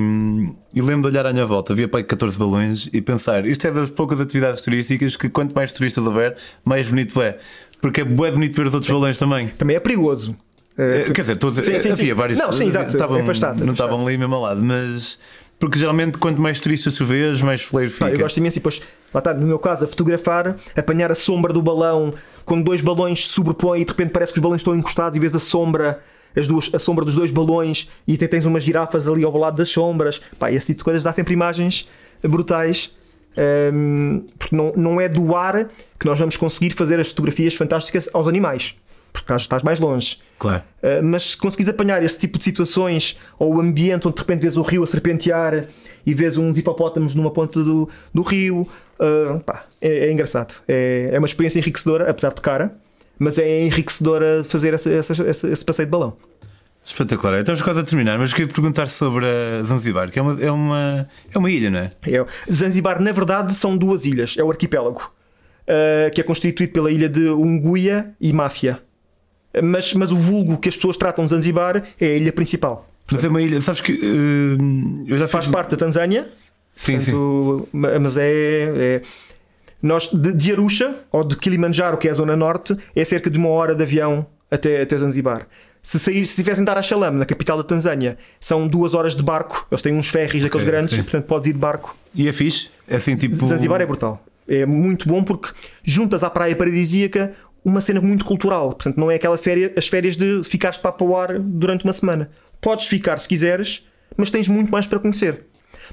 e 0.74 0.82
lembro 0.82 1.10
de 1.10 1.16
olhar 1.16 1.26
à 1.26 1.32
minha 1.32 1.46
volta, 1.46 1.72
havia 1.72 1.88
para 1.88 2.04
14 2.04 2.38
balões 2.38 2.88
e 2.92 3.00
pensar, 3.00 3.46
isto 3.46 3.66
é 3.66 3.70
das 3.70 3.90
poucas 3.90 4.20
atividades 4.20 4.60
turísticas 4.60 5.16
que 5.16 5.28
quanto 5.28 5.54
mais 5.54 5.72
turistas 5.72 6.04
houver, 6.04 6.36
mais 6.64 6.88
bonito 6.88 7.20
é. 7.22 7.38
Porque 7.80 8.00
é 8.00 8.04
bué 8.04 8.30
bonito 8.30 8.56
ver 8.56 8.66
os 8.66 8.74
outros 8.74 8.90
balões 8.90 9.16
também. 9.18 9.48
Também 9.48 9.76
é 9.76 9.80
perigoso. 9.80 10.36
Uh, 10.78 11.12
Quer 11.12 11.22
dizer, 11.22 11.36
todos, 11.36 11.58
sim, 11.64 11.78
sim, 11.78 11.90
havia 11.90 11.94
sim. 11.94 12.12
vários. 12.12 12.38
Não, 12.38 12.52
sim, 12.52 12.66
exato, 12.66 12.90
estavam, 12.90 13.18
é 13.18 13.22
afastado, 13.22 13.64
não 13.64 13.72
estavam 13.72 14.06
ali 14.06 14.16
mesmo 14.16 14.34
ao 14.36 14.42
lado, 14.42 14.62
mas 14.62 15.18
porque 15.58 15.78
geralmente 15.78 16.18
quanto 16.18 16.40
mais 16.40 16.60
turistas 16.60 16.96
tu 16.96 17.04
vês, 17.04 17.42
mais 17.42 17.62
fleiro 17.62 17.90
fica. 17.90 18.10
eu 18.10 18.18
gosto 18.18 18.36
imenso 18.36 18.58
e 18.58 18.60
depois, 18.60 18.80
lá 19.12 19.18
está, 19.18 19.34
no 19.34 19.46
meu 19.46 19.58
caso, 19.58 19.84
a 19.84 19.88
fotografar, 19.88 20.56
apanhar 20.76 21.10
a 21.10 21.14
sombra 21.14 21.52
do 21.52 21.60
balão, 21.60 22.14
quando 22.44 22.64
dois 22.64 22.80
balões 22.80 23.26
se 23.26 23.32
sobrepõem 23.32 23.82
e 23.82 23.84
de 23.84 23.90
repente 23.90 24.10
parece 24.10 24.32
que 24.32 24.38
os 24.38 24.42
balões 24.42 24.60
estão 24.60 24.74
encostados 24.74 25.16
e 25.16 25.20
vês 25.20 25.34
a 25.34 25.40
sombra, 25.40 26.00
as 26.36 26.46
duas, 26.46 26.70
a 26.72 26.78
sombra 26.78 27.04
dos 27.04 27.16
dois 27.16 27.30
balões 27.30 27.90
e 28.06 28.14
até 28.14 28.28
tens 28.28 28.44
umas 28.44 28.62
girafas 28.62 29.08
ali 29.08 29.24
ao 29.24 29.36
lado 29.36 29.56
das 29.56 29.68
sombras. 29.68 30.20
Pá, 30.38 30.52
esse 30.52 30.66
tipo 30.66 30.78
de 30.78 30.84
coisas 30.84 31.02
dá 31.02 31.12
sempre 31.12 31.34
imagens 31.34 31.88
brutais. 32.22 32.96
Um, 33.72 34.26
porque 34.36 34.56
não, 34.56 34.72
não 34.74 35.00
é 35.00 35.08
do 35.08 35.36
ar 35.36 35.68
que 35.98 36.06
nós 36.06 36.18
vamos 36.18 36.36
conseguir 36.36 36.74
fazer 36.74 36.98
as 36.98 37.08
fotografias 37.08 37.54
fantásticas 37.54 38.08
aos 38.12 38.26
animais 38.26 38.74
porque 39.20 39.34
estás 39.34 39.62
mais 39.62 39.80
longe. 39.80 40.18
Claro. 40.38 40.62
Uh, 40.82 41.02
mas 41.02 41.30
se 41.30 41.36
conseguires 41.36 41.68
apanhar 41.68 42.02
esse 42.02 42.18
tipo 42.18 42.38
de 42.38 42.44
situações, 42.44 43.18
ou 43.38 43.56
o 43.56 43.60
ambiente 43.60 44.06
onde 44.06 44.16
de 44.16 44.20
repente 44.20 44.40
vês 44.40 44.56
o 44.56 44.62
rio 44.62 44.82
a 44.82 44.86
serpentear 44.86 45.66
e 46.06 46.14
vês 46.14 46.38
uns 46.38 46.56
hipopótamos 46.56 47.14
numa 47.14 47.30
ponta 47.30 47.62
do, 47.62 47.88
do 48.14 48.22
rio, 48.22 48.66
uh, 48.98 49.40
pá, 49.40 49.66
é, 49.80 50.06
é, 50.06 50.12
engraçado. 50.12 50.62
É, 50.66 51.10
é 51.12 51.18
uma 51.18 51.26
experiência 51.26 51.58
enriquecedora, 51.58 52.10
apesar 52.10 52.32
de 52.32 52.40
cara, 52.40 52.74
mas 53.18 53.38
é 53.38 53.62
enriquecedora 53.62 54.44
fazer 54.44 54.74
essa, 54.74 54.90
essa, 54.90 55.28
essa, 55.28 55.48
esse 55.48 55.64
passeio 55.64 55.86
de 55.86 55.90
balão. 55.90 56.16
Espetacular. 56.84 57.40
Então, 57.40 57.52
estamos 57.52 57.62
quase 57.62 57.80
a 57.80 57.82
terminar, 57.84 58.18
mas 58.18 58.32
queria 58.32 58.50
perguntar 58.50 58.86
sobre 58.86 59.26
Zanzibar, 59.66 60.10
que 60.10 60.18
é 60.18 60.22
uma, 60.22 60.42
é 60.42 60.50
uma, 60.50 61.08
é 61.34 61.38
uma 61.38 61.50
ilha, 61.50 61.70
não 61.70 61.80
é? 61.80 61.90
é? 62.06 62.26
Zanzibar, 62.50 63.02
na 63.02 63.12
verdade, 63.12 63.52
são 63.52 63.76
duas 63.76 64.06
ilhas. 64.06 64.36
É 64.38 64.42
o 64.42 64.50
arquipélago, 64.50 65.12
uh, 65.64 66.10
que 66.14 66.22
é 66.22 66.24
constituído 66.24 66.72
pela 66.72 66.90
ilha 66.90 67.08
de 67.08 67.28
Unguia 67.28 68.14
e 68.18 68.32
Máfia 68.32 68.80
mas, 69.62 69.94
mas 69.94 70.12
o 70.12 70.16
vulgo 70.16 70.58
que 70.58 70.68
as 70.68 70.76
pessoas 70.76 70.96
tratam 70.96 71.24
de 71.24 71.30
Zanzibar 71.30 71.82
é 72.00 72.06
a 72.06 72.16
ilha 72.16 72.32
principal. 72.32 72.88
Mas 73.10 73.24
é 73.24 73.28
uma 73.28 73.40
ilha, 73.40 73.60
sabes 73.62 73.80
que 73.80 73.92
uh, 73.92 75.04
eu 75.06 75.18
já 75.18 75.26
faz 75.26 75.46
parte 75.46 75.70
da 75.70 75.76
Tanzânia. 75.76 76.28
Sim, 76.74 76.96
portanto, 76.96 77.68
sim. 77.72 77.78
Mas 78.00 78.16
é, 78.16 78.22
é 78.76 79.02
nós 79.82 80.08
de, 80.12 80.32
de 80.32 80.52
Arusha 80.52 80.94
ou 81.10 81.24
de 81.24 81.36
Kilimanjaro, 81.36 81.96
que 81.96 82.08
é 82.08 82.10
a 82.10 82.14
zona 82.14 82.36
norte, 82.36 82.76
é 82.94 83.04
cerca 83.04 83.30
de 83.30 83.38
uma 83.38 83.48
hora 83.48 83.74
de 83.74 83.82
avião 83.82 84.26
até, 84.50 84.82
até 84.82 84.96
Zanzibar. 84.96 85.46
Se 85.82 85.98
sair, 85.98 86.26
se 86.26 86.36
tivessem 86.36 86.64
de 86.64 86.66
Dar 86.66 86.76
a 86.76 86.82
Shalom, 86.82 87.12
na 87.12 87.24
capital 87.24 87.56
da 87.56 87.62
Tanzânia, 87.62 88.18
são 88.40 88.66
duas 88.66 88.92
horas 88.92 89.14
de 89.14 89.22
barco. 89.22 89.66
Eles 89.70 89.80
têm 89.80 89.94
uns 89.94 90.08
ferries 90.08 90.42
daqueles 90.42 90.66
okay, 90.66 90.66
grandes, 90.66 90.94
okay. 90.94 91.04
portanto 91.04 91.24
podes 91.24 91.48
ir 91.48 91.52
de 91.52 91.58
barco. 91.58 91.96
E 92.14 92.28
é 92.28 92.32
fixe? 92.32 92.70
É 92.86 92.96
assim 92.96 93.16
tipo. 93.16 93.34
Zanzibar 93.34 93.80
é 93.80 93.86
brutal. 93.86 94.22
É 94.46 94.66
muito 94.66 95.06
bom 95.06 95.22
porque 95.22 95.50
juntas 95.84 96.24
à 96.24 96.30
praia 96.30 96.56
paradisíaca 96.56 97.34
uma 97.68 97.80
cena 97.80 98.00
muito 98.00 98.24
cultural. 98.24 98.70
Portanto, 98.70 98.96
não 98.96 99.10
é 99.10 99.16
aquela 99.16 99.38
férias, 99.38 99.72
as 99.76 99.88
férias 99.88 100.16
de 100.16 100.42
ficares 100.44 100.78
para 100.78 100.94
o 101.02 101.16
ar 101.16 101.38
durante 101.38 101.84
uma 101.84 101.92
semana. 101.92 102.30
Podes 102.60 102.86
ficar 102.86 103.18
se 103.18 103.28
quiseres, 103.28 103.86
mas 104.16 104.30
tens 104.30 104.48
muito 104.48 104.70
mais 104.70 104.86
para 104.86 104.98
conhecer. 104.98 105.46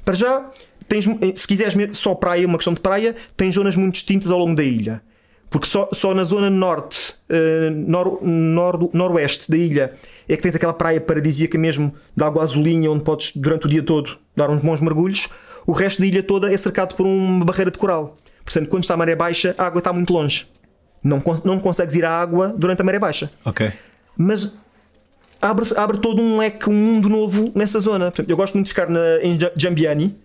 Para 0.03 0.13
já, 0.13 0.51
tens, 0.88 1.05
se 1.35 1.47
quiseres 1.47 1.75
só 1.97 2.15
praia, 2.15 2.47
uma 2.47 2.57
questão 2.57 2.73
de 2.73 2.81
praia, 2.81 3.15
tens 3.35 3.55
zonas 3.55 3.75
muito 3.75 3.93
distintas 3.93 4.31
ao 4.31 4.39
longo 4.39 4.55
da 4.55 4.63
ilha. 4.63 5.01
Porque 5.49 5.67
só, 5.67 5.88
só 5.93 6.13
na 6.13 6.23
zona 6.23 6.49
norte, 6.49 7.15
uh, 7.29 7.71
nor, 7.71 8.19
nor, 8.21 8.89
noroeste 8.93 9.49
da 9.49 9.57
ilha, 9.57 9.93
é 10.27 10.35
que 10.35 10.41
tens 10.41 10.55
aquela 10.55 10.73
praia 10.73 10.99
paradisíaca 10.99 11.57
mesmo, 11.57 11.93
de 12.15 12.23
água 12.23 12.43
azulinha, 12.43 12.91
onde 12.91 13.03
podes 13.03 13.31
durante 13.35 13.65
o 13.65 13.69
dia 13.69 13.83
todo 13.83 14.17
dar 14.35 14.49
uns 14.49 14.61
bons 14.61 14.81
mergulhos. 14.81 15.29
O 15.65 15.71
resto 15.71 16.01
da 16.01 16.07
ilha 16.07 16.23
toda 16.23 16.51
é 16.51 16.57
cercado 16.57 16.95
por 16.95 17.05
uma 17.05 17.45
barreira 17.45 17.71
de 17.71 17.77
coral. 17.77 18.17
Portanto, 18.43 18.69
quando 18.69 18.83
está 18.83 18.93
a 18.93 18.97
maré 18.97 19.15
baixa, 19.15 19.55
a 19.57 19.65
água 19.65 19.79
está 19.79 19.91
muito 19.91 20.13
longe. 20.13 20.47
Não, 21.05 21.21
não 21.43 21.59
consegues 21.59 21.93
ir 21.93 22.03
à 22.03 22.19
água 22.19 22.51
durante 22.57 22.81
a 22.81 22.83
maré 22.83 22.97
baixa. 22.97 23.29
Ok. 23.45 23.71
Mas 24.17 24.57
abre, 25.39 25.65
abre 25.77 25.99
todo 25.99 26.19
um 26.19 26.37
leque, 26.37 26.67
um 26.67 26.73
mundo 26.73 27.07
novo 27.07 27.51
nessa 27.53 27.79
zona. 27.79 28.05
Portanto, 28.05 28.27
eu 28.27 28.35
gosto 28.35 28.55
muito 28.55 28.65
de 28.65 28.73
ficar 28.73 28.89
na, 28.89 29.19
em 29.21 29.37
Jambiani, 29.55 30.17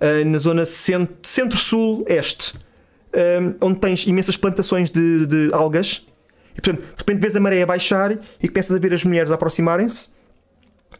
uh, 0.00 0.24
na 0.24 0.38
zona 0.38 0.64
centro-sul-este, 0.64 2.54
uh, 2.54 3.54
onde 3.60 3.78
tens 3.78 4.06
imensas 4.06 4.34
plantações 4.34 4.88
de, 4.88 5.26
de, 5.26 5.50
algas. 5.52 6.08
E, 6.56 6.60
portanto, 6.62 6.80
de 6.80 6.96
repente 6.96 7.20
vês 7.20 7.36
a 7.36 7.40
maré 7.40 7.60
a 7.60 7.66
baixar 7.66 8.18
e 8.42 8.48
começas 8.48 8.74
a 8.74 8.80
ver 8.80 8.94
as 8.94 9.04
mulheres 9.04 9.30
aproximarem-se. 9.30 10.14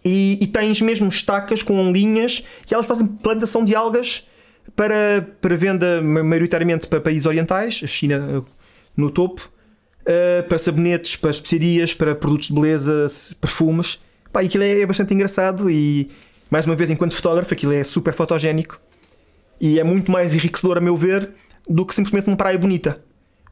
E, 0.04 0.36
e, 0.38 0.46
tens 0.48 0.82
mesmo 0.82 1.08
estacas 1.08 1.62
com 1.62 1.90
linhas 1.90 2.44
e 2.70 2.74
elas 2.74 2.84
fazem 2.84 3.06
plantação 3.06 3.64
de 3.64 3.74
algas 3.74 4.28
para, 4.76 5.26
para 5.40 5.56
venda 5.56 6.02
maioritariamente 6.02 6.86
para 6.88 7.00
países 7.00 7.24
orientais, 7.24 7.80
a 7.82 7.86
China 7.86 8.44
no 8.96 9.10
topo, 9.10 9.50
uh, 10.02 10.46
para 10.48 10.58
sabonetes, 10.58 11.16
para 11.16 11.30
especiarias, 11.30 11.94
para 11.94 12.14
produtos 12.14 12.48
de 12.48 12.54
beleza, 12.54 13.06
perfumes. 13.40 14.02
Pá, 14.32 14.42
e 14.42 14.46
aquilo 14.46 14.64
é, 14.64 14.80
é 14.80 14.86
bastante 14.86 15.14
engraçado 15.14 15.70
e, 15.70 16.10
mais 16.50 16.66
uma 16.66 16.74
vez, 16.74 16.90
enquanto 16.90 17.14
fotógrafo, 17.14 17.52
aquilo 17.52 17.72
é 17.72 17.82
super 17.82 18.12
fotogénico 18.12 18.80
e 19.60 19.78
é 19.78 19.84
muito 19.84 20.10
mais 20.10 20.34
enriquecedor, 20.34 20.78
a 20.78 20.80
meu 20.80 20.96
ver, 20.96 21.30
do 21.68 21.86
que 21.86 21.94
simplesmente 21.94 22.26
uma 22.28 22.36
praia 22.36 22.58
bonita. 22.58 23.02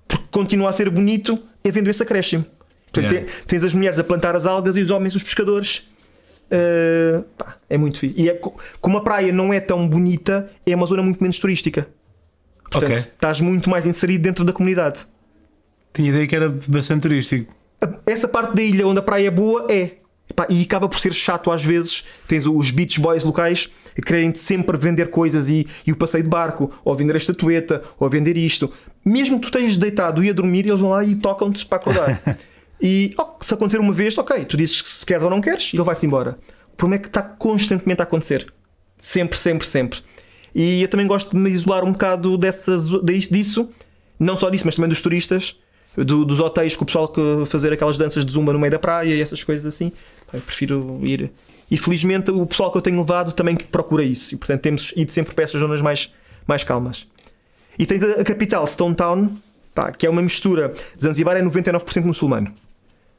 Porque 0.07 0.25
continua 0.31 0.69
a 0.71 0.73
ser 0.73 0.91
bonito 0.91 1.39
havendo 1.67 1.89
esse 1.89 2.03
acréscimo. 2.03 2.45
Portanto, 2.93 3.13
yeah. 3.13 3.33
tens 3.47 3.65
as 3.65 3.73
mulheres 3.73 3.99
a 3.99 4.05
plantar 4.05 4.37
as 4.37 4.45
algas 4.45 4.77
e 4.77 4.83
os 4.83 4.91
homens 4.91 5.15
os 5.15 5.23
pescadores. 5.23 5.89
Uh, 6.51 7.23
pá, 7.39 7.57
é 7.71 7.79
muito 7.79 7.99
fixe. 7.99 8.21
E 8.21 8.29
é, 8.29 8.39
como 8.81 8.99
a 8.99 9.01
praia 9.01 9.33
não 9.33 9.53
é 9.53 9.61
tão 9.61 9.89
bonita, 9.89 10.51
é 10.67 10.75
uma 10.77 10.85
zona 10.85 11.03
muito 11.03 11.23
menos 11.23 11.39
turística. 11.39 11.89
Portanto, 12.71 12.85
okay. 12.85 12.97
estás 12.97 13.41
muito 13.41 13.71
mais 13.71 13.87
inserido 13.87 14.23
dentro 14.23 14.45
da 14.45 14.53
comunidade. 14.53 15.07
Tinha 15.93 16.09
ideia 16.09 16.27
que 16.27 16.37
era 16.37 16.49
bastante 16.69 17.03
turístico. 17.03 17.55
Essa 18.07 18.29
parte 18.29 18.55
da 18.55 18.63
ilha 18.63 18.87
onde 18.87 19.01
a 19.01 19.03
praia 19.03 19.29
é 19.29 19.31
boa 19.31 19.67
é. 19.71 19.93
E 20.49 20.63
acaba 20.63 20.89
por 20.89 20.99
ser 20.99 21.13
chato 21.13 21.51
às 21.51 21.65
vezes. 21.65 22.05
Tens 22.27 22.47
os 22.47 22.71
beach 22.71 23.01
boys 23.01 23.25
locais 23.25 23.71
querem 24.01 24.35
sempre 24.35 24.79
vender 24.79 25.11
coisas 25.11 25.51
e, 25.51 25.67
e 25.87 25.93
o 25.93 25.97
passeio 25.97 26.25
de 26.25 26.31
barco, 26.31 26.71
ou 26.85 26.95
vender 26.95 27.15
a 27.15 27.19
estatueta, 27.19 27.83
ou 27.99 28.09
vender 28.09 28.37
isto. 28.37 28.73
Mesmo 29.05 29.39
que 29.39 29.51
tu 29.51 29.59
estejas 29.59 29.77
deitado 29.77 30.25
e 30.25 30.31
a 30.31 30.33
dormir, 30.33 30.67
eles 30.67 30.81
vão 30.81 30.91
lá 30.91 31.05
e 31.05 31.15
tocam-te 31.17 31.67
para 31.67 31.79
acordar. 31.79 32.39
e 32.81 33.13
oh, 33.19 33.37
se 33.41 33.53
acontecer 33.53 33.79
uma 33.79 33.93
vez, 33.93 34.17
ok, 34.17 34.45
tu 34.45 34.57
dizes 34.57 34.83
se 34.83 35.05
queres 35.05 35.25
ou 35.25 35.31
não 35.31 35.41
queres, 35.41 35.73
e 35.73 35.77
ele 35.77 35.85
vai-se 35.85 36.07
embora. 36.07 36.39
O 36.73 36.77
problema 36.77 37.01
é 37.01 37.03
que 37.03 37.09
está 37.09 37.23
constantemente 37.23 38.01
a 38.01 38.05
acontecer. 38.05 38.53
Sempre, 38.99 39.37
sempre, 39.37 39.67
sempre. 39.67 40.01
E 40.55 40.83
eu 40.83 40.89
também 40.89 41.07
gosto 41.07 41.31
de 41.31 41.37
me 41.37 41.51
isolar 41.51 41.85
um 41.85 41.93
bocado 41.93 42.39
dessas, 42.39 42.89
disso, 43.31 43.69
não 44.19 44.37
só 44.37 44.49
disso, 44.49 44.65
mas 44.67 44.77
também 44.77 44.89
dos 44.89 45.01
turistas 45.01 45.59
do, 45.97 46.25
dos 46.25 46.41
hotéis 46.41 46.77
com 46.77 46.85
o 46.85 46.87
pessoal 46.87 47.09
que 47.09 47.45
fazer 47.47 47.73
aquelas 47.73 47.99
danças 47.99 48.25
de 48.25 48.33
zumba 48.33 48.53
no 48.53 48.59
meio 48.59 48.71
da 48.71 48.79
praia 48.79 49.15
e 49.15 49.21
essas 49.21 49.45
coisas 49.45 49.67
assim. 49.67 49.93
Eu 50.33 50.41
prefiro 50.41 50.99
ir. 51.03 51.31
E 51.71 51.77
felizmente 51.77 52.31
o 52.31 52.47
pessoal 52.47 52.71
que 52.71 52.79
eu 52.79 52.83
tenho 52.83 52.99
levado 52.99 53.33
também 53.33 53.57
procura 53.57 54.03
isso. 54.03 54.35
E 54.35 54.39
portanto 54.39 54.61
temos 54.61 54.93
ido 54.97 55.11
sempre 55.11 55.35
para 55.35 55.45
essas 55.45 55.61
zonas 55.61 55.81
mais, 55.81 56.13
mais 56.47 56.65
calmas. 56.65 57.07
E 57.79 57.87
tens 57.87 58.03
a, 58.03 58.25
capital, 58.25 58.67
Stone 58.67 58.95
Town, 58.95 59.31
pá, 59.75 59.91
que 59.91 60.07
é 60.07 60.11
uma 60.11 60.23
mistura. 60.23 60.75
Zanzibar 61.01 61.37
é 61.37 61.43
99% 61.43 62.05
muçulmano. 62.05 62.53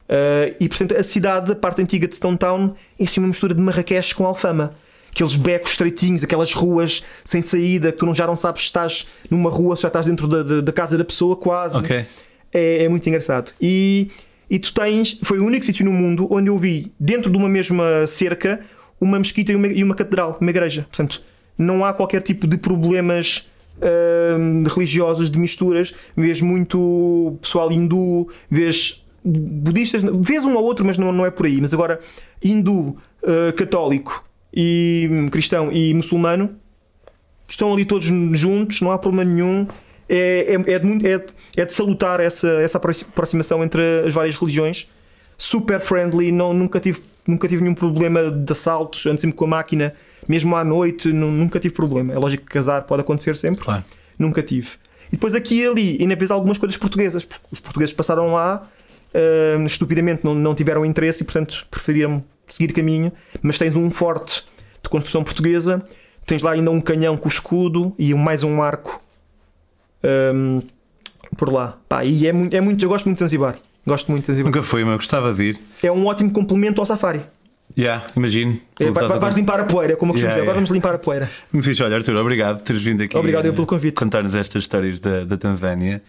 Uh, 0.04 0.54
e 0.60 0.68
portanto 0.68 0.96
a 0.96 1.02
cidade, 1.02 1.52
a 1.52 1.56
parte 1.56 1.80
antiga 1.80 2.06
de 2.06 2.14
Stone 2.14 2.36
Town, 2.36 2.74
é 2.98 3.04
assim 3.04 3.20
uma 3.20 3.28
mistura 3.28 3.54
de 3.54 3.60
Marrakech 3.60 4.14
com 4.14 4.26
Alfama. 4.26 4.74
Aqueles 5.10 5.36
becos 5.36 5.72
estreitinhos, 5.72 6.24
aquelas 6.24 6.52
ruas 6.52 7.04
sem 7.22 7.40
saída, 7.40 7.92
que 7.92 7.98
tu 7.98 8.06
não, 8.06 8.14
já 8.14 8.26
não 8.26 8.34
sabes 8.34 8.62
se 8.62 8.66
estás 8.66 9.06
numa 9.30 9.48
rua, 9.48 9.76
se 9.76 9.82
já 9.82 9.88
estás 9.88 10.06
dentro 10.06 10.26
da, 10.26 10.42
da, 10.42 10.60
da 10.60 10.72
casa 10.72 10.98
da 10.98 11.04
pessoa, 11.04 11.36
quase. 11.36 11.78
Ok. 11.78 12.04
É, 12.54 12.84
é 12.84 12.88
muito 12.88 13.06
engraçado. 13.08 13.52
E, 13.60 14.08
e 14.48 14.58
tu 14.60 14.72
tens. 14.72 15.18
Foi 15.22 15.40
o 15.40 15.44
único 15.44 15.64
sítio 15.64 15.84
no 15.84 15.92
mundo 15.92 16.28
onde 16.30 16.48
eu 16.48 16.56
vi, 16.56 16.92
dentro 16.98 17.30
de 17.30 17.36
uma 17.36 17.48
mesma 17.48 18.06
cerca, 18.06 18.60
uma 19.00 19.18
mesquita 19.18 19.50
e 19.50 19.56
uma, 19.56 19.66
e 19.66 19.82
uma 19.82 19.94
catedral, 19.96 20.38
uma 20.40 20.50
igreja. 20.50 20.82
Portanto, 20.82 21.20
não 21.58 21.84
há 21.84 21.92
qualquer 21.92 22.22
tipo 22.22 22.46
de 22.46 22.56
problemas 22.56 23.50
hum, 24.38 24.62
religiosos, 24.68 25.28
de 25.28 25.38
misturas. 25.38 25.94
Vês 26.16 26.40
muito 26.40 27.36
pessoal 27.42 27.72
hindu, 27.72 28.28
vês 28.48 29.04
budistas, 29.24 30.02
vês 30.20 30.44
um 30.44 30.54
ou 30.54 30.62
outro, 30.62 30.84
mas 30.84 30.96
não, 30.96 31.12
não 31.12 31.26
é 31.26 31.30
por 31.30 31.46
aí. 31.46 31.60
Mas 31.60 31.74
agora, 31.74 31.98
hindu, 32.42 32.96
uh, 33.22 33.52
católico 33.56 34.24
e 34.52 35.08
hum, 35.10 35.28
cristão 35.28 35.72
e 35.72 35.92
muçulmano 35.92 36.50
estão 37.48 37.72
ali 37.72 37.84
todos 37.84 38.06
juntos, 38.32 38.80
não 38.80 38.90
há 38.90 38.98
problema 38.98 39.30
nenhum. 39.30 39.66
É, 40.14 40.54
é, 40.54 40.72
é, 40.74 40.78
de, 40.78 41.06
é, 41.08 41.26
é 41.56 41.64
de 41.64 41.72
salutar 41.72 42.20
essa, 42.20 42.48
essa 42.60 42.78
aproxi- 42.78 43.04
aproximação 43.08 43.62
entre 43.64 43.82
as 44.06 44.12
várias 44.14 44.36
religiões. 44.36 44.88
Super 45.36 45.80
friendly, 45.80 46.30
não, 46.30 46.52
nunca, 46.54 46.78
tive, 46.78 47.02
nunca 47.26 47.48
tive 47.48 47.62
nenhum 47.62 47.74
problema 47.74 48.30
de 48.30 48.52
assaltos, 48.52 49.04
ando 49.06 49.20
sempre 49.20 49.36
com 49.36 49.44
a 49.46 49.48
máquina, 49.48 49.94
mesmo 50.28 50.54
à 50.54 50.64
noite, 50.64 51.08
nu- 51.12 51.30
nunca 51.30 51.58
tive 51.58 51.74
problema. 51.74 52.12
É 52.12 52.18
lógico 52.18 52.44
que 52.44 52.50
casar 52.52 52.82
pode 52.82 53.00
acontecer 53.02 53.34
sempre, 53.34 53.64
Claro. 53.64 53.84
nunca 54.18 54.42
tive. 54.42 54.68
E 55.08 55.16
depois 55.16 55.34
aqui 55.34 55.60
e 55.62 55.66
ali, 55.66 55.98
ainda 56.00 56.14
vês 56.16 56.30
algumas 56.30 56.58
coisas 56.58 56.76
portuguesas, 56.78 57.24
porque 57.24 57.44
os 57.50 57.60
portugueses 57.60 57.92
passaram 57.94 58.32
lá, 58.32 58.66
hum, 59.58 59.66
estupidamente 59.66 60.24
não, 60.24 60.34
não 60.34 60.54
tiveram 60.54 60.84
interesse 60.84 61.22
e, 61.22 61.24
portanto, 61.24 61.66
preferiram 61.70 62.22
seguir 62.48 62.72
caminho. 62.72 63.12
Mas 63.42 63.58
tens 63.58 63.74
um 63.76 63.90
forte 63.90 64.42
de 64.82 64.88
construção 64.88 65.22
portuguesa, 65.24 65.82
tens 66.26 66.42
lá 66.42 66.52
ainda 66.52 66.70
um 66.70 66.80
canhão 66.80 67.16
com 67.16 67.28
escudo 67.28 67.94
e 67.98 68.14
mais 68.14 68.42
um 68.42 68.62
arco 68.62 69.02
hum, 70.04 70.62
por 71.36 71.52
lá. 71.52 71.78
Pá, 71.88 72.04
e 72.04 72.26
é 72.26 72.32
muito, 72.32 72.54
é 72.54 72.60
muito, 72.60 72.84
eu 72.84 72.88
gosto 72.88 73.06
muito 73.06 73.18
de 73.18 73.24
Zanzibar. 73.24 73.56
Gosto 73.86 74.10
muito 74.10 74.22
de 74.22 74.28
Zanzibar. 74.28 74.52
Nunca 74.52 74.62
foi, 74.62 74.84
mas 74.84 74.96
gostava 74.96 75.32
de 75.34 75.42
ir. 75.50 75.58
É 75.82 75.90
um 75.90 76.06
ótimo 76.06 76.30
complemento 76.32 76.80
ao 76.80 76.86
safari. 76.86 77.20
Yeah, 77.76 78.04
imagino. 78.16 78.60
É, 78.78 78.90
vai- 78.90 79.08
vai- 79.08 79.18
vais 79.18 79.34
limpar 79.34 79.58
a 79.58 79.64
poeira, 79.64 79.96
como 79.96 80.10
eu 80.10 80.14
costumo 80.14 80.28
Yeah, 80.30 80.34
dizer. 80.34 80.42
Agora 80.42 80.44
yeah. 80.44 80.54
vamos 80.54 80.70
limpar 80.70 80.94
a 80.94 80.98
poeira. 80.98 81.28
Muito 81.52 81.64
fixe. 81.64 81.82
Olha, 81.82 81.96
Arthur, 81.96 82.14
obrigado 82.16 82.58
por 82.58 82.62
teres 82.64 82.82
vindo 82.84 83.02
aqui. 83.02 83.16
Obrigado 83.16 83.46
eu 83.46 83.52
pelo 83.54 83.66
convite. 83.66 83.94
Contar-nos 83.94 84.34
estas 84.34 84.62
histórias 84.62 85.00
da, 85.00 85.24
da 85.24 85.36
Tanzânia. 85.36 86.00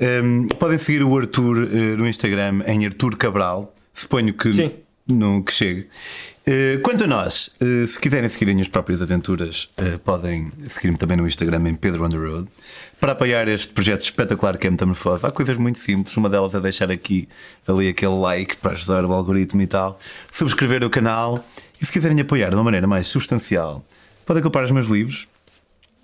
Um, 0.00 0.46
podem 0.58 0.78
seguir 0.78 1.02
o 1.02 1.16
Arthur 1.16 1.68
eh, 1.72 1.96
no 1.96 2.06
Instagram 2.08 2.62
em 2.66 2.84
Arthur 2.86 3.16
Cabral. 3.16 3.72
Suponho 3.94 4.32
que, 4.34 4.52
Sim. 4.52 4.72
Não, 5.12 5.42
que 5.42 5.52
chegue. 5.52 5.88
Eh, 6.46 6.78
quanto 6.82 7.04
a 7.04 7.06
nós, 7.06 7.50
eh, 7.60 7.86
se 7.86 8.00
quiserem 8.00 8.28
seguir 8.28 8.46
as 8.46 8.54
minhas 8.54 8.68
próprias 8.68 9.02
aventuras, 9.02 9.68
eh, 9.76 9.98
podem 9.98 10.50
seguir-me 10.68 10.96
também 10.96 11.16
no 11.16 11.26
Instagram 11.26 11.68
em 11.68 11.74
Pedro 11.74 12.04
on 12.04 12.08
the 12.08 12.16
Road. 12.16 12.48
Para 12.98 13.12
apoiar 13.12 13.46
este 13.46 13.72
projeto 13.72 14.00
espetacular 14.00 14.56
que 14.56 14.66
é 14.66 14.70
Metamorfose, 14.70 15.24
há 15.26 15.30
coisas 15.30 15.58
muito 15.58 15.78
simples. 15.78 16.16
Uma 16.16 16.28
delas 16.30 16.54
é 16.54 16.60
deixar 16.60 16.90
aqui 16.90 17.28
ali 17.68 17.88
aquele 17.88 18.16
like 18.16 18.56
para 18.56 18.72
ajudar 18.72 19.04
o 19.04 19.12
algoritmo 19.12 19.60
e 19.60 19.66
tal, 19.66 19.98
subscrever 20.32 20.82
o 20.82 20.90
canal 20.90 21.44
e 21.80 21.86
se 21.86 21.92
quiserem 21.92 22.18
apoiar 22.20 22.48
de 22.48 22.56
uma 22.56 22.64
maneira 22.64 22.86
mais 22.86 23.06
substancial, 23.06 23.84
podem 24.26 24.42
comprar 24.42 24.64
os 24.64 24.70
meus 24.70 24.88
livros. 24.88 25.28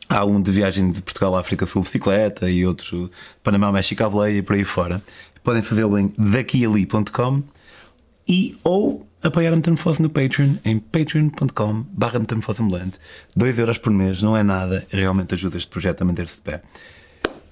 Há 0.09 0.25
um 0.25 0.41
de 0.41 0.53
viagem 0.53 0.93
de 0.93 1.03
Portugal 1.03 1.35
à 1.35 1.41
África 1.41 1.67
Sul 1.67 1.83
bicicleta 1.83 2.49
e 2.49 2.65
outro 2.65 3.11
Panamá, 3.43 3.73
México 3.73 4.05
à 4.05 4.09
boleia 4.09 4.39
e 4.39 4.43
por 4.43 4.55
aí 4.55 4.65
fora. 4.65 5.03
Podem 5.43 5.63
fazê-lo 5.63 5.99
em 5.99 6.13
daquiali.com 6.17 7.43
e 8.29 8.57
ou 8.65 9.07
apoiar 9.23 9.53
a 9.53 9.57
Metamorfose 9.57 10.01
no 10.03 10.09
Patreon 10.09 10.57
em 10.65 10.79
patreon.com 10.79 11.85
barra 11.91 12.19
metamorfoseambulante. 12.19 12.99
2 13.37 13.59
euros 13.59 13.79
por 13.79 13.93
mês 13.93 14.23
não 14.23 14.37
é 14.37 14.43
nada 14.43 14.87
realmente 14.91 15.35
ajuda 15.35 15.57
este 15.57 15.69
projeto 15.69 16.03
a 16.03 16.05
manter-se 16.05 16.37
de 16.37 16.43
pé. 16.43 16.63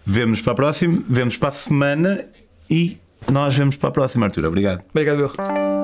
Vemos 0.06 0.40
para 0.40 0.52
a 0.52 0.56
próxima 0.56 1.02
vemos 1.08 1.36
para 1.36 1.48
a 1.48 1.52
semana 1.52 2.24
e 2.68 2.98
nós 3.30 3.56
vemos 3.56 3.76
para 3.76 3.88
a 3.88 3.92
próxima 3.92 4.26
Arthur, 4.26 4.44
obrigado. 4.44 4.84
Obrigado, 4.90 5.20
eu. 5.20 5.83